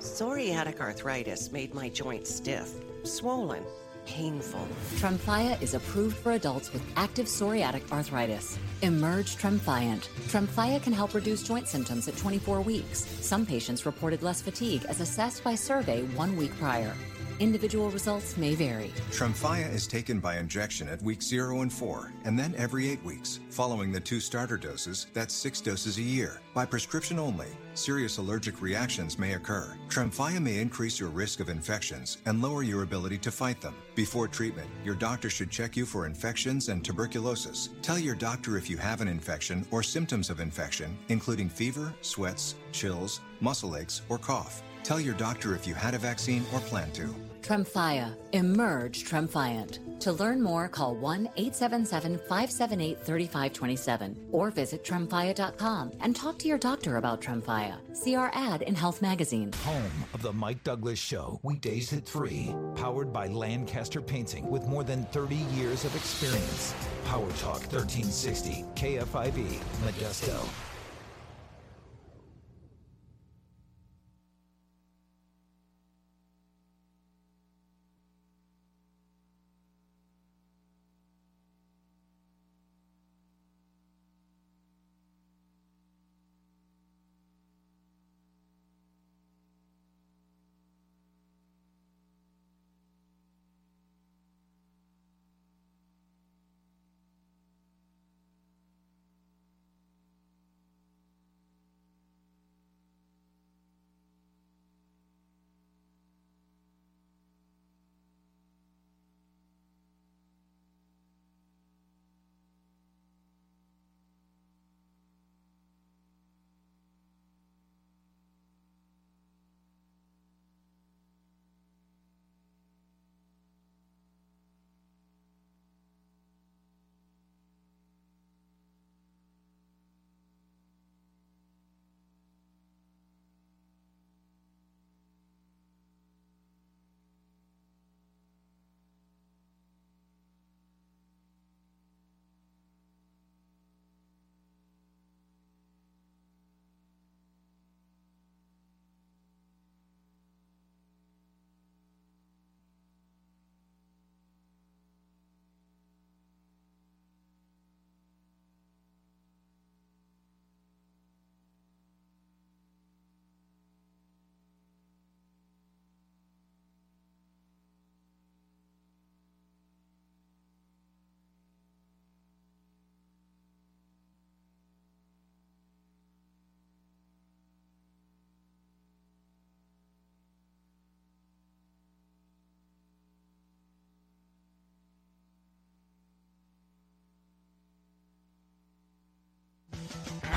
Psoriatic 0.00 0.80
arthritis 0.80 1.52
made 1.52 1.72
my 1.72 1.88
joints 1.88 2.34
stiff, 2.34 2.68
swollen, 3.04 3.62
painful. 4.10 4.66
Tremfya 4.96 5.60
is 5.62 5.74
approved 5.74 6.16
for 6.16 6.32
adults 6.32 6.72
with 6.72 6.82
active 6.96 7.26
psoriatic 7.26 7.90
arthritis. 7.92 8.58
Emerge 8.82 9.36
Tremfyant. 9.36 10.08
Tremfya 10.28 10.82
can 10.82 10.92
help 10.92 11.14
reduce 11.14 11.44
joint 11.44 11.68
symptoms 11.68 12.08
at 12.08 12.16
24 12.16 12.60
weeks. 12.60 13.06
Some 13.20 13.46
patients 13.46 13.86
reported 13.86 14.22
less 14.22 14.42
fatigue 14.42 14.84
as 14.88 15.00
assessed 15.00 15.44
by 15.44 15.54
survey 15.54 16.02
one 16.16 16.36
week 16.36 16.56
prior. 16.58 16.94
Individual 17.40 17.90
results 17.90 18.36
may 18.36 18.54
vary. 18.54 18.92
Tremfya 19.10 19.72
is 19.72 19.86
taken 19.86 20.20
by 20.20 20.36
injection 20.36 20.86
at 20.88 21.00
week 21.00 21.22
0 21.22 21.62
and 21.62 21.72
4, 21.72 22.12
and 22.24 22.38
then 22.38 22.54
every 22.54 22.90
8 22.90 23.02
weeks. 23.02 23.40
Following 23.48 23.90
the 23.90 23.98
two 23.98 24.20
starter 24.20 24.58
doses, 24.58 25.06
that's 25.14 25.32
6 25.32 25.62
doses 25.62 25.96
a 25.96 26.02
year. 26.02 26.42
By 26.52 26.66
prescription 26.66 27.18
only, 27.18 27.46
serious 27.72 28.18
allergic 28.18 28.60
reactions 28.60 29.18
may 29.18 29.32
occur. 29.32 29.74
Tremfya 29.88 30.38
may 30.38 30.58
increase 30.58 31.00
your 31.00 31.08
risk 31.08 31.40
of 31.40 31.48
infections 31.48 32.18
and 32.26 32.42
lower 32.42 32.62
your 32.62 32.82
ability 32.82 33.16
to 33.18 33.30
fight 33.30 33.62
them. 33.62 33.74
Before 33.94 34.28
treatment, 34.28 34.68
your 34.84 34.94
doctor 34.94 35.30
should 35.30 35.50
check 35.50 35.78
you 35.78 35.86
for 35.86 36.04
infections 36.04 36.68
and 36.68 36.84
tuberculosis. 36.84 37.70
Tell 37.80 37.98
your 37.98 38.16
doctor 38.16 38.58
if 38.58 38.68
you 38.68 38.76
have 38.76 39.00
an 39.00 39.08
infection 39.08 39.66
or 39.70 39.82
symptoms 39.82 40.28
of 40.28 40.40
infection, 40.40 40.94
including 41.08 41.48
fever, 41.48 41.94
sweats, 42.02 42.56
chills, 42.72 43.22
muscle 43.40 43.78
aches, 43.78 44.02
or 44.10 44.18
cough. 44.18 44.62
Tell 44.82 45.00
your 45.00 45.14
doctor 45.14 45.54
if 45.54 45.66
you 45.66 45.72
had 45.72 45.94
a 45.94 45.98
vaccine 45.98 46.44
or 46.52 46.60
plan 46.60 46.90
to. 46.92 47.14
Tremfya. 47.40 48.16
Emerge 48.32 49.04
Tremfyant. 49.04 50.00
To 50.00 50.12
learn 50.12 50.42
more, 50.42 50.68
call 50.68 50.94
1 50.94 51.28
877 51.36 52.18
578 52.18 52.98
3527 52.98 54.16
or 54.32 54.50
visit 54.50 54.84
tremfya.com 54.84 55.92
and 56.00 56.16
talk 56.16 56.38
to 56.38 56.48
your 56.48 56.58
doctor 56.58 56.96
about 56.96 57.20
Tremfya. 57.20 57.76
See 57.94 58.14
our 58.14 58.30
ad 58.34 58.62
in 58.62 58.74
Health 58.74 59.02
Magazine. 59.02 59.52
Home 59.64 59.90
of 60.14 60.22
the 60.22 60.32
Mike 60.32 60.62
Douglass 60.64 60.98
Show, 60.98 61.38
weekdays 61.42 61.92
at 61.92 62.06
3. 62.06 62.54
Powered 62.76 63.12
by 63.12 63.26
Lancaster 63.26 64.00
Painting 64.00 64.48
with 64.48 64.66
more 64.66 64.84
than 64.84 65.04
30 65.06 65.36
years 65.36 65.84
of 65.84 65.94
experience. 65.94 66.74
Power 67.04 67.30
Talk 67.32 67.60
1360, 67.72 68.64
KFIV, 68.74 69.58
Modesto. 69.84 70.69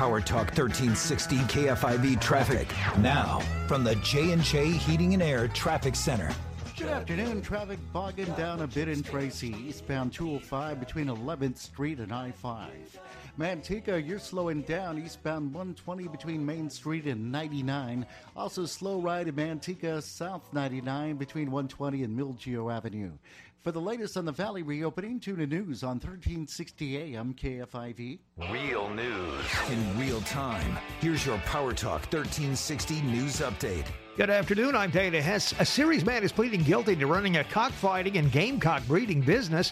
Power 0.04 0.20
Talk 0.20 0.48
1360 0.48 1.38
KFIV 1.38 2.20
traffic. 2.20 2.68
Now, 2.98 3.40
from 3.70 3.86
the 3.86 3.96
J&J 3.96 4.72
Heating 4.72 5.14
and 5.14 5.24
Air 5.24 5.48
Traffic 5.48 5.96
Center. 5.96 6.30
Good 6.78 6.90
afternoon. 6.90 7.42
Traffic 7.42 7.80
bogging 7.94 8.30
down 8.34 8.64
a 8.64 8.68
bit 8.68 8.90
in 8.90 9.02
Tracy. 9.02 9.56
Eastbound 9.66 10.12
205 10.12 10.78
between 10.82 11.08
11th 11.08 11.58
Street 11.58 12.00
and 12.00 12.14
I 12.14 12.32
5. 12.32 13.00
Manteca, 13.40 14.06
you're 14.06 14.20
slowing 14.20 14.64
down 14.64 15.00
eastbound 15.00 15.54
120 15.54 16.10
between 16.10 16.46
Main 16.46 16.70
Street 16.70 17.06
and 17.06 17.32
99. 17.32 18.06
Also, 18.36 18.66
slow 18.66 19.00
ride 19.00 19.30
in 19.30 19.36
Manteca, 19.36 20.04
South 20.04 20.52
99 20.52 21.16
between 21.16 21.50
120 21.50 22.04
and 22.04 22.20
Milgeo 22.20 22.76
Avenue. 22.76 23.14
For 23.64 23.72
the 23.72 23.80
latest 23.80 24.18
on 24.18 24.26
the 24.26 24.32
Valley 24.34 24.62
reopening, 24.62 25.22
tune 25.22 25.40
in 25.40 25.48
news 25.48 25.84
on 25.84 25.92
1360 25.92 26.98
AM 26.98 27.34
KFIV. 27.34 28.20
Real 28.52 28.90
news 28.90 29.46
in 29.72 29.98
real 29.98 30.20
time. 30.24 30.78
Here's 31.00 31.26
your 31.26 31.38
Power 31.46 31.72
Talk 31.72 32.02
1360 32.12 33.02
news 33.04 33.40
update. 33.40 33.86
Good 34.18 34.30
afternoon. 34.30 34.76
I'm 34.76 34.92
Dana 34.92 35.22
Hess. 35.22 35.54
A 35.60 35.66
Ceres 35.66 36.04
man 36.04 36.24
is 36.26 36.34
pleading 36.34 36.64
guilty 36.64 36.98
to 36.98 37.08
running 37.08 37.38
a 37.38 37.44
cockfighting 37.46 38.18
and 38.18 38.30
gamecock 38.34 38.86
breeding 38.86 39.22
business. 39.22 39.72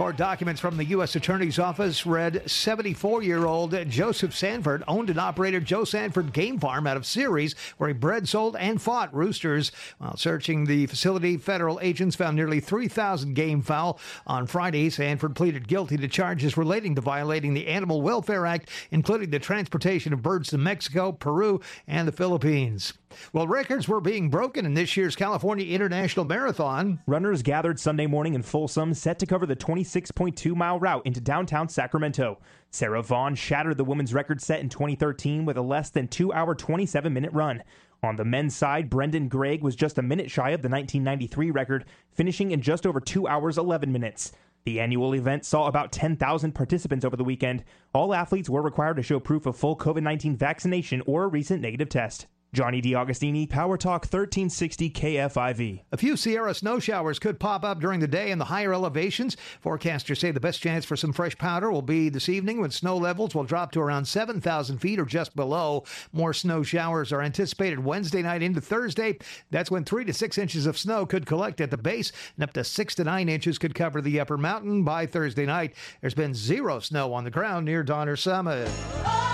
Court 0.00 0.16
documents 0.16 0.62
from 0.62 0.78
the 0.78 0.84
U.S. 0.86 1.14
Attorney's 1.14 1.58
Office 1.58 2.06
read 2.06 2.50
74 2.50 3.22
year 3.22 3.44
old 3.44 3.76
Joseph 3.90 4.34
Sanford 4.34 4.82
owned 4.88 5.10
and 5.10 5.20
operated 5.20 5.66
Joe 5.66 5.84
Sanford 5.84 6.32
Game 6.32 6.58
Farm 6.58 6.86
out 6.86 6.96
of 6.96 7.04
Ceres, 7.04 7.54
where 7.76 7.88
he 7.88 7.92
bred, 7.92 8.26
sold, 8.26 8.56
and 8.56 8.80
fought 8.80 9.14
roosters. 9.14 9.70
While 9.98 10.16
searching 10.16 10.64
the 10.64 10.86
facility, 10.86 11.36
federal 11.36 11.78
agents 11.80 12.16
found 12.16 12.34
nearly 12.34 12.60
3,000 12.60 13.34
game 13.34 13.60
fowl. 13.60 14.00
On 14.26 14.46
Friday, 14.46 14.88
Sanford 14.88 15.36
pleaded 15.36 15.68
guilty 15.68 15.98
to 15.98 16.08
charges 16.08 16.56
relating 16.56 16.94
to 16.94 17.02
violating 17.02 17.52
the 17.52 17.66
Animal 17.66 18.00
Welfare 18.00 18.46
Act, 18.46 18.70
including 18.90 19.28
the 19.28 19.38
transportation 19.38 20.14
of 20.14 20.22
birds 20.22 20.48
to 20.48 20.56
Mexico, 20.56 21.12
Peru, 21.12 21.60
and 21.86 22.08
the 22.08 22.12
Philippines. 22.12 22.94
Well, 23.32 23.46
records 23.46 23.86
were 23.86 24.00
being 24.00 24.28
broken 24.28 24.66
in 24.66 24.74
this 24.74 24.96
year's 24.96 25.14
California 25.14 25.64
International 25.64 26.24
Marathon. 26.24 27.00
Runners 27.06 27.42
gathered 27.42 27.78
Sunday 27.78 28.06
morning 28.06 28.34
in 28.34 28.42
Folsom, 28.42 28.92
set 28.92 29.20
to 29.20 29.26
cover 29.26 29.46
the 29.46 29.54
26.2 29.54 30.56
mile 30.56 30.80
route 30.80 31.06
into 31.06 31.20
downtown 31.20 31.68
Sacramento. 31.68 32.40
Sarah 32.70 33.02
Vaughn 33.02 33.36
shattered 33.36 33.76
the 33.76 33.84
women's 33.84 34.14
record 34.14 34.40
set 34.40 34.60
in 34.60 34.68
2013 34.68 35.44
with 35.44 35.56
a 35.56 35.62
less 35.62 35.90
than 35.90 36.08
2 36.08 36.32
hour 36.32 36.54
27 36.56 37.12
minute 37.12 37.32
run. 37.32 37.62
On 38.02 38.16
the 38.16 38.24
men's 38.24 38.56
side, 38.56 38.90
Brendan 38.90 39.28
Gregg 39.28 39.62
was 39.62 39.76
just 39.76 39.98
a 39.98 40.02
minute 40.02 40.30
shy 40.30 40.50
of 40.50 40.62
the 40.62 40.68
1993 40.68 41.50
record, 41.50 41.84
finishing 42.10 42.50
in 42.50 42.60
just 42.60 42.84
over 42.84 43.00
2 43.00 43.28
hours 43.28 43.58
11 43.58 43.92
minutes. 43.92 44.32
The 44.64 44.80
annual 44.80 45.14
event 45.14 45.44
saw 45.44 45.68
about 45.68 45.92
10,000 45.92 46.52
participants 46.52 47.04
over 47.04 47.16
the 47.16 47.24
weekend. 47.24 47.62
All 47.92 48.12
athletes 48.12 48.50
were 48.50 48.62
required 48.62 48.96
to 48.96 49.02
show 49.02 49.20
proof 49.20 49.46
of 49.46 49.56
full 49.56 49.76
COVID 49.76 50.02
19 50.02 50.36
vaccination 50.36 51.02
or 51.06 51.24
a 51.24 51.28
recent 51.28 51.62
negative 51.62 51.88
test. 51.88 52.26
Johnny 52.52 52.80
D'Agostini, 52.80 53.48
Power 53.48 53.76
Talk 53.76 54.02
1360 54.02 54.90
KFIV. 54.90 55.82
A 55.92 55.96
few 55.96 56.16
Sierra 56.16 56.52
snow 56.52 56.80
showers 56.80 57.20
could 57.20 57.38
pop 57.38 57.64
up 57.64 57.78
during 57.78 58.00
the 58.00 58.08
day 58.08 58.32
in 58.32 58.38
the 58.38 58.46
higher 58.46 58.74
elevations. 58.74 59.36
Forecasters 59.64 60.18
say 60.18 60.32
the 60.32 60.40
best 60.40 60.60
chance 60.60 60.84
for 60.84 60.96
some 60.96 61.12
fresh 61.12 61.38
powder 61.38 61.70
will 61.70 61.80
be 61.80 62.08
this 62.08 62.28
evening 62.28 62.60
when 62.60 62.72
snow 62.72 62.96
levels 62.96 63.34
will 63.34 63.44
drop 63.44 63.70
to 63.72 63.80
around 63.80 64.06
7,000 64.06 64.78
feet 64.78 64.98
or 64.98 65.04
just 65.04 65.36
below. 65.36 65.84
More 66.12 66.34
snow 66.34 66.64
showers 66.64 67.12
are 67.12 67.22
anticipated 67.22 67.84
Wednesday 67.84 68.22
night 68.22 68.42
into 68.42 68.60
Thursday. 68.60 69.18
That's 69.50 69.70
when 69.70 69.84
3 69.84 70.04
to 70.06 70.12
6 70.12 70.38
inches 70.38 70.66
of 70.66 70.76
snow 70.76 71.06
could 71.06 71.26
collect 71.26 71.60
at 71.60 71.70
the 71.70 71.76
base 71.76 72.10
and 72.36 72.42
up 72.42 72.52
to 72.54 72.64
6 72.64 72.94
to 72.96 73.04
9 73.04 73.28
inches 73.28 73.58
could 73.58 73.76
cover 73.76 74.02
the 74.02 74.18
upper 74.18 74.36
mountain 74.36 74.82
by 74.82 75.06
Thursday 75.06 75.46
night. 75.46 75.74
There's 76.00 76.14
been 76.14 76.34
zero 76.34 76.80
snow 76.80 77.12
on 77.12 77.22
the 77.22 77.30
ground 77.30 77.66
near 77.66 77.84
Donner 77.84 78.16
Summit. 78.16 78.68
And 78.68 79.29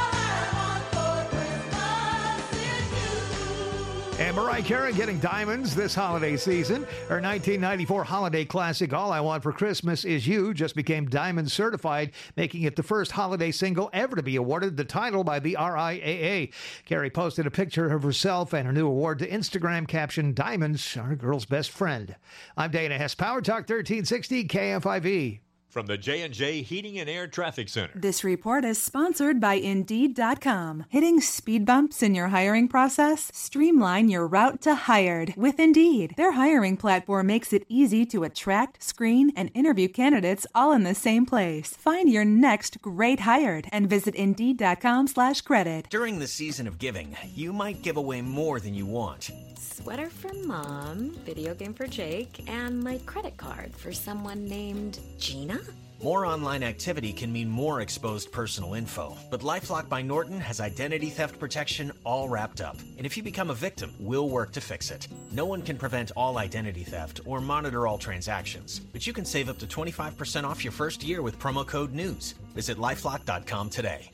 Mariah 4.37 4.63
Carey 4.63 4.93
getting 4.93 5.19
diamonds 5.19 5.75
this 5.75 5.95
holiday 5.95 6.37
season. 6.37 6.83
Her 7.09 7.23
1994 7.23 8.05
holiday 8.05 8.45
classic, 8.45 8.93
All 8.93 9.11
I 9.11 9.19
Want 9.19 9.43
for 9.43 9.51
Christmas 9.51 10.05
Is 10.05 10.27
You, 10.27 10.53
just 10.53 10.77
became 10.77 11.09
diamond 11.09 11.51
certified, 11.51 12.13
making 12.37 12.65
it 12.65 12.77
the 12.77 12.83
first 12.83 13.13
holiday 13.13 13.51
single 13.51 13.89
ever 13.95 14.15
to 14.15 14.23
be 14.23 14.37
awarded 14.37 14.77
the 14.77 14.85
title 14.85 15.25
by 15.25 15.39
the 15.39 15.57
RIAA. 15.59 16.53
Carey 16.85 17.09
posted 17.09 17.47
a 17.47 17.51
picture 17.51 17.91
of 17.91 18.03
herself 18.03 18.53
and 18.53 18.67
her 18.67 18.75
new 18.75 18.87
award 18.87 19.21
to 19.21 19.27
Instagram, 19.27 19.89
caption 19.89 20.35
Diamonds 20.35 20.99
are 20.99 21.13
a 21.13 21.17
girl's 21.17 21.47
best 21.47 21.71
friend. 21.71 22.15
I'm 22.59 22.71
Dana 22.71 22.99
Hess, 22.99 23.15
Power 23.15 23.41
Talk 23.41 23.61
1360 23.61 24.49
KFIV. 24.49 25.41
From 25.77 25.85
the 25.85 25.99
J&J 25.99 26.63
Heating 26.63 26.99
and 27.01 27.11
Air 27.11 27.27
Traffic 27.27 27.69
Center. 27.69 27.93
This 27.95 28.25
report 28.25 28.65
is 28.65 28.83
sponsored 28.83 29.39
by 29.39 29.57
Indeed.com. 29.57 30.87
Hitting 30.89 31.21
speed 31.21 31.67
bumps 31.67 32.03
in 32.03 32.15
your 32.15 32.29
hiring 32.29 32.67
process? 32.67 33.31
Streamline 33.35 34.09
your 34.09 34.27
route 34.27 34.63
to 34.63 34.75
hired 34.75 35.35
with 35.37 35.61
Indeed. 35.61 36.15
Their 36.17 36.33
hiring 36.33 36.79
platform 36.79 37.27
makes 37.27 37.53
it 37.53 37.67
easy 37.69 38.07
to 38.07 38.25
attract, 38.25 38.83
screen, 38.83 39.35
and 39.37 39.51
interview 39.53 39.89
candidates 39.89 40.47
all 40.55 40.73
in 40.73 40.85
the 40.85 40.95
same 40.95 41.27
place. 41.27 41.75
Find 41.77 42.11
your 42.11 42.25
next 42.25 42.81
great 42.81 43.21
hired 43.21 43.69
and 43.71 43.91
visit 43.91 44.15
Indeed.com 44.15 45.09
slash 45.09 45.43
credit. 45.43 45.89
During 45.91 46.21
the 46.21 46.27
season 46.27 46.67
of 46.67 46.79
giving, 46.79 47.15
you 47.35 47.53
might 47.53 47.83
give 47.83 47.99
away 47.99 48.23
more 48.23 48.61
than 48.61 48.73
you 48.73 48.87
want. 48.87 49.31
Sweater 49.59 50.09
for 50.09 50.33
mom, 50.47 51.11
video 51.27 51.55
game 51.55 51.75
for 51.75 51.87
Jake, 51.87 52.43
and 52.47 52.83
my 52.83 52.97
credit 53.05 53.37
card 53.37 53.75
for 53.75 53.93
someone 53.93 54.49
named 54.49 55.01
Gina? 55.19 55.61
More 56.03 56.27
online 56.27 56.63
activity 56.63 57.11
can 57.11 57.33
mean 57.33 57.49
more 57.49 57.81
exposed 57.81 58.31
personal 58.31 58.75
info, 58.75 59.17
but 59.31 59.41
Lifelock 59.41 59.89
by 59.89 60.03
Norton 60.03 60.39
has 60.41 60.61
identity 60.61 61.09
theft 61.09 61.39
protection 61.39 61.91
all 62.05 62.29
wrapped 62.29 62.61
up. 62.61 62.77
And 62.99 63.07
if 63.07 63.17
you 63.17 63.23
become 63.23 63.49
a 63.49 63.55
victim, 63.55 63.95
we'll 63.99 64.29
work 64.29 64.53
to 64.53 64.61
fix 64.61 64.91
it. 64.91 65.09
No 65.33 65.47
one 65.47 65.63
can 65.63 65.79
prevent 65.79 66.13
all 66.15 66.37
identity 66.37 66.85
theft 66.85 67.21
or 67.25 67.41
monitor 67.41 67.87
all 67.87 67.97
transactions, 67.97 68.79
but 68.93 69.07
you 69.07 69.15
can 69.15 69.25
save 69.25 69.49
up 69.49 69.59
to 69.59 69.67
25% 69.67 70.45
off 70.45 70.63
your 70.63 70.73
first 70.73 71.03
year 71.03 71.23
with 71.23 71.39
promo 71.39 71.67
code 71.67 71.95
NEWS. 71.95 72.35
Visit 72.55 72.77
lifelock.com 72.77 73.71
today. 73.71 74.11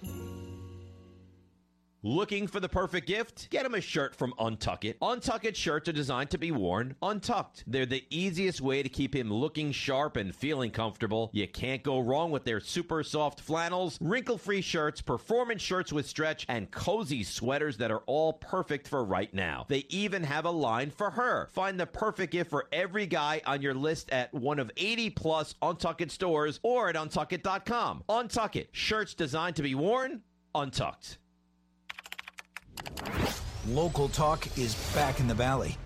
Looking 2.04 2.48
for 2.48 2.58
the 2.58 2.68
perfect 2.68 3.06
gift? 3.06 3.48
Get 3.50 3.62
them 3.62 3.74
a 3.76 3.80
shirt 3.80 4.16
from 4.16 4.34
Untuck 4.36 4.84
It. 4.84 4.98
Untuck 4.98 5.44
It 5.44 5.56
shirts 5.56 5.88
are 5.88 5.92
designed 5.92 6.30
to 6.30 6.38
be 6.38 6.50
worn 6.50 6.96
untucked. 7.00 7.62
They're 7.64 7.86
the 7.86 8.04
easiest 8.10 8.60
way 8.60 8.82
to 8.82 8.88
keep 8.88 9.14
him 9.14 9.32
looking 9.32 9.70
sharp 9.70 10.16
and 10.16 10.34
feeling 10.34 10.72
comfortable. 10.72 11.30
You 11.32 11.46
can't 11.46 11.84
go 11.84 12.00
wrong 12.00 12.32
with 12.32 12.42
their 12.42 12.58
super 12.58 13.04
soft 13.04 13.38
flannels, 13.38 13.98
wrinkle 14.00 14.36
free 14.36 14.62
shirts, 14.62 15.00
performance 15.00 15.62
shirts 15.62 15.92
with 15.92 16.08
stretch, 16.08 16.44
and 16.48 16.72
cozy 16.72 17.22
sweaters 17.22 17.76
that 17.76 17.92
are 17.92 18.02
all 18.06 18.32
perfect 18.32 18.88
for 18.88 19.04
right 19.04 19.32
now. 19.32 19.66
They 19.68 19.86
even 19.88 20.24
have 20.24 20.44
a 20.44 20.50
line 20.50 20.90
for 20.90 21.12
her. 21.12 21.50
Find 21.52 21.78
the 21.78 21.86
perfect 21.86 22.32
gift 22.32 22.50
for 22.50 22.66
every 22.72 23.06
guy 23.06 23.42
on 23.46 23.62
your 23.62 23.74
list 23.74 24.10
at 24.10 24.34
one 24.34 24.58
of 24.58 24.72
80 24.76 25.10
plus 25.10 25.54
Untuck 25.62 26.00
It 26.00 26.10
stores 26.10 26.58
or 26.64 26.88
at 26.88 26.96
untuckit.com. 26.96 28.02
Untuck 28.08 28.56
It. 28.56 28.70
Shirts 28.72 29.14
designed 29.14 29.54
to 29.54 29.62
be 29.62 29.76
worn 29.76 30.22
untucked. 30.52 31.18
Local 33.68 34.08
talk 34.08 34.46
is 34.58 34.74
back 34.94 35.20
in 35.20 35.28
the 35.28 35.34
valley. 35.34 35.76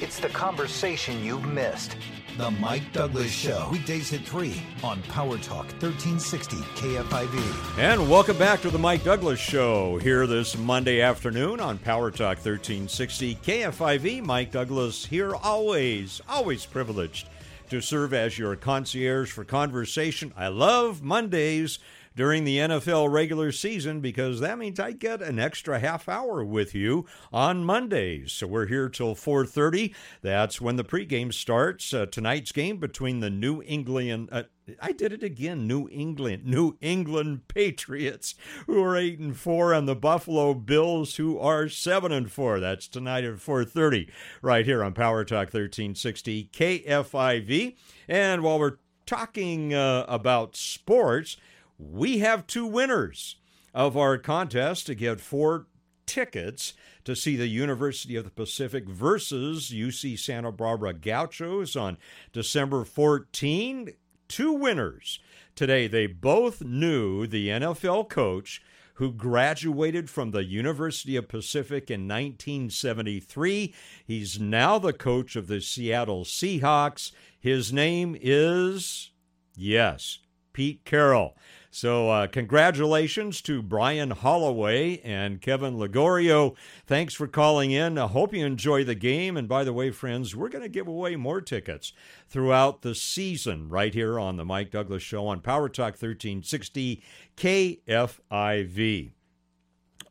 It's 0.00 0.20
the 0.20 0.28
conversation 0.28 1.24
you've 1.24 1.46
missed. 1.46 1.96
The 2.38 2.50
Mike 2.50 2.92
Douglass 2.92 3.30
Show. 3.30 3.68
Weekdays 3.72 4.12
at 4.12 4.20
3 4.20 4.62
on 4.84 5.02
Power 5.04 5.38
Talk 5.38 5.64
1360 5.80 6.56
KFIV. 6.56 7.78
And 7.78 8.10
welcome 8.10 8.36
back 8.36 8.60
to 8.60 8.70
the 8.70 8.78
Mike 8.78 9.04
Douglass 9.04 9.40
Show 9.40 9.96
here 9.98 10.26
this 10.26 10.56
Monday 10.56 11.00
afternoon 11.00 11.60
on 11.60 11.78
Power 11.78 12.10
Talk 12.10 12.36
1360 12.36 13.36
KFIV. 13.36 14.22
Mike 14.22 14.52
Douglass 14.52 15.06
here, 15.06 15.34
always, 15.34 16.20
always 16.28 16.66
privileged 16.66 17.26
to 17.70 17.80
serve 17.80 18.12
as 18.12 18.38
your 18.38 18.54
concierge 18.54 19.32
for 19.32 19.44
conversation. 19.44 20.32
I 20.36 20.48
love 20.48 21.02
Mondays 21.02 21.78
during 22.16 22.44
the 22.44 22.58
NFL 22.58 23.12
regular 23.12 23.52
season 23.52 24.00
because 24.00 24.40
that 24.40 24.58
means 24.58 24.80
I 24.80 24.92
get 24.92 25.22
an 25.22 25.38
extra 25.38 25.78
half 25.78 26.08
hour 26.08 26.44
with 26.44 26.74
you 26.74 27.06
on 27.32 27.64
Mondays. 27.64 28.32
So 28.32 28.46
we're 28.46 28.66
here 28.66 28.88
till 28.88 29.14
4:30. 29.14 29.94
That's 30.22 30.60
when 30.60 30.76
the 30.76 30.84
pregame 30.84 31.32
starts. 31.32 31.92
Uh, 31.94 32.06
tonight's 32.06 32.50
game 32.52 32.78
between 32.78 33.20
the 33.20 33.30
New 33.30 33.62
England 33.62 34.30
uh, 34.32 34.44
I 34.80 34.92
did 34.92 35.12
it 35.12 35.22
again. 35.22 35.68
New 35.68 35.88
England, 35.92 36.44
New 36.44 36.76
England 36.80 37.46
Patriots, 37.46 38.34
who 38.66 38.82
are 38.82 38.96
eight 38.96 39.18
and 39.20 39.36
four, 39.36 39.72
and 39.72 39.86
the 39.86 39.94
Buffalo 39.94 40.54
Bills, 40.54 41.16
who 41.16 41.38
are 41.38 41.68
seven 41.68 42.10
and 42.10 42.30
four. 42.30 42.58
That's 42.58 42.88
tonight 42.88 43.22
at 43.22 43.38
four 43.38 43.64
thirty, 43.64 44.10
right 44.42 44.66
here 44.66 44.82
on 44.82 44.92
Power 44.92 45.24
Talk 45.24 45.50
thirteen 45.50 45.94
sixty 45.94 46.50
KFIV. 46.52 47.76
And 48.08 48.42
while 48.42 48.58
we're 48.58 48.78
talking 49.06 49.72
uh, 49.72 50.04
about 50.08 50.56
sports, 50.56 51.36
we 51.78 52.18
have 52.18 52.46
two 52.46 52.66
winners 52.66 53.36
of 53.74 53.96
our 53.96 54.18
contest 54.18 54.86
to 54.86 54.94
get 54.94 55.20
four 55.20 55.66
tickets 56.06 56.72
to 57.04 57.14
see 57.14 57.36
the 57.36 57.48
University 57.48 58.16
of 58.16 58.24
the 58.24 58.30
Pacific 58.30 58.88
versus 58.88 59.70
UC 59.70 60.18
Santa 60.18 60.52
Barbara 60.52 60.94
Gauchos 60.94 61.76
on 61.76 61.98
December 62.32 62.84
14. 62.84 63.92
Two 64.28 64.52
winners 64.52 65.20
today. 65.54 65.86
They 65.86 66.06
both 66.06 66.62
knew 66.62 67.26
the 67.26 67.48
NFL 67.48 68.08
coach 68.08 68.62
who 68.94 69.12
graduated 69.12 70.08
from 70.08 70.30
the 70.30 70.44
University 70.44 71.16
of 71.16 71.28
Pacific 71.28 71.90
in 71.90 72.08
1973. 72.08 73.74
He's 74.06 74.40
now 74.40 74.78
the 74.78 74.94
coach 74.94 75.36
of 75.36 75.48
the 75.48 75.60
Seattle 75.60 76.24
Seahawks. 76.24 77.12
His 77.38 77.72
name 77.72 78.16
is, 78.20 79.10
yes, 79.54 80.20
Pete 80.54 80.84
Carroll. 80.84 81.36
So, 81.78 82.08
uh, 82.08 82.26
congratulations 82.28 83.42
to 83.42 83.60
Brian 83.60 84.10
Holloway 84.10 84.98
and 85.04 85.42
Kevin 85.42 85.76
Ligorio. 85.76 86.56
Thanks 86.86 87.12
for 87.12 87.26
calling 87.26 87.70
in. 87.70 87.98
I 87.98 88.06
hope 88.06 88.32
you 88.32 88.46
enjoy 88.46 88.82
the 88.82 88.94
game. 88.94 89.36
And 89.36 89.46
by 89.46 89.62
the 89.62 89.74
way, 89.74 89.90
friends, 89.90 90.34
we're 90.34 90.48
going 90.48 90.62
to 90.62 90.70
give 90.70 90.88
away 90.88 91.16
more 91.16 91.42
tickets 91.42 91.92
throughout 92.30 92.80
the 92.80 92.94
season 92.94 93.68
right 93.68 93.92
here 93.92 94.18
on 94.18 94.38
the 94.38 94.44
Mike 94.46 94.70
Douglass 94.70 95.02
Show 95.02 95.26
on 95.26 95.40
Power 95.40 95.68
Talk 95.68 96.00
1360 96.00 97.02
KFIV 97.36 99.10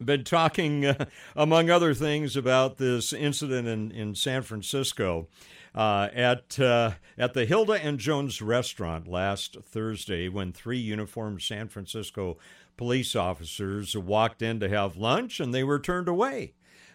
been 0.04 0.26
talking, 0.26 0.86
uh, 0.86 1.06
among 1.36 1.70
other 1.70 1.94
things, 1.94 2.36
about 2.36 2.78
this 2.78 3.14
incident 3.14 3.68
in, 3.68 3.92
in 3.92 4.14
San 4.14 4.42
Francisco 4.42 5.30
uh, 5.76 6.08
at 6.14 6.58
uh, 6.60 6.92
at 7.18 7.34
the 7.34 7.46
Hilda 7.46 7.74
and 7.74 8.00
Jones 8.00 8.42
restaurant 8.42 9.08
last 9.08 9.58
Thursday 9.62 10.30
when 10.30 10.54
three 10.54 10.80
uniformed 10.80 11.42
San 11.42 11.68
Francisco 11.68 12.38
police 12.78 13.16
officers 13.16 13.96
walked 13.96 14.42
in 14.42 14.60
to 14.62 14.70
have 14.70 14.96
lunch 14.96 15.40
and 15.40 15.54
they 15.54 15.64
were 15.64 15.80
turned 15.80 16.08
away 16.08 16.54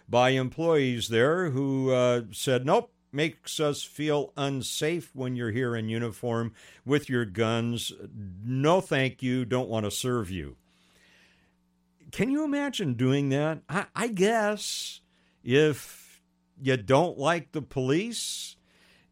by 0.09 0.31
employees 0.31 1.09
there 1.09 1.51
who 1.51 1.91
uh, 1.91 2.23
said, 2.31 2.65
"Nope." 2.65 2.91
Makes 3.13 3.59
us 3.59 3.83
feel 3.83 4.31
unsafe 4.37 5.13
when 5.13 5.35
you're 5.35 5.51
here 5.51 5.75
in 5.75 5.89
uniform 5.89 6.53
with 6.85 7.09
your 7.09 7.25
guns. 7.25 7.91
No, 8.41 8.79
thank 8.79 9.21
you. 9.21 9.43
Don't 9.43 9.67
want 9.67 9.83
to 9.83 9.91
serve 9.91 10.31
you. 10.31 10.55
Can 12.13 12.29
you 12.29 12.45
imagine 12.45 12.93
doing 12.93 13.27
that? 13.27 13.63
I, 13.67 13.87
I 13.93 14.07
guess 14.07 15.01
if 15.43 16.21
you 16.61 16.77
don't 16.77 17.17
like 17.17 17.51
the 17.51 17.61
police, 17.61 18.55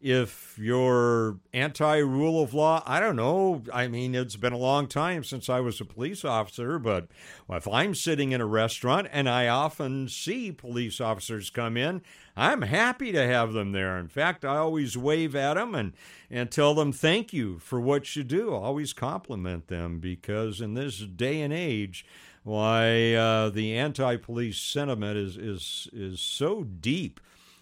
if 0.00 0.58
you're 0.58 1.38
anti 1.52 1.98
rule 1.98 2.42
of 2.42 2.54
law, 2.54 2.82
I 2.86 3.00
don't 3.00 3.16
know. 3.16 3.62
I 3.72 3.86
mean, 3.86 4.14
it's 4.14 4.36
been 4.36 4.54
a 4.54 4.58
long 4.58 4.86
time 4.86 5.24
since 5.24 5.50
I 5.50 5.60
was 5.60 5.80
a 5.80 5.84
police 5.84 6.24
officer, 6.24 6.78
but 6.78 7.08
if 7.50 7.68
I'm 7.68 7.94
sitting 7.94 8.32
in 8.32 8.40
a 8.40 8.46
restaurant 8.46 9.08
and 9.12 9.28
I 9.28 9.48
often 9.48 10.08
see 10.08 10.52
police 10.52 11.00
officers 11.00 11.50
come 11.50 11.76
in, 11.76 12.00
I'm 12.34 12.62
happy 12.62 13.12
to 13.12 13.26
have 13.26 13.52
them 13.52 13.72
there. 13.72 13.98
In 13.98 14.08
fact, 14.08 14.44
I 14.44 14.56
always 14.56 14.96
wave 14.96 15.36
at 15.36 15.54
them 15.54 15.74
and, 15.74 15.92
and 16.30 16.50
tell 16.50 16.74
them 16.74 16.92
thank 16.92 17.34
you 17.34 17.58
for 17.58 17.78
what 17.78 18.16
you 18.16 18.24
do. 18.24 18.54
I 18.54 18.58
always 18.58 18.94
compliment 18.94 19.66
them 19.68 19.98
because 20.00 20.62
in 20.62 20.72
this 20.72 21.00
day 21.00 21.42
and 21.42 21.52
age, 21.52 22.06
why 22.42 23.12
uh, 23.12 23.50
the 23.50 23.76
anti-police 23.76 24.62
sentiment 24.62 25.18
is 25.18 25.36
is 25.36 25.88
is 25.92 26.20
so 26.22 26.64
deep 26.64 27.20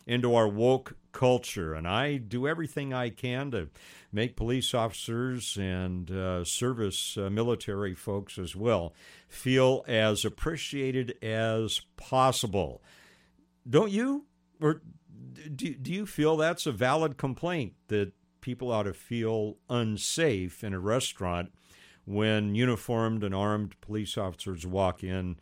into 0.08 0.34
our 0.34 0.48
woke 0.48 0.96
culture. 1.12 1.74
And 1.74 1.86
I 1.86 2.16
do 2.16 2.48
everything 2.48 2.92
I 2.94 3.10
can 3.10 3.50
to 3.50 3.68
make 4.10 4.36
police 4.36 4.72
officers 4.72 5.56
and 5.56 6.10
uh, 6.10 6.44
service 6.44 7.16
uh, 7.18 7.28
military 7.28 7.94
folks 7.94 8.38
as 8.38 8.56
well 8.56 8.94
feel 9.28 9.84
as 9.86 10.24
appreciated 10.24 11.22
as 11.22 11.82
possible. 11.96 12.82
Don't 13.68 13.92
you? 13.92 14.24
Or 14.60 14.80
do, 15.54 15.74
do 15.74 15.92
you 15.92 16.06
feel 16.06 16.36
that's 16.36 16.66
a 16.66 16.72
valid 16.72 17.18
complaint 17.18 17.74
that 17.88 18.12
people 18.40 18.72
ought 18.72 18.84
to 18.84 18.94
feel 18.94 19.56
unsafe 19.68 20.64
in 20.64 20.72
a 20.72 20.80
restaurant 20.80 21.52
when 22.06 22.54
uniformed 22.54 23.22
and 23.22 23.34
armed 23.34 23.78
police 23.82 24.16
officers 24.16 24.66
walk 24.66 25.04
in 25.04 25.36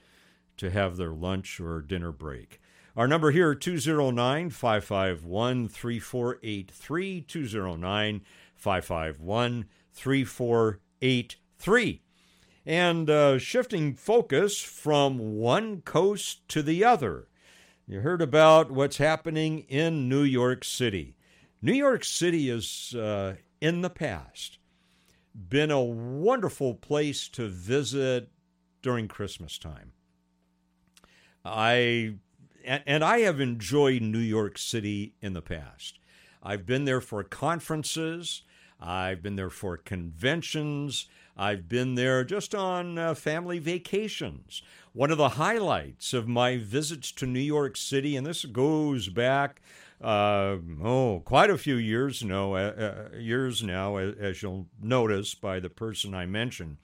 to 0.57 0.71
have 0.71 0.97
their 0.97 1.13
lunch 1.13 1.61
or 1.61 1.81
dinner 1.81 2.11
break? 2.11 2.61
Our 2.97 3.07
number 3.07 3.31
here, 3.31 3.55
209 3.55 4.49
551 4.49 5.69
3483. 5.69 7.21
209 7.21 8.21
551 8.55 9.67
3483. 9.93 12.03
And 12.65 13.11
uh, 13.11 13.39
shifting 13.39 13.95
focus 13.95 14.63
from 14.63 15.37
one 15.37 15.83
coast 15.83 16.49
to 16.49 16.63
the 16.63 16.85
other, 16.85 17.29
you 17.87 18.01
heard 18.01 18.23
about 18.23 18.71
what's 18.71 18.97
happening 18.97 19.59
in 19.69 20.09
New 20.09 20.23
York 20.23 20.65
City. 20.65 21.17
New 21.61 21.75
York 21.75 22.03
City 22.03 22.49
is, 22.49 22.95
uh, 22.95 23.35
in 23.61 23.83
the 23.83 23.91
past, 23.91 24.57
been 25.35 25.71
a 25.71 25.83
wonderful 25.83 26.73
place 26.73 27.29
to 27.29 27.47
visit 27.47 28.31
during 28.81 29.07
Christmas 29.07 29.59
time. 29.59 29.93
I 31.45 32.15
and, 32.67 32.83
and 32.87 33.05
I 33.05 33.21
have 33.21 33.41
enjoyed 33.41 34.03
New 34.03 34.19
York 34.19 34.59
City 34.59 35.15
in 35.23 35.33
the 35.33 35.43
past. 35.43 35.99
I've 36.43 36.67
been 36.67 36.85
there 36.85 37.01
for 37.01 37.23
conferences, 37.25 38.43
I've 38.81 39.23
been 39.23 39.37
there 39.37 39.51
for 39.51 39.77
conventions, 39.77 41.07
I've 41.37 41.69
been 41.69 41.95
there 41.95 42.25
just 42.25 42.55
on 42.55 42.99
uh, 42.99 43.15
family 43.15 43.59
vacations. 43.59 44.63
One 44.93 45.11
of 45.11 45.19
the 45.19 45.31
highlights 45.31 46.15
of 46.15 46.27
my 46.27 46.57
visits 46.57 47.13
to 47.13 47.27
New 47.27 47.41
York 47.41 47.77
City, 47.77 48.17
and 48.17 48.27
this 48.27 48.45
goes 48.45 49.09
back 49.09 49.61
uh, 50.03 50.57
oh, 50.83 51.23
quite 51.25 51.51
a 51.51 51.59
few 51.59 51.77
years 51.77 52.23
now, 52.23 52.55
uh, 52.55 53.09
uh, 53.15 53.17
years 53.17 53.63
now, 53.63 53.97
as 53.97 54.43
you'll 54.43 54.67
notice 54.81 55.35
by 55.35 55.59
the 55.61 55.71
person 55.71 56.15
I 56.15 56.27
mentioned. 56.27 56.77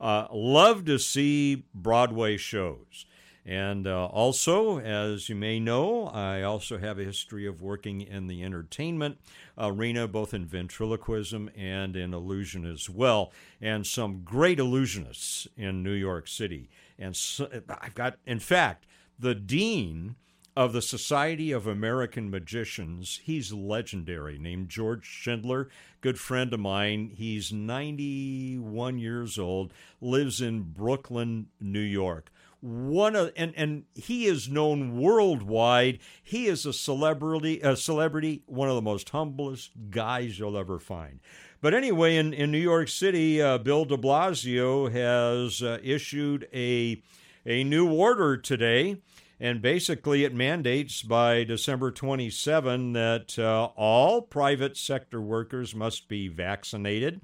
Uh, 0.00 0.26
love 0.30 0.84
to 0.84 0.98
see 0.98 1.64
Broadway 1.74 2.36
shows. 2.36 3.06
And 3.48 3.86
uh, 3.86 4.04
also, 4.08 4.78
as 4.78 5.30
you 5.30 5.34
may 5.34 5.58
know, 5.58 6.08
I 6.08 6.42
also 6.42 6.76
have 6.76 6.98
a 6.98 7.04
history 7.04 7.46
of 7.46 7.62
working 7.62 8.02
in 8.02 8.26
the 8.26 8.44
entertainment 8.44 9.16
arena, 9.56 10.06
both 10.06 10.34
in 10.34 10.44
ventriloquism 10.44 11.48
and 11.56 11.96
in 11.96 12.12
illusion 12.12 12.70
as 12.70 12.90
well, 12.90 13.32
and 13.58 13.86
some 13.86 14.20
great 14.22 14.58
illusionists 14.58 15.46
in 15.56 15.82
New 15.82 15.94
York 15.94 16.28
City. 16.28 16.68
And 16.98 17.16
so, 17.16 17.48
I've 17.80 17.94
got, 17.94 18.18
in 18.26 18.38
fact, 18.38 18.84
the 19.18 19.34
dean 19.34 20.16
of 20.54 20.74
the 20.74 20.82
Society 20.82 21.50
of 21.50 21.66
American 21.66 22.30
Magicians. 22.30 23.18
He's 23.24 23.50
legendary, 23.50 24.38
named 24.38 24.68
George 24.68 25.06
Schindler, 25.06 25.70
good 26.02 26.20
friend 26.20 26.52
of 26.52 26.60
mine. 26.60 27.12
He's 27.14 27.50
91 27.50 28.98
years 28.98 29.38
old, 29.38 29.72
lives 30.02 30.42
in 30.42 30.64
Brooklyn, 30.64 31.46
New 31.62 31.80
York 31.80 32.30
one 32.60 33.14
of 33.14 33.32
and 33.36 33.52
and 33.56 33.84
he 33.94 34.26
is 34.26 34.48
known 34.48 34.98
worldwide. 34.98 36.00
He 36.22 36.46
is 36.46 36.66
a 36.66 36.72
celebrity, 36.72 37.60
a 37.60 37.76
celebrity, 37.76 38.42
one 38.46 38.68
of 38.68 38.74
the 38.74 38.82
most 38.82 39.10
humblest 39.10 39.72
guys 39.90 40.38
you'll 40.38 40.58
ever 40.58 40.78
find. 40.78 41.20
But 41.60 41.74
anyway, 41.74 42.16
in, 42.16 42.32
in 42.32 42.52
New 42.52 42.58
York 42.58 42.88
City, 42.88 43.42
uh, 43.42 43.58
Bill 43.58 43.84
de 43.84 43.96
Blasio 43.96 44.90
has 44.92 45.60
uh, 45.60 45.78
issued 45.82 46.46
a, 46.54 47.02
a 47.44 47.64
new 47.64 47.90
order 47.90 48.36
today, 48.36 49.02
and 49.40 49.60
basically 49.60 50.22
it 50.22 50.32
mandates 50.32 51.02
by 51.02 51.42
December 51.42 51.90
27 51.90 52.92
that 52.92 53.36
uh, 53.40 53.70
all 53.76 54.22
private 54.22 54.76
sector 54.76 55.20
workers 55.20 55.74
must 55.74 56.08
be 56.08 56.28
vaccinated, 56.28 57.20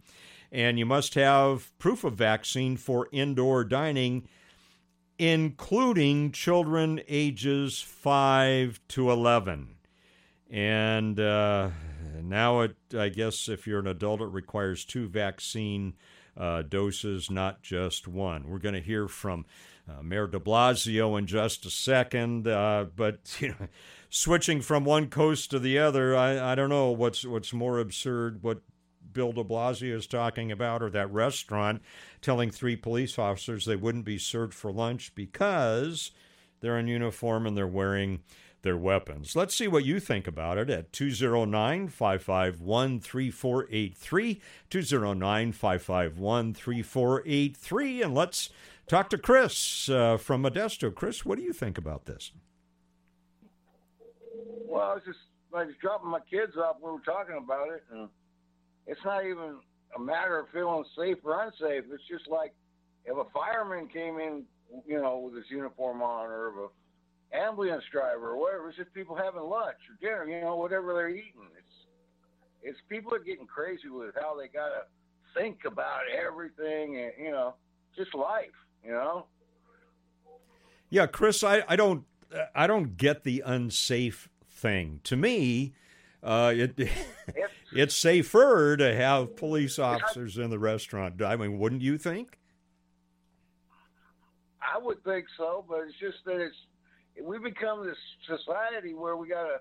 and 0.51 0.81
you 0.81 0.87
must 0.87 1.15
have 1.15 1.77
proof 1.79 2.03
of 2.03 2.15
vaccine 2.15 2.77
for 2.77 3.09
indoor 3.13 3.63
dining 3.63 4.27
including 5.19 6.33
children 6.33 7.01
ages 7.09 7.81
5 7.81 8.81
to 8.89 9.11
11. 9.11 9.77
And 10.51 11.19
uh, 11.19 11.71
now, 12.23 12.61
it, 12.61 12.77
I 12.97 13.09
guess, 13.09 13.49
if 13.49 13.67
you're 13.67 13.81
an 13.81 13.87
adult, 13.87 14.21
it 14.21 14.27
requires 14.27 14.85
two 14.85 15.09
vaccine 15.09 15.95
uh, 16.37 16.63
doses, 16.63 17.31
not 17.31 17.63
just 17.63 18.09
one. 18.09 18.49
We're 18.49 18.59
going 18.59 18.75
to 18.75 18.81
hear 18.81 19.09
from 19.09 19.47
uh, 19.89 20.03
Mayor 20.03 20.27
de 20.27 20.41
Blasio 20.41 21.19
in 21.19 21.27
just 21.27 21.67
a 21.67 21.71
second, 21.71 22.49
uh, 22.49 22.87
but 22.95 23.37
you 23.41 23.49
know, 23.49 23.69
switching 24.11 24.61
from 24.61 24.85
one 24.85 25.09
coast 25.09 25.51
to 25.51 25.59
the 25.59 25.79
other, 25.79 26.17
I, 26.17 26.53
I 26.53 26.55
don't 26.55 26.71
know 26.71 26.91
what's 26.91 27.25
what's 27.25 27.53
more 27.53 27.79
absurd. 27.79 28.43
What 28.43 28.63
Bill 29.13 29.33
de 29.33 29.45
Blasio 29.45 29.95
is 29.95 30.07
talking 30.07 30.51
about, 30.51 30.83
or 30.83 30.91
that 30.91 31.13
restaurant 31.13 31.83
telling 32.25 32.51
three 32.51 32.75
police 32.75 33.19
officers 33.19 33.67
they 33.67 33.77
wouldn't 33.77 34.05
be 34.05 34.19
served 34.19 34.55
for 34.55 34.73
lunch 34.73 35.15
because 35.15 36.11
they're 36.61 36.79
in 36.79 36.89
uniform 36.89 37.47
and 37.47 37.57
they're 37.57 37.67
wearing 37.67 38.23
their 38.63 38.77
weapons. 38.79 39.37
Let's 39.37 39.55
see 39.55 39.69
what 39.69 39.85
you 39.85 40.01
think 40.01 40.27
about 40.27 40.57
it 40.57 40.71
at 40.71 40.91
209 40.93 41.89
551 41.89 43.01
3483. 43.01 44.41
209 44.71 45.53
551 45.53 46.55
3483. 46.55 48.03
And 48.03 48.15
let's 48.15 48.49
talk 48.87 49.11
to 49.11 49.19
Chris 49.19 49.91
uh, 49.91 50.17
from 50.17 50.43
Modesto. 50.43 50.93
Chris, 50.93 51.27
what 51.27 51.37
do 51.37 51.45
you 51.45 51.53
think 51.53 51.77
about 51.77 52.07
this? 52.07 52.33
Well, 54.67 54.81
I 54.81 54.95
was 54.95 55.03
just 55.05 55.19
I 55.55 55.65
was 55.65 55.75
dropping 55.81 56.09
my 56.09 56.21
kids 56.29 56.57
off. 56.57 56.77
When 56.81 56.95
we 56.95 56.99
were 56.99 57.05
talking 57.05 57.37
about 57.37 57.69
it, 57.69 57.85
and 57.93 58.09
it's 58.87 59.05
not 59.05 59.25
even 59.27 59.59
a 59.97 60.01
matter 60.01 60.39
of 60.39 60.49
feeling 60.53 60.85
safe 60.97 61.19
or 61.25 61.43
unsafe. 61.43 61.85
It's 61.93 62.03
just 62.09 62.29
like 62.29 62.55
if 63.05 63.17
a 63.17 63.25
fireman 63.33 63.89
came 63.89 64.19
in 64.19 64.45
you 64.87 65.01
know, 65.01 65.19
with 65.19 65.37
his 65.37 65.51
uniform 65.51 66.03
on, 66.03 66.27
or 66.27 66.49
of 66.49 66.55
a 66.57 67.37
ambulance 67.37 67.85
driver, 67.91 68.31
or 68.31 68.37
whatever. 68.41 68.69
It's 68.69 68.79
just 68.79 68.93
people 68.95 69.17
having 69.17 69.43
lunch 69.43 69.77
or 69.89 69.97
dinner, 70.01 70.25
you 70.25 70.45
know, 70.45 70.57
whatever 70.57 70.95
they're 70.95 71.09
eating. 71.09 71.49
It's 71.59 71.87
it's 72.63 72.79
people 72.89 73.15
are 73.15 73.19
getting 73.19 73.47
crazy 73.47 73.89
with 73.89 74.15
how 74.21 74.37
they 74.37 74.49
gotta 74.49 74.85
think 75.37 75.65
about 75.65 76.03
everything, 76.11 76.99
and 76.99 77.13
you 77.19 77.31
know, 77.31 77.55
just 77.97 78.15
life, 78.15 78.47
you 78.85 78.93
know. 78.93 79.27
Yeah, 80.91 81.07
Chris, 81.07 81.43
I, 81.43 81.63
I 81.69 81.77
don't 81.77 82.05
I 82.55 82.67
don't 82.67 82.97
get 82.97 83.25
the 83.25 83.43
unsafe 83.45 84.29
thing. 84.49 85.01
To 85.05 85.17
me, 85.17 85.75
uh, 86.25 86.53
it 86.57 86.79
it's 87.73 87.95
safer 87.95 88.77
to 88.77 88.95
have 88.95 89.37
police 89.37 89.79
officers 89.79 90.39
in 90.39 90.51
the 90.51 90.59
restaurant. 90.59 91.21
I 91.23 91.37
mean, 91.37 91.59
wouldn't 91.59 91.83
you 91.83 91.99
think? 91.99 92.39
I 94.61 94.79
would 94.79 95.05
think 95.05 95.27
so, 95.37 95.65
but 95.69 95.81
it's 95.87 95.99
just 96.01 96.25
that 96.25 96.41
it's 96.41 96.57
we 97.23 97.39
become 97.39 97.87
this 97.87 97.99
society 98.27 98.95
where 98.95 99.17
we 99.17 99.29
gotta 99.29 99.59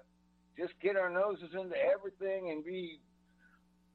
just 0.57 0.73
get 0.81 0.95
our 0.95 1.09
noses 1.09 1.49
into 1.53 1.75
everything 1.77 2.49
and 2.51 2.63
be 2.63 2.99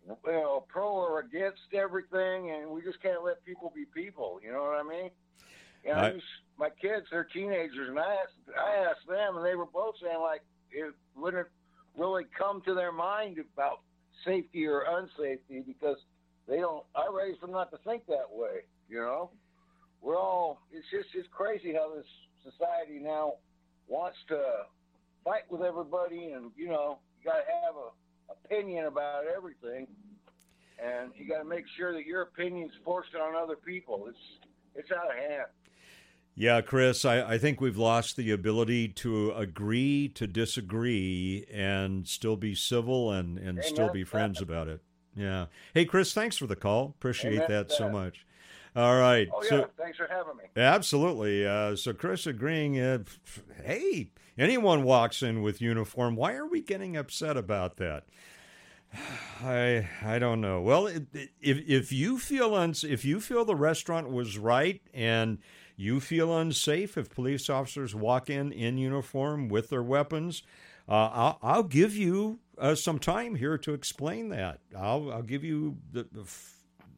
you 0.07 0.17
know 0.27 0.65
pro 0.69 0.89
or 0.89 1.21
against 1.21 1.73
everything, 1.73 2.51
and 2.51 2.71
we 2.71 2.83
just 2.83 3.01
can't 3.03 3.25
let 3.25 3.45
people 3.45 3.73
be 3.75 3.85
people. 3.95 4.39
You 4.45 4.53
know 4.53 4.63
what 4.63 4.79
I 4.79 4.83
mean? 4.83 5.11
You 5.85 5.93
know, 5.93 5.99
I- 5.99 6.11
just, 6.13 6.27
my 6.59 6.71
kids, 6.71 7.07
they're 7.11 7.25
teenagers, 7.25 7.89
and 7.89 7.99
I 7.99 8.15
asked, 8.15 8.59
I 8.59 8.75
asked 8.91 9.07
them, 9.09 9.37
and 9.37 9.47
they 9.47 9.55
were 9.55 9.67
both 9.67 9.95
saying 10.03 10.21
like 10.21 10.43
it 10.71 10.93
wouldn't 11.17 11.47
really 11.99 12.25
come 12.37 12.63
to 12.63 12.75
their 12.75 12.93
mind 12.93 13.39
about 13.55 13.81
safety 14.25 14.67
or 14.67 14.85
unsafety 14.89 15.65
because 15.67 15.97
they 16.49 16.57
don't. 16.57 16.85
I 16.95 17.09
raised 17.13 17.41
them 17.41 17.53
not 17.53 17.71
to 17.73 17.79
think 17.85 18.07
that 18.07 18.31
way. 18.31 18.63
You 18.89 19.01
know, 19.01 19.31
we're 20.01 20.19
all. 20.19 20.61
It's 20.73 20.87
just 20.91 21.09
it's 21.15 21.29
crazy 21.31 21.73
how 21.73 21.95
this 21.95 22.07
society 22.43 22.99
now 23.01 23.35
wants 23.87 24.17
to 24.29 24.41
fight 25.25 25.51
with 25.51 25.63
everybody, 25.63 26.33
and 26.33 26.51
you 26.57 26.69
know, 26.69 26.99
you 27.21 27.31
got 27.31 27.39
to 27.39 27.45
have 27.67 27.75
a 27.77 27.91
opinion 28.31 28.87
about 28.87 29.25
everything, 29.27 29.87
and 30.83 31.11
you 31.17 31.29
got 31.29 31.39
to 31.39 31.49
make 31.49 31.65
sure 31.77 31.93
that 31.93 32.05
your 32.05 32.23
opinion's 32.23 32.73
forced 32.85 33.15
on 33.15 33.35
other 33.35 33.57
people. 33.57 34.07
It's 34.09 34.19
it's 34.75 34.91
out 34.93 35.11
of 35.11 35.17
hand. 35.17 35.49
Yeah, 36.41 36.61
Chris, 36.61 37.05
I, 37.05 37.33
I 37.33 37.39
think 37.39 37.61
we've 37.61 37.77
lost 37.77 38.17
the 38.17 38.31
ability 38.31 38.89
to 38.91 39.33
agree 39.33 40.09
to 40.15 40.29
disagree 40.29 41.45
and 41.53 42.07
still 42.07 42.37
be 42.37 42.55
civil 42.55 43.11
and, 43.11 43.39
and 43.39 43.63
still 43.65 43.91
be 43.91 44.05
friends 44.05 44.41
about 44.41 44.69
it. 44.69 44.81
Yeah. 45.17 45.47
Hey, 45.75 45.85
Chris, 45.85 46.13
thanks 46.13 46.37
for 46.37 46.47
the 46.47 46.55
call. 46.55 46.95
Appreciate 46.97 47.35
Amen. 47.35 47.47
that 47.49 47.73
so 47.73 47.91
much. 47.91 48.25
All 48.77 49.01
right. 49.01 49.29
Oh 49.35 49.43
yeah, 49.43 49.49
So, 49.49 49.71
thanks 49.77 49.99
for 49.99 50.07
having 50.07 50.37
me. 50.37 50.45
absolutely. 50.57 51.45
Uh, 51.45 51.75
so, 51.75 51.93
Chris 51.93 52.25
agreeing, 52.25 52.79
uh, 52.79 53.03
hey, 53.65 54.11
anyone 54.39 54.85
walks 54.85 55.25
in 55.25 55.43
with 55.43 55.61
uniform, 55.61 56.15
why 56.15 56.35
are 56.35 56.47
we 56.47 56.61
getting 56.61 56.97
upset 56.97 57.37
about 57.37 57.79
that? 57.79 58.05
I 59.43 59.89
I 60.05 60.21
don't 60.21 60.41
know. 60.41 60.61
Well, 60.63 60.87
it, 60.87 61.07
if 61.41 61.59
if 61.69 61.93
you 61.93 62.17
feel 62.17 62.55
uns 62.55 62.85
if 62.85 63.05
you 63.05 63.21
feel 63.21 63.45
the 63.45 63.57
restaurant 63.57 64.09
was 64.11 64.39
right 64.39 64.81
and 64.95 65.39
you 65.79 66.01
feel 66.01 66.37
unsafe 66.37 66.99
if 66.99 67.09
police 67.09 67.49
officers 67.49 67.95
walk 67.95 68.29
in 68.29 68.51
in 68.51 68.77
uniform 68.77 69.49
with 69.49 69.71
their 69.71 69.83
weapons, 69.83 70.43
uh, 70.89 71.09
I'll, 71.13 71.39
I'll 71.41 71.63
give 71.63 71.95
you 71.95 72.41
uh, 72.59 72.75
some 72.75 72.99
time 72.99 73.37
here 73.37 73.57
to 73.59 73.73
explain 73.73 74.29
that. 74.31 74.59
I'll 74.77 75.11
I'll 75.13 75.23
give 75.23 75.45
you 75.45 75.79
the. 75.93 76.07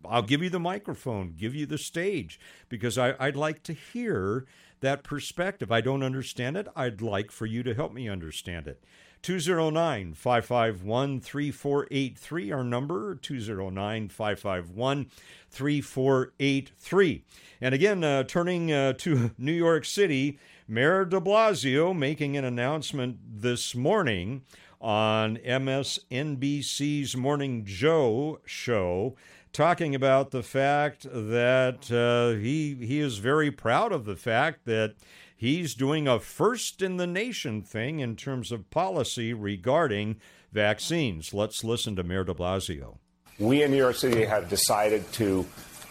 I'll 0.03 0.23
give 0.23 0.43
you 0.43 0.49
the 0.49 0.59
microphone, 0.59 1.35
give 1.37 1.55
you 1.55 1.67
the 1.67 1.77
stage, 1.77 2.41
because 2.71 2.97
I, 2.97 3.15
I'd 3.21 3.37
like 3.37 3.63
to 3.65 3.75
hear 3.75 4.47
that 4.81 5.05
perspective. 5.05 5.71
I 5.71 5.83
don't 5.83 6.03
understand 6.03 6.57
it. 6.57 6.69
I'd 6.75 7.03
like 7.03 7.31
for 7.31 7.45
you 7.45 7.63
to 7.63 7.75
help 7.75 7.93
me 7.93 8.09
understand 8.09 8.67
it. 8.67 8.83
209 9.23 10.15
551 10.15 11.21
3483, 11.21 12.53
our 12.53 12.65
number 12.65 13.15
209 13.17 14.09
551 14.09 15.11
3483. 15.51 17.25
And 17.61 17.75
again, 17.75 18.05
uh, 18.05 18.23
turning 18.25 18.73
uh, 18.73 18.95
to 18.95 19.33
New 19.39 19.53
York 19.53 19.85
City, 19.85 20.39
Mayor 20.67 21.05
de 21.05 21.21
Blasio 21.21 21.97
making 21.97 22.37
an 22.37 22.45
announcement 22.45 23.19
this 23.27 23.75
morning 23.75 24.43
on 24.81 25.37
MSNBC's 25.37 27.17
Morning 27.17 27.65
Joe 27.67 28.41
show 28.47 29.17
talking 29.53 29.95
about 29.95 30.31
the 30.31 30.43
fact 30.43 31.07
that 31.11 31.91
uh, 31.91 32.39
he 32.41 32.75
he 32.87 33.01
is 33.01 33.19
very 33.19 33.51
proud 33.51 33.93
of 33.93 34.05
the 34.05 34.17
fact 34.17 34.65
that 34.67 34.95
he's 35.41 35.75
doing 35.75 36.07
a 36.07 36.21
first 36.21 36.83
in 36.83 36.99
the 36.99 37.07
nation 37.07 37.63
thing 37.63 38.01
in 38.01 38.15
terms 38.15 38.53
of 38.53 38.69
policy 38.69 39.33
regarding 39.33 40.17
vaccines. 40.53 41.33
Let's 41.33 41.65
listen 41.65 41.97
to 41.97 42.03
Mayor 42.03 42.25
de 42.25 42.35
Blasio. 42.35 42.99
We 43.39 43.63
in 43.63 43.71
New 43.71 43.79
York 43.79 43.97
City 43.97 44.27
have 44.27 44.51
decided 44.51 45.11
to 45.15 45.47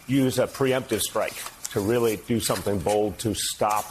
use 0.06 0.38
a 0.38 0.45
preemptive 0.45 1.02
strike 1.02 1.34
to 1.72 1.80
really 1.80 2.18
do 2.28 2.39
something 2.39 2.78
bold 2.78 3.18
to 3.20 3.34
stop 3.34 3.86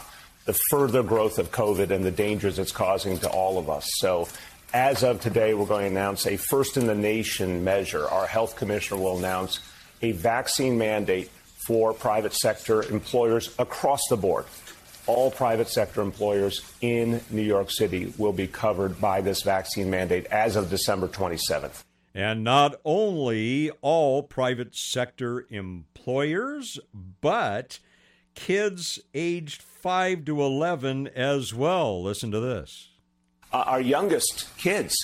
the 0.44 0.56
further 0.70 1.02
growth 1.02 1.40
of 1.40 1.50
COVID 1.50 1.90
and 1.90 2.04
the 2.04 2.12
dangers 2.12 2.60
it's 2.60 2.70
causing 2.70 3.18
to 3.18 3.28
all 3.28 3.58
of 3.58 3.68
us. 3.68 3.84
So, 3.96 4.28
as 4.72 5.02
of 5.02 5.20
today, 5.20 5.54
we're 5.54 5.66
going 5.66 5.86
to 5.86 5.90
announce 5.90 6.26
a 6.26 6.36
first 6.36 6.76
in 6.76 6.86
the 6.86 6.94
nation 6.94 7.64
measure. 7.64 8.06
Our 8.06 8.26
health 8.26 8.54
commissioner 8.54 9.00
will 9.00 9.18
announce 9.18 9.58
a 10.02 10.12
vaccine 10.12 10.78
mandate 10.78 11.30
for 11.66 11.92
private 11.92 12.34
sector 12.34 12.82
employers 12.82 13.52
across 13.58 14.06
the 14.08 14.16
board. 14.16 14.44
All 15.08 15.30
private 15.30 15.68
sector 15.70 16.02
employers 16.02 16.60
in 16.82 17.20
New 17.30 17.42
York 17.42 17.70
City 17.70 18.12
will 18.18 18.34
be 18.34 18.46
covered 18.46 19.00
by 19.00 19.22
this 19.22 19.42
vaccine 19.42 19.88
mandate 19.90 20.26
as 20.26 20.54
of 20.54 20.68
December 20.68 21.08
27th. 21.08 21.82
And 22.14 22.44
not 22.44 22.78
only 22.84 23.70
all 23.80 24.22
private 24.22 24.76
sector 24.76 25.46
employers, 25.50 26.78
but 27.22 27.78
kids 28.34 28.98
aged 29.14 29.62
5 29.62 30.26
to 30.26 30.42
11 30.42 31.08
as 31.08 31.54
well. 31.54 32.02
Listen 32.02 32.30
to 32.30 32.40
this. 32.40 32.90
uh, 33.52 33.64
our 33.66 33.80
youngest 33.80 34.46
kids. 34.58 34.94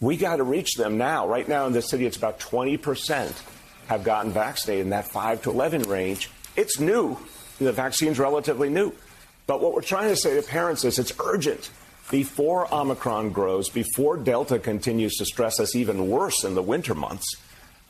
We 0.00 0.16
got 0.16 0.36
to 0.36 0.42
reach 0.44 0.74
them 0.74 0.96
now. 0.96 1.26
Right 1.28 1.46
now 1.48 1.66
in 1.66 1.72
the 1.74 1.82
city, 1.82 2.06
it's 2.06 2.16
about 2.16 2.40
20% 2.40 3.32
have 3.88 4.02
gotten 4.04 4.32
vaccinated 4.32 4.84
in 4.84 4.90
that 4.90 5.06
5 5.06 5.42
to 5.42 5.50
11 5.50 5.82
range. 5.82 6.30
It's 6.56 6.80
new. 6.80 7.18
The 7.58 7.72
vaccine's 7.72 8.18
relatively 8.18 8.70
new. 8.70 8.92
But 9.46 9.60
what 9.60 9.74
we're 9.74 9.82
trying 9.82 10.08
to 10.08 10.16
say 10.16 10.40
to 10.40 10.46
parents 10.46 10.84
is 10.84 10.98
it's 10.98 11.12
urgent. 11.20 11.70
Before 12.10 12.72
Omicron 12.72 13.30
grows, 13.30 13.68
before 13.68 14.16
Delta 14.16 14.58
continues 14.58 15.16
to 15.16 15.24
stress 15.24 15.58
us 15.58 15.74
even 15.74 16.08
worse 16.08 16.44
in 16.44 16.54
the 16.54 16.62
winter 16.62 16.94
months, 16.94 17.36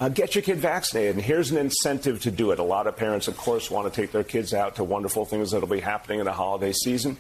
uh, 0.01 0.09
get 0.09 0.35
your 0.35 0.43
kid 0.43 0.59
vaccinated. 0.59 1.17
And 1.17 1.25
here's 1.25 1.51
an 1.51 1.57
incentive 1.57 2.21
to 2.23 2.31
do 2.31 2.51
it. 2.51 2.59
A 2.59 2.65
lot 2.65 2.87
of 2.87 2.97
parents, 2.97 3.29
of 3.29 3.37
course, 3.37 3.71
want 3.71 3.93
to 3.93 4.01
take 4.01 4.13
their 4.13 4.25
kids 4.25 4.55
out 4.55 4.77
to 4.77 4.85
wonderful 4.85 5.25
things 5.25 5.51
that'll 5.51 5.69
be 5.69 5.81
happening 5.81 6.21
in 6.21 6.25
the 6.25 6.33
holiday 6.33 6.73
season. 6.73 7.17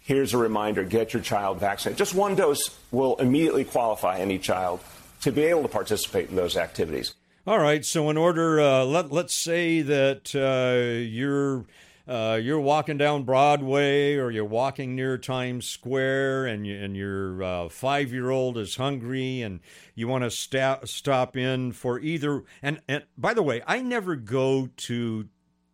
Here's 0.00 0.34
a 0.34 0.38
reminder 0.38 0.84
get 0.84 1.12
your 1.12 1.22
child 1.22 1.60
vaccinated. 1.60 1.98
Just 1.98 2.14
one 2.14 2.34
dose 2.34 2.76
will 2.90 3.16
immediately 3.16 3.64
qualify 3.64 4.18
any 4.18 4.38
child 4.38 4.80
to 5.22 5.30
be 5.30 5.42
able 5.42 5.62
to 5.62 5.68
participate 5.68 6.28
in 6.28 6.36
those 6.36 6.56
activities. 6.56 7.14
All 7.46 7.58
right. 7.58 7.84
So, 7.84 8.10
in 8.10 8.16
order, 8.16 8.60
uh, 8.60 8.84
let 8.84 9.12
let's 9.12 9.34
say 9.34 9.82
that 9.82 10.34
uh, 10.34 10.98
you're 10.98 11.64
uh, 12.06 12.38
you're 12.42 12.60
walking 12.60 12.98
down 12.98 13.22
Broadway 13.22 14.16
or 14.16 14.30
you're 14.30 14.44
walking 14.44 14.96
near 14.96 15.16
Times 15.18 15.66
Square, 15.66 16.46
and 16.46 16.66
you, 16.66 16.76
and 16.76 16.96
your 16.96 17.42
uh, 17.42 17.68
five 17.68 18.12
year 18.12 18.30
old 18.30 18.58
is 18.58 18.76
hungry, 18.76 19.40
and 19.42 19.60
you 19.94 20.08
want 20.08 20.24
to 20.24 20.30
sta- 20.30 20.84
stop 20.84 21.36
in 21.36 21.72
for 21.72 22.00
either. 22.00 22.42
And 22.60 22.80
and 22.88 23.04
by 23.16 23.34
the 23.34 23.42
way, 23.42 23.62
I 23.66 23.82
never 23.82 24.16
go 24.16 24.68
to, 24.76 25.28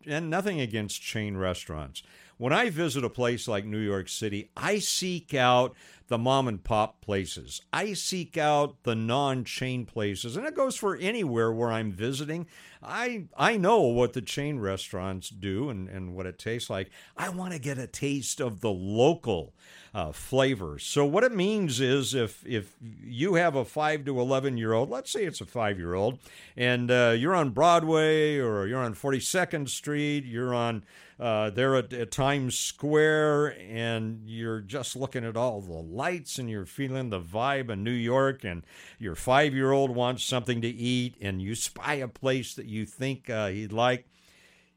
and 0.06 0.28
nothing 0.28 0.60
against 0.60 1.00
chain 1.00 1.36
restaurants. 1.36 2.02
When 2.38 2.52
I 2.52 2.70
visit 2.70 3.02
a 3.02 3.10
place 3.10 3.48
like 3.48 3.64
New 3.64 3.80
York 3.80 4.08
City, 4.08 4.50
I 4.56 4.78
seek 4.78 5.34
out 5.34 5.74
the 6.06 6.18
mom 6.18 6.46
and 6.46 6.62
pop 6.62 7.00
places. 7.00 7.60
I 7.72 7.92
seek 7.94 8.38
out 8.38 8.84
the 8.84 8.94
non-chain 8.94 9.86
places, 9.86 10.36
and 10.36 10.46
it 10.46 10.54
goes 10.54 10.76
for 10.76 10.96
anywhere 10.96 11.52
where 11.52 11.70
I'm 11.72 11.90
visiting. 11.90 12.46
I 12.80 13.24
I 13.36 13.56
know 13.56 13.80
what 13.80 14.12
the 14.12 14.22
chain 14.22 14.60
restaurants 14.60 15.28
do 15.30 15.68
and, 15.68 15.88
and 15.88 16.14
what 16.14 16.26
it 16.26 16.38
tastes 16.38 16.70
like. 16.70 16.90
I 17.16 17.28
want 17.28 17.54
to 17.54 17.58
get 17.58 17.76
a 17.76 17.88
taste 17.88 18.40
of 18.40 18.60
the 18.60 18.70
local 18.70 19.52
uh, 19.92 20.12
flavor. 20.12 20.78
So 20.78 21.04
what 21.04 21.24
it 21.24 21.32
means 21.32 21.80
is 21.80 22.14
if 22.14 22.46
if 22.46 22.76
you 22.80 23.34
have 23.34 23.56
a 23.56 23.64
five 23.64 24.04
to 24.04 24.20
eleven 24.20 24.56
year 24.56 24.72
old, 24.74 24.90
let's 24.90 25.10
say 25.10 25.24
it's 25.24 25.40
a 25.40 25.46
five 25.46 25.76
year 25.76 25.94
old, 25.94 26.20
and 26.56 26.88
uh, 26.90 27.14
you're 27.18 27.34
on 27.34 27.50
Broadway 27.50 28.38
or 28.38 28.66
you're 28.68 28.78
on 28.78 28.94
42nd 28.94 29.68
Street, 29.68 30.24
you're 30.24 30.54
on 30.54 30.84
uh, 31.20 31.50
there 31.50 31.74
at, 31.74 31.92
at 31.92 32.10
Times 32.10 32.56
Square, 32.58 33.56
and 33.58 34.22
you're 34.28 34.60
just 34.60 34.94
looking 34.94 35.24
at 35.24 35.36
all 35.36 35.60
the 35.60 35.72
lights 35.72 36.38
and 36.38 36.48
you're 36.48 36.66
feeling 36.66 37.10
the 37.10 37.20
vibe 37.20 37.70
of 37.70 37.78
New 37.78 37.90
York, 37.90 38.44
and 38.44 38.64
your 38.98 39.14
five 39.14 39.54
year 39.54 39.72
old 39.72 39.90
wants 39.90 40.22
something 40.22 40.60
to 40.60 40.68
eat, 40.68 41.16
and 41.20 41.42
you 41.42 41.54
spy 41.54 41.94
a 41.94 42.08
place 42.08 42.54
that 42.54 42.66
you 42.66 42.86
think 42.86 43.28
uh, 43.28 43.48
he'd 43.48 43.72
like. 43.72 44.06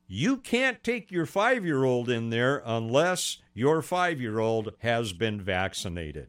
You 0.08 0.38
can't 0.38 0.84
take 0.84 1.12
your 1.12 1.26
five 1.26 1.64
year 1.64 1.84
old 1.84 2.10
in 2.10 2.32
there 2.32 2.62
unless 2.66 3.38
your 3.54 3.82
five 3.82 4.20
year 4.20 4.40
old 4.40 4.74
has 4.80 5.14
been 5.14 5.40
vaccinated. 5.40 6.28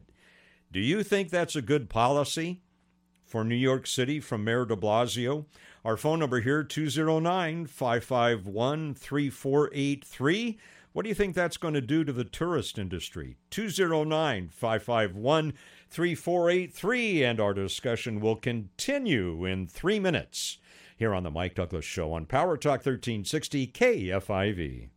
Do 0.71 0.79
you 0.79 1.03
think 1.03 1.29
that's 1.29 1.55
a 1.55 1.61
good 1.61 1.89
policy 1.89 2.61
for 3.25 3.43
New 3.43 3.55
York 3.55 3.85
City 3.85 4.19
from 4.19 4.43
Mayor 4.43 4.65
de 4.65 4.75
Blasio? 4.75 5.45
Our 5.85 5.97
phone 5.97 6.19
number 6.19 6.39
here, 6.39 6.63
209 6.63 7.65
551 7.65 8.93
3483. 8.95 10.57
What 10.93 11.03
do 11.03 11.09
you 11.09 11.15
think 11.15 11.35
that's 11.35 11.57
going 11.57 11.73
to 11.73 11.81
do 11.81 12.05
to 12.05 12.13
the 12.13 12.23
tourist 12.23 12.79
industry? 12.79 13.35
209 13.49 14.47
551 14.47 15.53
3483. 15.89 17.23
And 17.25 17.39
our 17.41 17.53
discussion 17.53 18.21
will 18.21 18.37
continue 18.37 19.43
in 19.43 19.67
three 19.67 19.99
minutes 19.99 20.57
here 20.95 21.13
on 21.13 21.23
The 21.23 21.31
Mike 21.31 21.55
Douglass 21.55 21.83
Show 21.83 22.13
on 22.13 22.27
Power 22.27 22.55
Talk 22.55 22.85
1360 22.85 23.67
KFIV. 23.67 24.89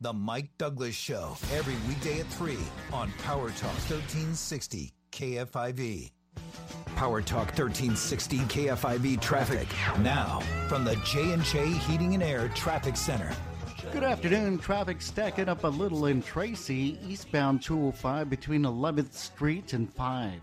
The 0.00 0.12
Mike 0.12 0.50
Douglass 0.56 0.94
Show, 0.94 1.36
every 1.52 1.74
weekday 1.88 2.20
at 2.20 2.26
3 2.26 2.56
on 2.92 3.10
Power 3.24 3.48
Talk 3.50 3.74
1360 3.88 4.92
KFIV. 5.10 6.12
Power 6.94 7.20
Talk 7.22 7.48
1360 7.48 8.38
KFIV 8.38 9.20
traffic. 9.20 9.68
Now, 10.00 10.40
from 10.68 10.84
the 10.84 10.96
J&J 11.04 11.72
Heating 11.72 12.14
and 12.14 12.22
Air 12.22 12.48
Traffic 12.54 12.96
Center. 12.96 13.30
Good 13.92 14.04
afternoon. 14.04 14.58
Traffic 14.58 15.02
stacking 15.02 15.48
up 15.48 15.64
a 15.64 15.68
little 15.68 16.06
in 16.06 16.22
Tracy, 16.22 16.98
eastbound 17.06 17.62
205 17.62 18.30
between 18.30 18.62
11th 18.62 19.12
Street 19.12 19.72
and 19.72 19.92
5. 19.92 20.40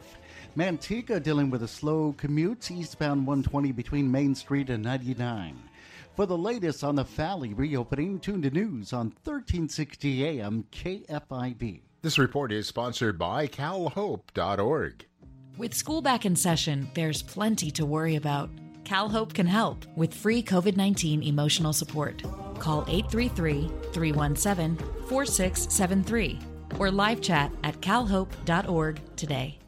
Manteca 0.55 1.21
dealing 1.21 1.49
with 1.49 1.63
a 1.63 1.67
slow 1.67 2.13
commute, 2.17 2.69
eastbound 2.69 3.25
120 3.25 3.71
between 3.71 4.11
Main 4.11 4.35
Street 4.35 4.69
and 4.69 4.83
99. 4.83 5.57
For 6.15 6.25
the 6.25 6.37
latest 6.37 6.83
on 6.83 6.95
the 6.95 7.03
Valley 7.03 7.53
reopening, 7.53 8.19
tune 8.19 8.41
to 8.41 8.49
news 8.49 8.93
on 8.93 9.07
1360 9.23 10.25
AM 10.25 10.65
KFIV. 10.71 11.81
This 12.01 12.17
report 12.17 12.51
is 12.51 12.67
sponsored 12.67 13.17
by 13.17 13.47
calhope.org. 13.47 15.05
With 15.61 15.75
school 15.75 16.01
back 16.01 16.25
in 16.25 16.35
session, 16.35 16.89
there's 16.95 17.21
plenty 17.21 17.69
to 17.69 17.85
worry 17.85 18.15
about. 18.15 18.49
CalHope 18.83 19.31
can 19.31 19.45
help 19.45 19.85
with 19.95 20.11
free 20.11 20.41
COVID 20.41 20.75
19 20.75 21.21
emotional 21.21 21.71
support. 21.71 22.23
Call 22.57 22.83
833 22.87 23.69
317 23.93 24.75
4673 25.05 26.39
or 26.79 26.89
live 26.89 27.21
chat 27.21 27.51
at 27.63 27.79
calhope.org 27.79 29.01
today. 29.15 29.59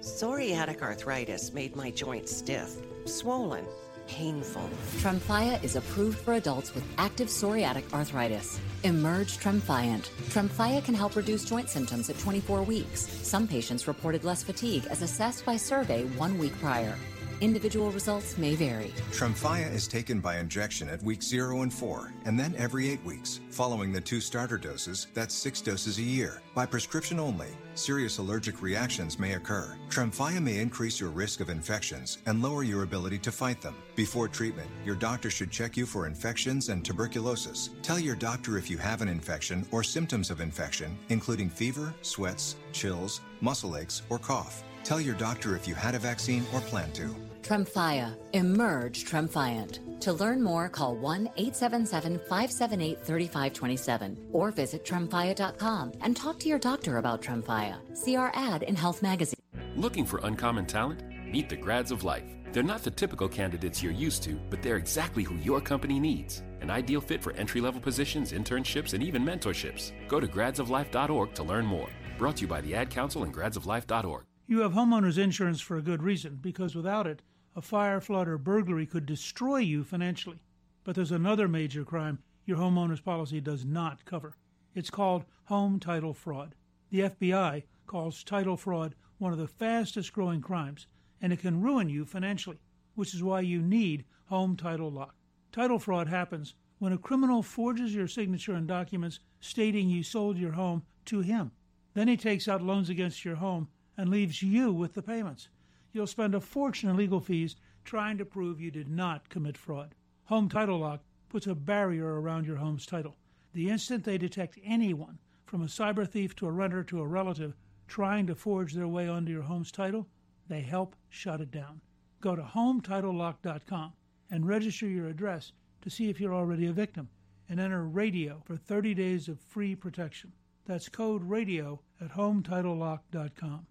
Psoriatic 0.00 0.82
arthritis 0.82 1.52
made 1.52 1.76
my 1.76 1.92
joints 1.92 2.36
stiff, 2.36 2.74
swollen, 3.04 3.64
painful. 4.06 4.68
Tremfya 4.98 5.62
is 5.64 5.76
approved 5.76 6.18
for 6.18 6.34
adults 6.34 6.74
with 6.74 6.84
active 6.98 7.28
psoriatic 7.28 7.92
arthritis. 7.92 8.60
Emerge 8.82 9.38
Tremfyant. 9.38 10.10
Tremfya 10.30 10.84
can 10.84 10.94
help 10.94 11.16
reduce 11.16 11.44
joint 11.44 11.70
symptoms 11.70 12.10
at 12.10 12.18
24 12.18 12.62
weeks. 12.62 13.00
Some 13.22 13.46
patients 13.48 13.88
reported 13.88 14.24
less 14.24 14.42
fatigue 14.42 14.86
as 14.90 15.02
assessed 15.02 15.44
by 15.44 15.56
survey 15.56 16.04
one 16.16 16.38
week 16.38 16.58
prior. 16.60 16.96
Individual 17.40 17.90
results 17.90 18.38
may 18.38 18.54
vary. 18.54 18.92
Tremfya 19.10 19.72
is 19.72 19.88
taken 19.88 20.20
by 20.20 20.38
injection 20.38 20.88
at 20.88 21.02
week 21.02 21.22
0 21.22 21.62
and 21.62 21.72
4, 21.72 22.12
and 22.24 22.38
then 22.38 22.54
every 22.56 22.88
8 22.90 23.04
weeks. 23.04 23.40
Following 23.50 23.92
the 23.92 24.00
two 24.00 24.20
starter 24.20 24.58
doses, 24.58 25.08
that's 25.14 25.34
6 25.34 25.60
doses 25.60 25.98
a 25.98 26.02
year. 26.02 26.42
By 26.54 26.66
prescription 26.66 27.18
only, 27.18 27.48
serious 27.74 28.18
allergic 28.18 28.62
reactions 28.62 29.18
may 29.18 29.34
occur. 29.34 29.76
Tremfya 29.88 30.40
may 30.42 30.58
increase 30.58 31.00
your 31.00 31.10
risk 31.10 31.40
of 31.40 31.50
infections 31.50 32.18
and 32.26 32.42
lower 32.42 32.62
your 32.62 32.82
ability 32.82 33.18
to 33.18 33.32
fight 33.32 33.60
them. 33.60 33.74
Before 33.96 34.28
treatment, 34.28 34.70
your 34.84 34.96
doctor 34.96 35.30
should 35.30 35.50
check 35.50 35.76
you 35.76 35.86
for 35.86 36.06
infections 36.06 36.68
and 36.68 36.84
tuberculosis. 36.84 37.70
Tell 37.82 37.98
your 37.98 38.16
doctor 38.16 38.58
if 38.58 38.70
you 38.70 38.78
have 38.78 39.02
an 39.02 39.08
infection 39.08 39.66
or 39.70 39.82
symptoms 39.82 40.30
of 40.30 40.40
infection, 40.40 40.96
including 41.08 41.48
fever, 41.48 41.94
sweats, 42.02 42.56
chills, 42.72 43.20
muscle 43.40 43.76
aches, 43.76 44.02
or 44.08 44.18
cough. 44.18 44.62
Tell 44.84 45.00
your 45.00 45.14
doctor 45.14 45.56
if 45.56 45.66
you 45.66 45.74
had 45.74 45.94
a 45.94 45.98
vaccine 45.98 46.44
or 46.52 46.60
plan 46.60 46.92
to. 46.92 47.14
Tremfya. 47.44 48.16
Emerge 48.32 49.04
Tremfyant. 49.04 50.00
To 50.00 50.12
learn 50.14 50.42
more, 50.42 50.68
call 50.70 50.96
1 50.96 51.28
877 51.36 52.18
578 52.20 53.04
3527 53.04 54.28
or 54.32 54.50
visit 54.50 54.84
tremfya.com 54.84 55.92
and 56.00 56.16
talk 56.16 56.38
to 56.40 56.48
your 56.48 56.58
doctor 56.58 56.96
about 56.96 57.20
Tremfya. 57.20 57.76
See 57.94 58.16
our 58.16 58.32
ad 58.34 58.62
in 58.62 58.74
Health 58.74 59.02
Magazine. 59.02 59.40
Looking 59.76 60.06
for 60.06 60.20
uncommon 60.22 60.64
talent? 60.64 61.02
Meet 61.30 61.50
the 61.50 61.56
grads 61.56 61.90
of 61.90 62.02
life. 62.02 62.24
They're 62.52 62.62
not 62.62 62.82
the 62.82 62.90
typical 62.90 63.28
candidates 63.28 63.82
you're 63.82 63.92
used 63.92 64.22
to, 64.22 64.40
but 64.48 64.62
they're 64.62 64.76
exactly 64.76 65.22
who 65.22 65.34
your 65.36 65.60
company 65.60 66.00
needs. 66.00 66.42
An 66.62 66.70
ideal 66.70 67.02
fit 67.02 67.22
for 67.22 67.32
entry 67.32 67.60
level 67.60 67.80
positions, 67.80 68.32
internships, 68.32 68.94
and 68.94 69.02
even 69.02 69.22
mentorships. 69.22 69.92
Go 70.08 70.18
to 70.18 70.26
gradsoflife.org 70.26 71.34
to 71.34 71.42
learn 71.42 71.66
more. 71.66 71.90
Brought 72.16 72.36
to 72.36 72.42
you 72.42 72.48
by 72.48 72.62
the 72.62 72.74
Ad 72.74 72.88
Council 72.88 73.24
and 73.24 73.34
gradsoflife.org. 73.34 74.24
You 74.46 74.60
have 74.60 74.72
homeowners 74.72 75.18
insurance 75.18 75.60
for 75.60 75.78
a 75.78 75.82
good 75.82 76.02
reason, 76.02 76.38
because 76.40 76.74
without 76.74 77.06
it, 77.06 77.22
a 77.56 77.62
fire, 77.62 78.00
flood, 78.00 78.28
or 78.28 78.38
burglary 78.38 78.86
could 78.86 79.06
destroy 79.06 79.58
you 79.58 79.84
financially. 79.84 80.40
But 80.82 80.96
there's 80.96 81.12
another 81.12 81.48
major 81.48 81.84
crime 81.84 82.18
your 82.46 82.58
homeowner's 82.58 83.00
policy 83.00 83.40
does 83.40 83.64
not 83.64 84.04
cover. 84.04 84.36
It's 84.74 84.90
called 84.90 85.24
home 85.44 85.80
title 85.80 86.12
fraud. 86.12 86.54
The 86.90 87.00
FBI 87.00 87.62
calls 87.86 88.24
title 88.24 88.56
fraud 88.56 88.94
one 89.18 89.32
of 89.32 89.38
the 89.38 89.48
fastest 89.48 90.12
growing 90.12 90.40
crimes, 90.40 90.86
and 91.20 91.32
it 91.32 91.38
can 91.38 91.62
ruin 91.62 91.88
you 91.88 92.04
financially, 92.04 92.58
which 92.94 93.14
is 93.14 93.22
why 93.22 93.40
you 93.40 93.62
need 93.62 94.04
Home 94.26 94.56
Title 94.56 94.90
Lock. 94.90 95.14
Title 95.52 95.78
fraud 95.78 96.08
happens 96.08 96.54
when 96.78 96.92
a 96.92 96.98
criminal 96.98 97.42
forges 97.42 97.94
your 97.94 98.08
signature 98.08 98.54
on 98.54 98.66
documents 98.66 99.20
stating 99.40 99.88
you 99.88 100.02
sold 100.02 100.36
your 100.36 100.52
home 100.52 100.82
to 101.06 101.20
him. 101.20 101.52
Then 101.94 102.08
he 102.08 102.16
takes 102.16 102.48
out 102.48 102.62
loans 102.62 102.90
against 102.90 103.24
your 103.24 103.36
home 103.36 103.68
and 103.96 104.10
leaves 104.10 104.42
you 104.42 104.72
with 104.72 104.94
the 104.94 105.02
payments. 105.02 105.48
You'll 105.94 106.08
spend 106.08 106.34
a 106.34 106.40
fortune 106.40 106.90
in 106.90 106.96
legal 106.96 107.20
fees 107.20 107.54
trying 107.84 108.18
to 108.18 108.24
prove 108.24 108.60
you 108.60 108.72
did 108.72 108.88
not 108.88 109.28
commit 109.28 109.56
fraud. 109.56 109.94
Home 110.24 110.48
Title 110.48 110.80
Lock 110.80 111.04
puts 111.28 111.46
a 111.46 111.54
barrier 111.54 112.20
around 112.20 112.46
your 112.46 112.56
home's 112.56 112.84
title. 112.84 113.16
The 113.52 113.70
instant 113.70 114.02
they 114.02 114.18
detect 114.18 114.58
anyone, 114.64 115.20
from 115.44 115.62
a 115.62 115.66
cyber 115.66 116.04
thief 116.04 116.34
to 116.36 116.48
a 116.48 116.50
renter 116.50 116.82
to 116.82 117.00
a 117.00 117.06
relative, 117.06 117.54
trying 117.86 118.26
to 118.26 118.34
forge 118.34 118.72
their 118.72 118.88
way 118.88 119.06
onto 119.06 119.30
your 119.30 119.42
home's 119.42 119.70
title, 119.70 120.08
they 120.48 120.62
help 120.62 120.96
shut 121.10 121.40
it 121.40 121.52
down. 121.52 121.80
Go 122.20 122.34
to 122.34 122.42
HometitleLock.com 122.42 123.92
and 124.32 124.48
register 124.48 124.88
your 124.88 125.06
address 125.06 125.52
to 125.82 125.90
see 125.90 126.10
if 126.10 126.20
you're 126.20 126.34
already 126.34 126.66
a 126.66 126.72
victim 126.72 127.08
and 127.48 127.60
enter 127.60 127.84
radio 127.84 128.42
for 128.44 128.56
30 128.56 128.94
days 128.94 129.28
of 129.28 129.38
free 129.38 129.76
protection. 129.76 130.32
That's 130.64 130.88
code 130.88 131.22
radio 131.22 131.78
at 132.00 132.10
HometitleLock.com. 132.10 133.66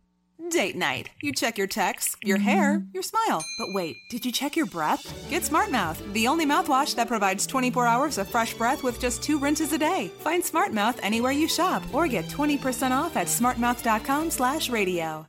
Date 0.49 0.75
night. 0.75 1.09
You 1.21 1.31
check 1.31 1.57
your 1.57 1.67
texts, 1.67 2.15
your 2.23 2.37
hair, 2.37 2.75
mm-hmm. 2.75 2.87
your 2.93 3.03
smile. 3.03 3.43
But 3.57 3.73
wait, 3.73 3.95
did 4.09 4.25
you 4.25 4.31
check 4.31 4.55
your 4.55 4.65
breath? 4.65 5.03
Get 5.29 5.43
Smart 5.43 5.71
Mouth, 5.71 6.01
the 6.13 6.27
only 6.27 6.45
mouthwash 6.45 6.95
that 6.95 7.07
provides 7.07 7.47
24 7.47 7.87
hours 7.87 8.17
of 8.17 8.27
fresh 8.27 8.53
breath 8.53 8.83
with 8.83 8.99
just 8.99 9.23
two 9.23 9.39
rinses 9.39 9.73
a 9.73 9.77
day. 9.77 10.11
Find 10.19 10.43
Smart 10.43 10.73
Mouth 10.73 10.99
anywhere 11.03 11.31
you 11.31 11.47
shop 11.47 11.83
or 11.93 12.07
get 12.07 12.25
20% 12.25 12.91
off 12.91 13.15
at 13.15 13.27
smartmouth.com 13.27 14.31
slash 14.31 14.69
radio. 14.69 15.25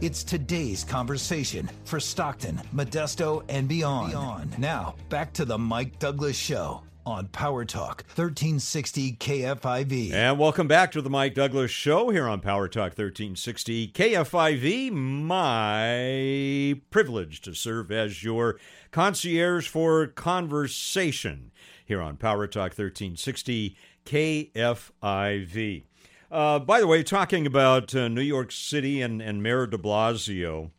It's 0.00 0.22
today's 0.22 0.84
conversation 0.84 1.70
for 1.84 1.98
Stockton, 1.98 2.60
Modesto, 2.74 3.42
and 3.48 3.66
beyond. 3.68 4.10
beyond. 4.10 4.58
Now, 4.58 4.96
back 5.08 5.32
to 5.34 5.44
the 5.46 5.56
Mike 5.56 5.98
Douglass 5.98 6.36
Show 6.36 6.82
on 7.06 7.28
Power 7.28 7.64
Talk 7.64 8.04
1360 8.06 9.12
KFIV. 9.14 10.12
And 10.12 10.38
welcome 10.38 10.66
back 10.66 10.90
to 10.92 11.02
the 11.02 11.10
Mike 11.10 11.34
Douglass 11.34 11.70
Show 11.70 12.10
here 12.10 12.26
on 12.26 12.40
Power 12.40 12.68
Talk 12.68 12.96
1360 12.96 13.88
KFIV. 13.88 14.92
My 14.92 16.80
privilege 16.90 17.40
to 17.42 17.54
serve 17.54 17.90
as 17.90 18.24
your 18.24 18.58
concierge 18.90 19.68
for 19.68 20.06
conversation 20.06 21.50
here 21.84 22.00
on 22.00 22.16
Power 22.16 22.46
Talk 22.46 22.72
1360 22.72 23.76
KFIV. 24.06 25.84
Uh, 26.30 26.58
by 26.58 26.80
the 26.80 26.86
way, 26.86 27.02
talking 27.02 27.46
about 27.46 27.94
uh, 27.94 28.08
New 28.08 28.22
York 28.22 28.50
City 28.50 29.02
and, 29.02 29.20
and 29.20 29.42
Mayor 29.42 29.66
de 29.66 29.78
Blasio, 29.78 30.70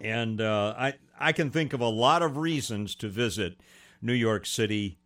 and 0.00 0.40
uh, 0.40 0.74
I, 0.78 0.94
I 1.18 1.32
can 1.32 1.50
think 1.50 1.72
of 1.72 1.80
a 1.80 1.88
lot 1.88 2.22
of 2.22 2.36
reasons 2.36 2.94
to 2.96 3.08
visit 3.08 3.58
New 4.00 4.14
York 4.14 4.46
City 4.46 4.98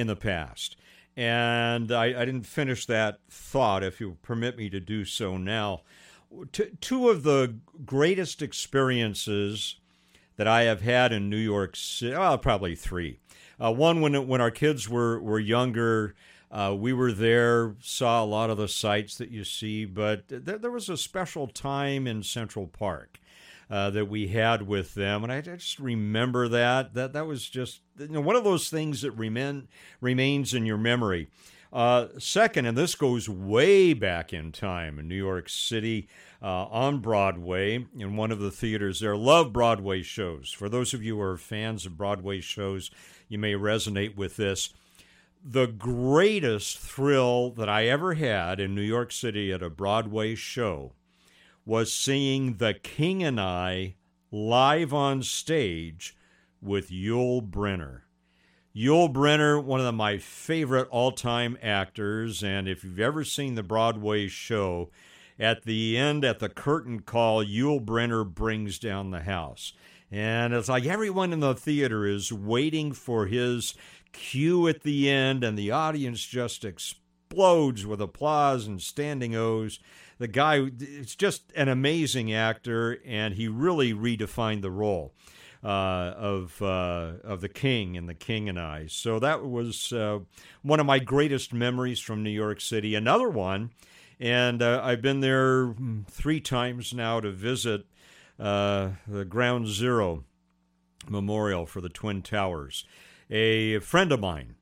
in 0.00 0.06
the 0.06 0.16
past. 0.16 0.76
And 1.16 1.92
I, 1.92 2.06
I, 2.06 2.24
didn't 2.24 2.46
finish 2.46 2.86
that 2.86 3.18
thought, 3.28 3.84
if 3.84 4.00
you 4.00 4.16
permit 4.22 4.56
me 4.56 4.70
to 4.70 4.80
do 4.80 5.04
so 5.04 5.36
now. 5.36 5.82
T- 6.52 6.70
two 6.80 7.10
of 7.10 7.24
the 7.24 7.56
greatest 7.84 8.40
experiences 8.40 9.76
that 10.36 10.48
I 10.48 10.62
have 10.62 10.80
had 10.80 11.12
in 11.12 11.28
New 11.28 11.36
York 11.36 11.76
City, 11.76 12.16
well, 12.16 12.38
probably 12.38 12.74
three. 12.74 13.18
Uh, 13.62 13.72
one, 13.72 14.00
when, 14.00 14.26
when 14.26 14.40
our 14.40 14.50
kids 14.50 14.88
were, 14.88 15.20
were 15.20 15.38
younger, 15.38 16.14
uh, 16.50 16.74
we 16.78 16.94
were 16.94 17.12
there, 17.12 17.74
saw 17.80 18.24
a 18.24 18.24
lot 18.24 18.48
of 18.48 18.56
the 18.56 18.68
sights 18.68 19.16
that 19.18 19.30
you 19.30 19.44
see, 19.44 19.84
but 19.84 20.28
th- 20.28 20.60
there 20.62 20.70
was 20.70 20.88
a 20.88 20.96
special 20.96 21.46
time 21.46 22.06
in 22.06 22.22
Central 22.22 22.66
Park. 22.66 23.20
Uh, 23.70 23.90
that 23.90 24.06
we 24.06 24.28
had 24.28 24.66
with 24.66 24.94
them, 24.94 25.22
and 25.22 25.32
I, 25.32 25.36
I 25.36 25.40
just 25.40 25.78
remember 25.78 26.48
that 26.48 26.94
that 26.94 27.12
that 27.12 27.26
was 27.26 27.48
just 27.48 27.80
you 27.98 28.08
know, 28.08 28.20
one 28.20 28.36
of 28.36 28.44
those 28.44 28.68
things 28.68 29.02
that 29.02 29.12
remain 29.12 29.68
remains 30.00 30.52
in 30.52 30.66
your 30.66 30.78
memory. 30.78 31.28
Uh, 31.72 32.08
second, 32.18 32.66
and 32.66 32.76
this 32.76 32.96
goes 32.96 33.28
way 33.28 33.92
back 33.92 34.32
in 34.32 34.50
time 34.50 34.98
in 34.98 35.06
New 35.06 35.14
York 35.14 35.48
City 35.48 36.08
uh, 36.42 36.64
on 36.64 36.98
Broadway 36.98 37.86
in 37.96 38.16
one 38.16 38.32
of 38.32 38.40
the 38.40 38.50
theaters 38.50 38.98
there. 38.98 39.16
Love 39.16 39.52
Broadway 39.52 40.02
shows. 40.02 40.50
For 40.50 40.68
those 40.68 40.92
of 40.92 41.04
you 41.04 41.16
who 41.16 41.22
are 41.22 41.36
fans 41.36 41.86
of 41.86 41.96
Broadway 41.96 42.40
shows, 42.40 42.90
you 43.28 43.38
may 43.38 43.52
resonate 43.52 44.16
with 44.16 44.36
this. 44.36 44.70
The 45.44 45.68
greatest 45.68 46.76
thrill 46.76 47.52
that 47.52 47.68
I 47.68 47.86
ever 47.86 48.14
had 48.14 48.58
in 48.58 48.74
New 48.74 48.82
York 48.82 49.12
City 49.12 49.52
at 49.52 49.62
a 49.62 49.70
Broadway 49.70 50.34
show 50.34 50.94
was 51.64 51.92
seeing 51.92 52.56
The 52.56 52.74
King 52.74 53.22
and 53.22 53.40
I 53.40 53.96
live 54.30 54.94
on 54.94 55.22
stage 55.22 56.16
with 56.60 56.90
Yul 56.90 57.48
Brynner. 57.48 58.02
Yul 58.74 59.12
Brynner, 59.12 59.62
one 59.62 59.80
of 59.80 59.94
my 59.94 60.18
favorite 60.18 60.88
all 60.90 61.12
time 61.12 61.58
actors, 61.62 62.42
and 62.42 62.68
if 62.68 62.84
you've 62.84 63.00
ever 63.00 63.24
seen 63.24 63.54
the 63.54 63.62
Broadway 63.62 64.28
show, 64.28 64.90
at 65.38 65.64
the 65.64 65.96
end, 65.96 66.24
at 66.24 66.38
the 66.38 66.48
curtain 66.50 67.00
call, 67.00 67.44
Yul 67.44 67.84
Brynner 67.84 68.24
brings 68.26 68.78
down 68.78 69.10
the 69.10 69.22
house. 69.22 69.72
And 70.10 70.52
it's 70.52 70.68
like 70.68 70.84
everyone 70.86 71.32
in 71.32 71.40
the 71.40 71.54
theater 71.54 72.04
is 72.04 72.32
waiting 72.32 72.92
for 72.92 73.26
his 73.26 73.74
cue 74.12 74.68
at 74.68 74.82
the 74.82 75.08
end, 75.08 75.42
and 75.42 75.56
the 75.56 75.70
audience 75.70 76.24
just 76.24 76.64
explodes 76.64 77.86
with 77.86 78.00
applause 78.00 78.66
and 78.66 78.82
standing 78.82 79.34
O's. 79.34 79.78
The 80.20 80.28
guy, 80.28 80.68
it's 80.78 81.16
just 81.16 81.50
an 81.56 81.68
amazing 81.68 82.30
actor, 82.30 82.98
and 83.06 83.34
he 83.34 83.48
really 83.48 83.94
redefined 83.94 84.60
the 84.60 84.70
role 84.70 85.14
uh, 85.64 86.12
of 86.14 86.60
uh, 86.60 87.12
of 87.24 87.40
the 87.40 87.48
King 87.48 87.96
and 87.96 88.06
the 88.06 88.12
King 88.14 88.46
and 88.46 88.60
I. 88.60 88.84
So 88.86 89.18
that 89.18 89.42
was 89.46 89.94
uh, 89.94 90.18
one 90.60 90.78
of 90.78 90.84
my 90.84 90.98
greatest 90.98 91.54
memories 91.54 92.00
from 92.00 92.22
New 92.22 92.28
York 92.28 92.60
City. 92.60 92.94
Another 92.94 93.30
one, 93.30 93.70
and 94.20 94.60
uh, 94.60 94.82
I've 94.84 95.00
been 95.00 95.20
there 95.20 95.74
three 96.10 96.40
times 96.42 96.92
now 96.92 97.20
to 97.20 97.30
visit 97.30 97.86
uh, 98.38 98.90
the 99.08 99.24
Ground 99.24 99.68
Zero 99.68 100.24
Memorial 101.08 101.64
for 101.64 101.80
the 101.80 101.88
Twin 101.88 102.20
Towers. 102.20 102.84
A 103.30 103.78
friend 103.78 104.12
of 104.12 104.20
mine. 104.20 104.56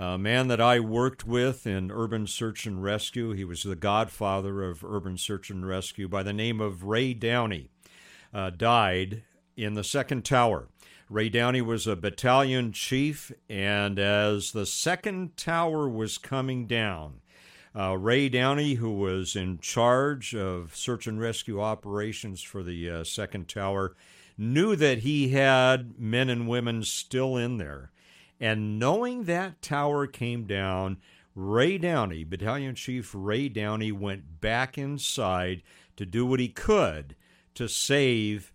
A 0.00 0.16
man 0.16 0.46
that 0.46 0.60
I 0.60 0.78
worked 0.78 1.26
with 1.26 1.66
in 1.66 1.90
urban 1.90 2.28
search 2.28 2.66
and 2.66 2.80
rescue. 2.80 3.32
He 3.32 3.44
was 3.44 3.64
the 3.64 3.74
godfather 3.74 4.62
of 4.62 4.84
urban 4.84 5.18
search 5.18 5.50
and 5.50 5.66
rescue 5.66 6.06
by 6.06 6.22
the 6.22 6.32
name 6.32 6.60
of 6.60 6.84
Ray 6.84 7.14
Downey. 7.14 7.68
Uh, 8.32 8.50
died 8.50 9.24
in 9.56 9.74
the 9.74 9.82
second 9.82 10.24
tower. 10.24 10.68
Ray 11.10 11.28
Downey 11.28 11.62
was 11.62 11.88
a 11.88 11.96
battalion 11.96 12.70
chief, 12.70 13.32
and 13.48 13.98
as 13.98 14.52
the 14.52 14.66
second 14.66 15.36
tower 15.36 15.88
was 15.88 16.16
coming 16.16 16.68
down, 16.68 17.20
uh, 17.76 17.96
Ray 17.98 18.28
Downey, 18.28 18.74
who 18.74 18.92
was 18.92 19.34
in 19.34 19.58
charge 19.58 20.32
of 20.32 20.76
search 20.76 21.08
and 21.08 21.18
rescue 21.18 21.60
operations 21.60 22.40
for 22.40 22.62
the 22.62 22.88
uh, 22.88 23.04
second 23.04 23.48
tower, 23.48 23.96
knew 24.36 24.76
that 24.76 24.98
he 24.98 25.30
had 25.30 25.98
men 25.98 26.28
and 26.28 26.46
women 26.46 26.84
still 26.84 27.36
in 27.36 27.58
there. 27.58 27.90
And 28.40 28.78
knowing 28.78 29.24
that 29.24 29.62
tower 29.62 30.06
came 30.06 30.44
down, 30.44 30.98
Ray 31.34 31.78
Downey, 31.78 32.24
Battalion 32.24 32.74
Chief 32.74 33.12
Ray 33.14 33.48
Downey, 33.48 33.92
went 33.92 34.40
back 34.40 34.76
inside 34.76 35.62
to 35.96 36.06
do 36.06 36.24
what 36.26 36.40
he 36.40 36.48
could 36.48 37.16
to 37.54 37.68
save 37.68 38.52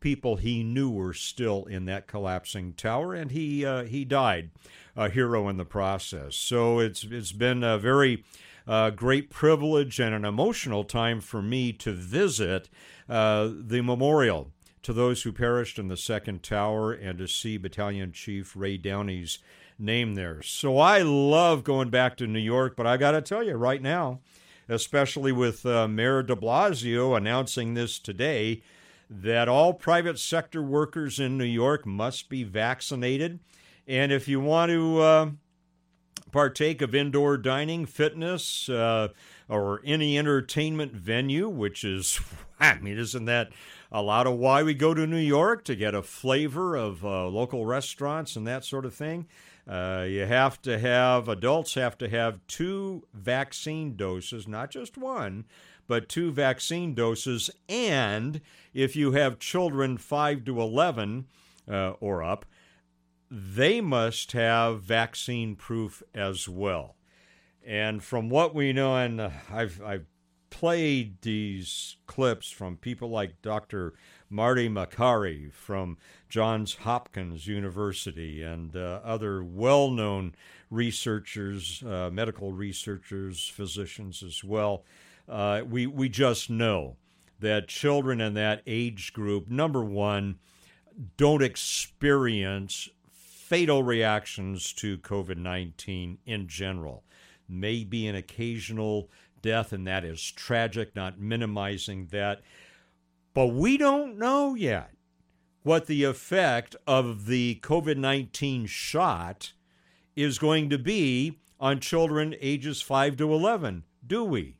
people 0.00 0.36
he 0.36 0.62
knew 0.62 0.90
were 0.90 1.14
still 1.14 1.64
in 1.64 1.84
that 1.86 2.06
collapsing 2.06 2.74
tower, 2.74 3.14
and 3.14 3.30
he 3.30 3.64
uh, 3.64 3.84
he 3.84 4.04
died 4.04 4.50
a 4.96 5.08
hero 5.08 5.48
in 5.48 5.56
the 5.56 5.64
process. 5.64 6.36
So 6.36 6.80
it's 6.80 7.04
it's 7.04 7.32
been 7.32 7.62
a 7.62 7.78
very 7.78 8.24
uh, 8.66 8.90
great 8.90 9.30
privilege 9.30 9.98
and 9.98 10.14
an 10.14 10.24
emotional 10.24 10.84
time 10.84 11.20
for 11.20 11.40
me 11.40 11.72
to 11.72 11.92
visit 11.92 12.68
uh, 13.08 13.50
the 13.52 13.80
memorial 13.80 14.50
to 14.82 14.92
those 14.92 15.22
who 15.22 15.32
perished 15.32 15.78
in 15.78 15.88
the 15.88 15.96
second 15.96 16.42
tower 16.42 16.92
and 16.92 17.18
to 17.18 17.28
see 17.28 17.56
Battalion 17.56 18.12
Chief 18.12 18.56
Ray 18.56 18.76
Downey's 18.76 19.38
name 19.78 20.14
there. 20.14 20.42
So 20.42 20.78
I 20.78 21.02
love 21.02 21.64
going 21.64 21.90
back 21.90 22.16
to 22.16 22.26
New 22.26 22.38
York, 22.38 22.76
but 22.76 22.86
I 22.86 22.96
got 22.96 23.12
to 23.12 23.20
tell 23.20 23.42
you 23.42 23.54
right 23.54 23.82
now, 23.82 24.20
especially 24.68 25.32
with 25.32 25.64
uh, 25.64 25.88
Mayor 25.88 26.22
de 26.22 26.36
Blasio 26.36 27.16
announcing 27.16 27.74
this 27.74 27.98
today 27.98 28.62
that 29.08 29.48
all 29.48 29.74
private 29.74 30.18
sector 30.18 30.62
workers 30.62 31.18
in 31.18 31.36
New 31.36 31.44
York 31.44 31.84
must 31.84 32.28
be 32.28 32.44
vaccinated. 32.44 33.40
And 33.86 34.10
if 34.10 34.26
you 34.26 34.40
want 34.40 34.70
to 34.70 35.00
uh, 35.00 35.30
partake 36.30 36.80
of 36.80 36.94
indoor 36.94 37.36
dining, 37.36 37.84
fitness, 37.84 38.68
uh, 38.68 39.08
or 39.48 39.82
any 39.84 40.18
entertainment 40.18 40.92
venue, 40.92 41.48
which 41.48 41.84
is, 41.84 42.20
I 42.60 42.78
mean, 42.78 42.98
isn't 42.98 43.26
that 43.26 43.50
a 43.92 44.00
lot 44.00 44.26
of 44.26 44.38
why 44.38 44.62
we 44.62 44.72
go 44.72 44.94
to 44.94 45.06
New 45.06 45.18
York 45.18 45.64
to 45.64 45.76
get 45.76 45.94
a 45.94 46.02
flavor 46.02 46.74
of 46.74 47.04
uh, 47.04 47.28
local 47.28 47.66
restaurants 47.66 48.34
and 48.34 48.46
that 48.46 48.64
sort 48.64 48.86
of 48.86 48.94
thing? 48.94 49.26
Uh, 49.68 50.06
you 50.08 50.24
have 50.24 50.60
to 50.62 50.78
have, 50.78 51.28
adults 51.28 51.74
have 51.74 51.96
to 51.98 52.08
have 52.08 52.40
two 52.48 53.06
vaccine 53.12 53.94
doses, 53.94 54.48
not 54.48 54.70
just 54.70 54.96
one, 54.96 55.44
but 55.86 56.08
two 56.08 56.32
vaccine 56.32 56.94
doses. 56.94 57.50
And 57.68 58.40
if 58.72 58.96
you 58.96 59.12
have 59.12 59.38
children 59.38 59.98
5 59.98 60.46
to 60.46 60.60
11 60.60 61.26
uh, 61.70 61.90
or 62.00 62.22
up, 62.22 62.46
they 63.30 63.80
must 63.80 64.32
have 64.32 64.82
vaccine 64.82 65.54
proof 65.54 66.02
as 66.14 66.48
well. 66.48 66.96
And 67.64 68.02
from 68.02 68.30
what 68.30 68.54
we 68.54 68.72
know, 68.72 68.96
and 68.96 69.20
I've, 69.20 69.80
I've 69.84 70.06
played 70.52 71.22
these 71.22 71.96
clips 72.06 72.50
from 72.50 72.76
people 72.76 73.08
like 73.08 73.40
Dr. 73.40 73.94
Marty 74.28 74.68
Makary 74.68 75.50
from 75.50 75.96
Johns 76.28 76.74
Hopkins 76.74 77.46
University 77.46 78.42
and 78.42 78.76
uh, 78.76 79.00
other 79.02 79.42
well 79.42 79.90
known 79.90 80.34
researchers, 80.70 81.82
uh, 81.82 82.10
medical 82.12 82.52
researchers, 82.52 83.48
physicians 83.48 84.22
as 84.22 84.44
well. 84.44 84.84
Uh, 85.26 85.62
we, 85.66 85.86
we 85.86 86.10
just 86.10 86.50
know 86.50 86.96
that 87.40 87.66
children 87.66 88.20
in 88.20 88.34
that 88.34 88.62
age 88.66 89.14
group, 89.14 89.48
number 89.48 89.82
one, 89.82 90.38
don't 91.16 91.42
experience 91.42 92.90
fatal 93.10 93.82
reactions 93.82 94.72
to 94.74 94.98
COVID 94.98 95.38
19 95.38 96.18
in 96.26 96.46
general. 96.46 97.04
Maybe 97.48 98.06
an 98.06 98.16
occasional 98.16 99.08
death, 99.42 99.72
and 99.72 99.86
that 99.86 100.04
is 100.04 100.30
tragic, 100.30 100.94
not 100.96 101.20
minimizing 101.20 102.06
that. 102.10 102.40
But 103.34 103.48
we 103.48 103.76
don't 103.76 104.18
know 104.18 104.54
yet 104.54 104.90
what 105.62 105.86
the 105.86 106.04
effect 106.04 106.76
of 106.86 107.26
the 107.26 107.60
COVID 107.62 107.96
19 107.96 108.66
shot 108.66 109.52
is 110.16 110.38
going 110.38 110.70
to 110.70 110.78
be 110.78 111.38
on 111.60 111.80
children 111.80 112.34
ages 112.40 112.82
5 112.82 113.16
to 113.18 113.32
11, 113.32 113.84
do 114.06 114.24
we? 114.24 114.56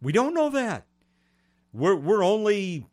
We 0.00 0.12
don't 0.12 0.34
know 0.34 0.50
that. 0.50 0.86
We're, 1.72 1.96
we're 1.96 2.24
only 2.24 2.86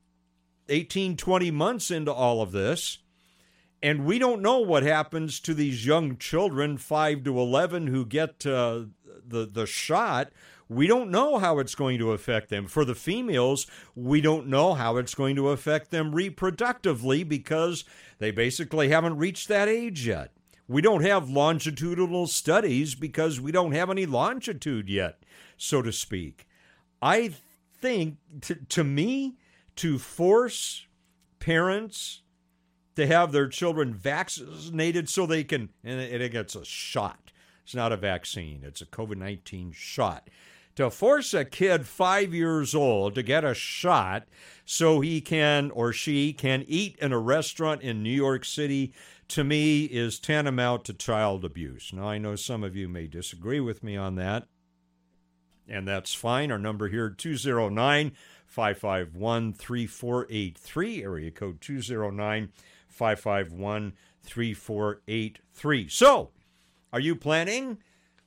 18, 0.70 1.16
20 1.16 1.52
months 1.52 1.92
into 1.92 2.12
all 2.12 2.42
of 2.42 2.52
this. 2.52 3.00
And 3.82 4.06
we 4.06 4.18
don't 4.18 4.42
know 4.42 4.60
what 4.60 4.84
happens 4.84 5.40
to 5.42 5.54
these 5.54 5.86
young 5.86 6.18
children, 6.18 6.78
5 6.78 7.24
to 7.26 7.40
11, 7.40 7.88
who 7.88 8.06
get 8.06 8.46
uh, 8.46 8.86
the, 9.26 9.46
the 9.46 9.66
shot. 9.66 10.32
We 10.74 10.88
don't 10.88 11.12
know 11.12 11.38
how 11.38 11.60
it's 11.60 11.76
going 11.76 12.00
to 12.00 12.12
affect 12.12 12.50
them. 12.50 12.68
For 12.68 12.86
the 12.86 12.96
females, 12.96 13.68
we 13.96 14.22
don't 14.22 14.48
know 14.48 14.74
how 14.74 14.98
it's 14.98 15.16
going 15.16 15.36
to 15.36 15.50
affect 15.50 15.92
them 15.92 16.14
reproductively 16.14 17.28
because 17.28 17.84
they 18.20 18.32
basically 18.32 18.90
haven't 18.90 19.18
reached 19.18 19.48
that 19.48 19.68
age 19.68 20.08
yet. 20.08 20.32
We 20.68 20.82
don't 20.82 21.04
have 21.04 21.30
longitudinal 21.30 22.28
studies 22.28 22.96
because 22.96 23.40
we 23.40 23.52
don't 23.52 23.74
have 23.74 23.90
any 23.90 24.06
longitude 24.06 24.90
yet, 24.90 25.24
so 25.58 25.82
to 25.82 25.92
speak. 25.92 26.48
I 27.02 27.34
think, 27.82 28.18
to, 28.42 28.56
to 28.56 28.84
me, 28.84 29.36
to 29.76 30.00
force 30.00 30.88
parents 31.40 32.22
to 32.96 33.06
have 33.08 33.32
their 33.32 33.48
children 33.48 33.94
vaccinated 33.94 35.10
so 35.10 35.26
they 35.26 35.44
can, 35.44 35.70
and 35.84 36.00
it 36.00 36.32
gets 36.32 36.56
a 36.56 36.64
shot. 36.64 37.32
It's 37.64 37.76
not 37.76 37.92
a 37.92 37.98
vaccine, 37.98 38.62
it's 38.64 38.82
a 38.82 38.86
COVID 38.86 39.18
19 39.18 39.72
shot. 39.74 40.30
To 40.76 40.90
force 40.90 41.36
a 41.36 41.46
kid 41.46 41.86
five 41.86 42.34
years 42.34 42.74
old 42.74 43.14
to 43.16 43.22
get 43.24 43.44
a 43.44 43.54
shot 43.54 44.28
so 44.66 45.02
he 45.02 45.22
can 45.22 45.70
or 45.70 45.94
she 45.94 46.34
can 46.34 46.66
eat 46.68 46.98
in 46.98 47.12
a 47.14 47.20
restaurant 47.20 47.82
in 47.84 48.02
New 48.02 48.10
York 48.10 48.44
City, 48.44 48.92
to 49.28 49.44
me, 49.44 49.86
is 49.86 50.20
tantamount 50.20 50.84
to 50.86 50.94
child 50.94 51.46
abuse. 51.46 51.92
Now, 51.94 52.08
I 52.08 52.18
know 52.18 52.36
some 52.36 52.64
of 52.64 52.76
you 52.76 52.90
may 52.90 53.06
disagree 53.06 53.60
with 53.60 53.84
me 53.84 53.96
on 53.96 54.16
that. 54.16 54.48
and 55.68 55.88
that's 55.88 56.14
fine. 56.14 56.52
Our 56.52 56.58
number 56.60 56.90
here 56.90 57.10
209 57.10 58.12
551 58.46 59.54
3483, 59.54 61.04
area 61.04 61.32
code 61.32 61.62
209 61.62 62.50
551 62.88 63.94
3483. 64.24 65.88
So, 65.90 66.32
are 66.92 67.00
you 67.00 67.16
planning 67.16 67.78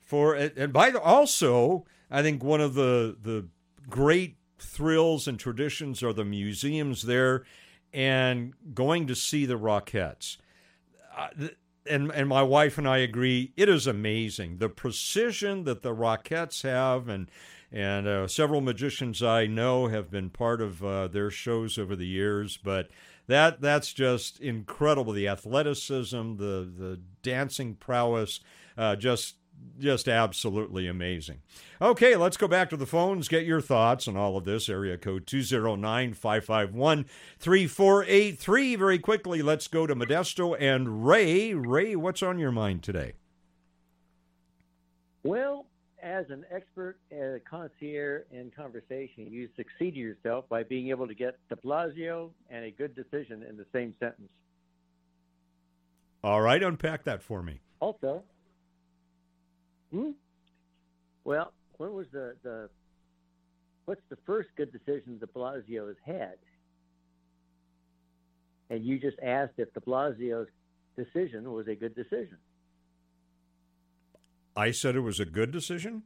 for? 0.00 0.34
And 0.34 0.72
by 0.72 0.90
the 0.90 1.00
also, 1.00 1.84
I 2.10 2.22
think 2.22 2.42
one 2.42 2.60
of 2.60 2.74
the 2.74 3.16
the 3.20 3.48
great 3.88 4.36
thrills 4.58 5.28
and 5.28 5.38
traditions 5.38 6.02
are 6.02 6.12
the 6.12 6.24
museums 6.24 7.02
there 7.02 7.44
and 7.92 8.54
going 8.74 9.06
to 9.06 9.14
see 9.14 9.46
the 9.46 9.58
Rockettes. 9.58 10.38
Uh, 11.16 11.28
and 11.88 12.10
and 12.10 12.28
my 12.28 12.42
wife 12.42 12.78
and 12.78 12.88
I 12.88 12.98
agree 12.98 13.52
it 13.56 13.68
is 13.68 13.86
amazing 13.86 14.58
the 14.58 14.68
precision 14.68 15.64
that 15.64 15.82
the 15.82 15.94
Rockettes 15.94 16.62
have 16.62 17.08
and 17.08 17.30
and 17.72 18.06
uh, 18.06 18.26
several 18.28 18.60
magicians 18.60 19.22
I 19.22 19.46
know 19.46 19.88
have 19.88 20.10
been 20.10 20.30
part 20.30 20.60
of 20.60 20.84
uh, 20.84 21.08
their 21.08 21.30
shows 21.30 21.78
over 21.78 21.94
the 21.94 22.06
years 22.06 22.56
but 22.56 22.90
that 23.28 23.60
that's 23.60 23.92
just 23.92 24.40
incredible 24.40 25.12
the 25.12 25.28
athleticism 25.28 26.36
the 26.36 26.70
the 26.76 27.00
dancing 27.22 27.74
prowess 27.74 28.40
uh, 28.76 28.96
just 28.96 29.36
just 29.78 30.08
absolutely 30.08 30.86
amazing. 30.86 31.42
Okay, 31.80 32.16
let's 32.16 32.36
go 32.36 32.48
back 32.48 32.70
to 32.70 32.76
the 32.76 32.86
phones. 32.86 33.28
Get 33.28 33.44
your 33.44 33.60
thoughts 33.60 34.08
on 34.08 34.16
all 34.16 34.36
of 34.36 34.44
this. 34.44 34.68
Area 34.68 34.96
code 34.96 35.26
209 35.26 36.14
551 36.14 37.04
3483. 37.38 38.76
Very 38.76 38.98
quickly, 38.98 39.42
let's 39.42 39.68
go 39.68 39.86
to 39.86 39.94
Modesto 39.94 40.56
and 40.58 41.06
Ray. 41.06 41.54
Ray, 41.54 41.96
what's 41.96 42.22
on 42.22 42.38
your 42.38 42.52
mind 42.52 42.82
today? 42.82 43.12
Well, 45.22 45.66
as 46.02 46.26
an 46.30 46.44
expert 46.52 46.98
as 47.10 47.34
a 47.34 47.40
concierge 47.40 48.22
in 48.30 48.52
conversation, 48.56 49.26
you 49.28 49.48
succeed 49.56 49.94
yourself 49.94 50.48
by 50.48 50.62
being 50.62 50.90
able 50.90 51.08
to 51.08 51.14
get 51.14 51.36
de 51.48 51.56
Blasio 51.56 52.30
and 52.48 52.64
a 52.64 52.70
good 52.70 52.94
decision 52.94 53.42
in 53.42 53.56
the 53.56 53.66
same 53.72 53.92
sentence. 53.98 54.28
All 56.22 56.40
right, 56.40 56.62
unpack 56.62 57.04
that 57.04 57.22
for 57.22 57.42
me. 57.42 57.60
Also, 57.80 58.22
Hmm? 59.92 60.10
Well, 61.24 61.52
what 61.78 61.92
was 61.92 62.06
the, 62.12 62.36
the 62.42 62.68
what's 63.84 64.02
the 64.08 64.16
first 64.26 64.48
good 64.56 64.72
decision 64.72 65.18
De 65.18 65.26
Blasio 65.26 65.88
has 65.88 65.96
had? 66.04 66.36
And 68.68 68.84
you 68.84 68.98
just 68.98 69.18
asked 69.22 69.54
if 69.58 69.72
the 69.74 69.80
Blasio's 69.80 70.48
decision 70.96 71.52
was 71.52 71.68
a 71.68 71.74
good 71.74 71.94
decision. 71.94 72.38
I 74.56 74.70
said 74.70 74.96
it 74.96 75.00
was 75.00 75.20
a 75.20 75.24
good 75.24 75.52
decision. 75.52 76.02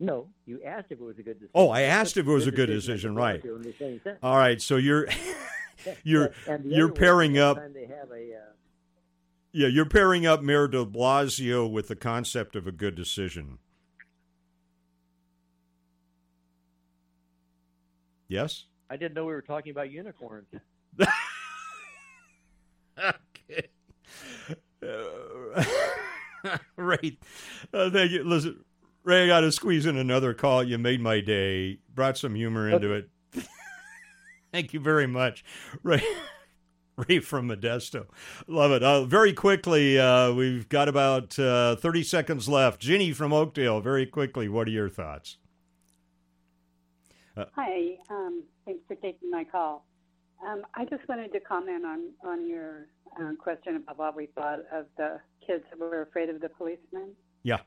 No, 0.00 0.28
you 0.46 0.62
asked 0.64 0.86
if 0.90 1.00
it 1.00 1.04
was 1.04 1.18
a 1.18 1.22
good 1.22 1.40
decision. 1.40 1.50
Oh, 1.54 1.70
I 1.70 1.82
asked 1.82 2.16
if 2.16 2.26
it 2.26 2.30
was 2.30 2.46
a 2.46 2.52
good 2.52 2.68
decision, 2.68 3.16
right? 3.16 3.44
All 4.22 4.36
right, 4.36 4.62
so 4.62 4.76
you're 4.76 5.08
you're 6.04 6.30
you're 6.64 6.92
pairing 6.92 7.38
up. 7.38 7.56
They 7.74 7.86
have 7.86 8.10
a, 8.12 8.34
uh, 8.34 8.52
yeah, 9.58 9.66
you're 9.66 9.86
pairing 9.86 10.24
up 10.24 10.40
Mayor 10.40 10.68
de 10.68 10.86
Blasio 10.86 11.68
with 11.68 11.88
the 11.88 11.96
concept 11.96 12.54
of 12.54 12.68
a 12.68 12.72
good 12.72 12.94
decision. 12.94 13.58
Yes? 18.28 18.66
I 18.88 18.96
didn't 18.96 19.14
know 19.14 19.24
we 19.24 19.32
were 19.32 19.42
talking 19.42 19.72
about 19.72 19.90
unicorns. 19.90 20.46
okay. 22.96 23.68
Uh, 24.80 25.64
right. 26.76 27.18
Uh, 27.74 27.90
thank 27.90 28.12
you. 28.12 28.22
Listen, 28.22 28.64
Ray, 29.02 29.24
I 29.24 29.26
got 29.26 29.40
to 29.40 29.50
squeeze 29.50 29.86
in 29.86 29.96
another 29.96 30.34
call. 30.34 30.62
You 30.62 30.78
made 30.78 31.00
my 31.00 31.18
day. 31.18 31.80
Brought 31.92 32.16
some 32.16 32.36
humor 32.36 32.70
into 32.70 32.92
it. 32.92 33.10
thank 34.52 34.72
you 34.72 34.78
very 34.78 35.08
much. 35.08 35.44
Ray. 35.82 36.04
Ray 37.08 37.20
from 37.20 37.48
Modesto. 37.48 38.06
Love 38.46 38.72
it. 38.72 38.82
Uh, 38.82 39.04
very 39.04 39.32
quickly, 39.32 39.98
uh, 39.98 40.32
we've 40.32 40.68
got 40.68 40.88
about 40.88 41.38
uh, 41.38 41.76
30 41.76 42.02
seconds 42.02 42.48
left. 42.48 42.80
Ginny 42.80 43.12
from 43.12 43.32
Oakdale, 43.32 43.80
very 43.80 44.06
quickly, 44.06 44.48
what 44.48 44.66
are 44.66 44.72
your 44.72 44.88
thoughts? 44.88 45.36
Uh, 47.36 47.44
Hi, 47.54 47.96
um, 48.10 48.42
thanks 48.64 48.80
for 48.88 48.96
taking 48.96 49.30
my 49.30 49.44
call. 49.44 49.86
Um, 50.44 50.62
I 50.74 50.84
just 50.84 51.08
wanted 51.08 51.32
to 51.32 51.40
comment 51.40 51.84
on, 51.84 52.10
on 52.24 52.48
your 52.48 52.86
uh, 53.20 53.32
question 53.38 53.76
about 53.76 53.98
what 53.98 54.16
we 54.16 54.26
thought 54.26 54.60
of 54.72 54.86
the 54.96 55.20
kids 55.46 55.64
who 55.72 55.78
were 55.78 56.02
afraid 56.02 56.28
of 56.30 56.40
the 56.40 56.48
policemen. 56.48 57.12
Yeah. 57.44 57.58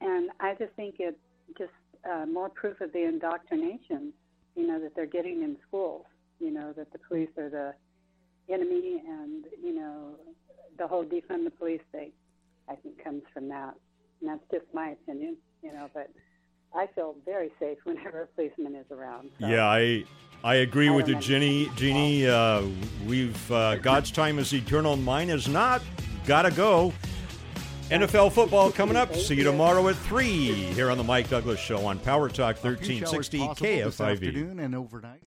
And 0.00 0.30
I 0.38 0.54
just 0.54 0.72
think 0.74 0.96
it's 0.98 1.18
just 1.56 1.72
uh, 2.08 2.26
more 2.26 2.48
proof 2.48 2.80
of 2.80 2.92
the 2.92 3.04
indoctrination, 3.04 4.12
you 4.54 4.66
know, 4.66 4.80
that 4.80 4.94
they're 4.94 5.06
getting 5.06 5.42
in 5.42 5.56
schools, 5.66 6.06
you 6.38 6.52
know, 6.52 6.72
that 6.76 6.92
the 6.92 6.98
police 6.98 7.30
are 7.36 7.48
the 7.48 7.74
enemy 8.50 9.02
and 9.06 9.44
you 9.62 9.74
know 9.74 10.14
the 10.78 10.86
whole 10.86 11.04
defund 11.04 11.44
the 11.44 11.50
police 11.50 11.80
thing 11.92 12.10
i 12.68 12.74
think 12.74 13.02
comes 13.02 13.22
from 13.32 13.48
that 13.48 13.74
and 14.20 14.30
that's 14.30 14.44
just 14.50 14.66
my 14.72 14.90
opinion 14.90 15.36
you 15.62 15.72
know 15.72 15.88
but 15.94 16.10
i 16.74 16.86
feel 16.94 17.16
very 17.24 17.50
safe 17.58 17.78
whenever 17.84 18.22
a 18.22 18.26
policeman 18.28 18.74
is 18.74 18.86
around 18.90 19.30
so. 19.40 19.46
yeah 19.46 19.66
i 19.66 20.04
i 20.44 20.56
agree 20.56 20.88
I 20.88 20.94
with 20.94 21.08
you 21.08 21.16
Ginny 21.16 21.70
Jeannie 21.76 22.26
uh, 22.26 22.62
we've 23.06 23.52
uh, 23.52 23.76
god's 23.76 24.10
time 24.10 24.38
is 24.38 24.52
eternal 24.52 24.96
mine 24.96 25.30
is 25.30 25.48
not 25.48 25.82
gotta 26.26 26.50
go 26.50 26.92
NFL 27.90 28.32
football 28.32 28.70
coming 28.70 28.96
up. 28.96 29.16
See 29.16 29.36
you 29.36 29.44
tomorrow 29.44 29.88
at 29.88 29.96
3 29.96 30.26
here 30.26 30.90
on 30.90 30.98
the 30.98 31.04
Mike 31.04 31.30
Douglass 31.30 31.58
Show 31.58 31.86
on 31.86 31.98
Power 31.98 32.28
Talk 32.28 32.62
1360 32.62 33.38
KFIV. 33.38 34.10
Afternoon 34.12 34.58
and 34.60 34.74
overnight. 34.74 35.22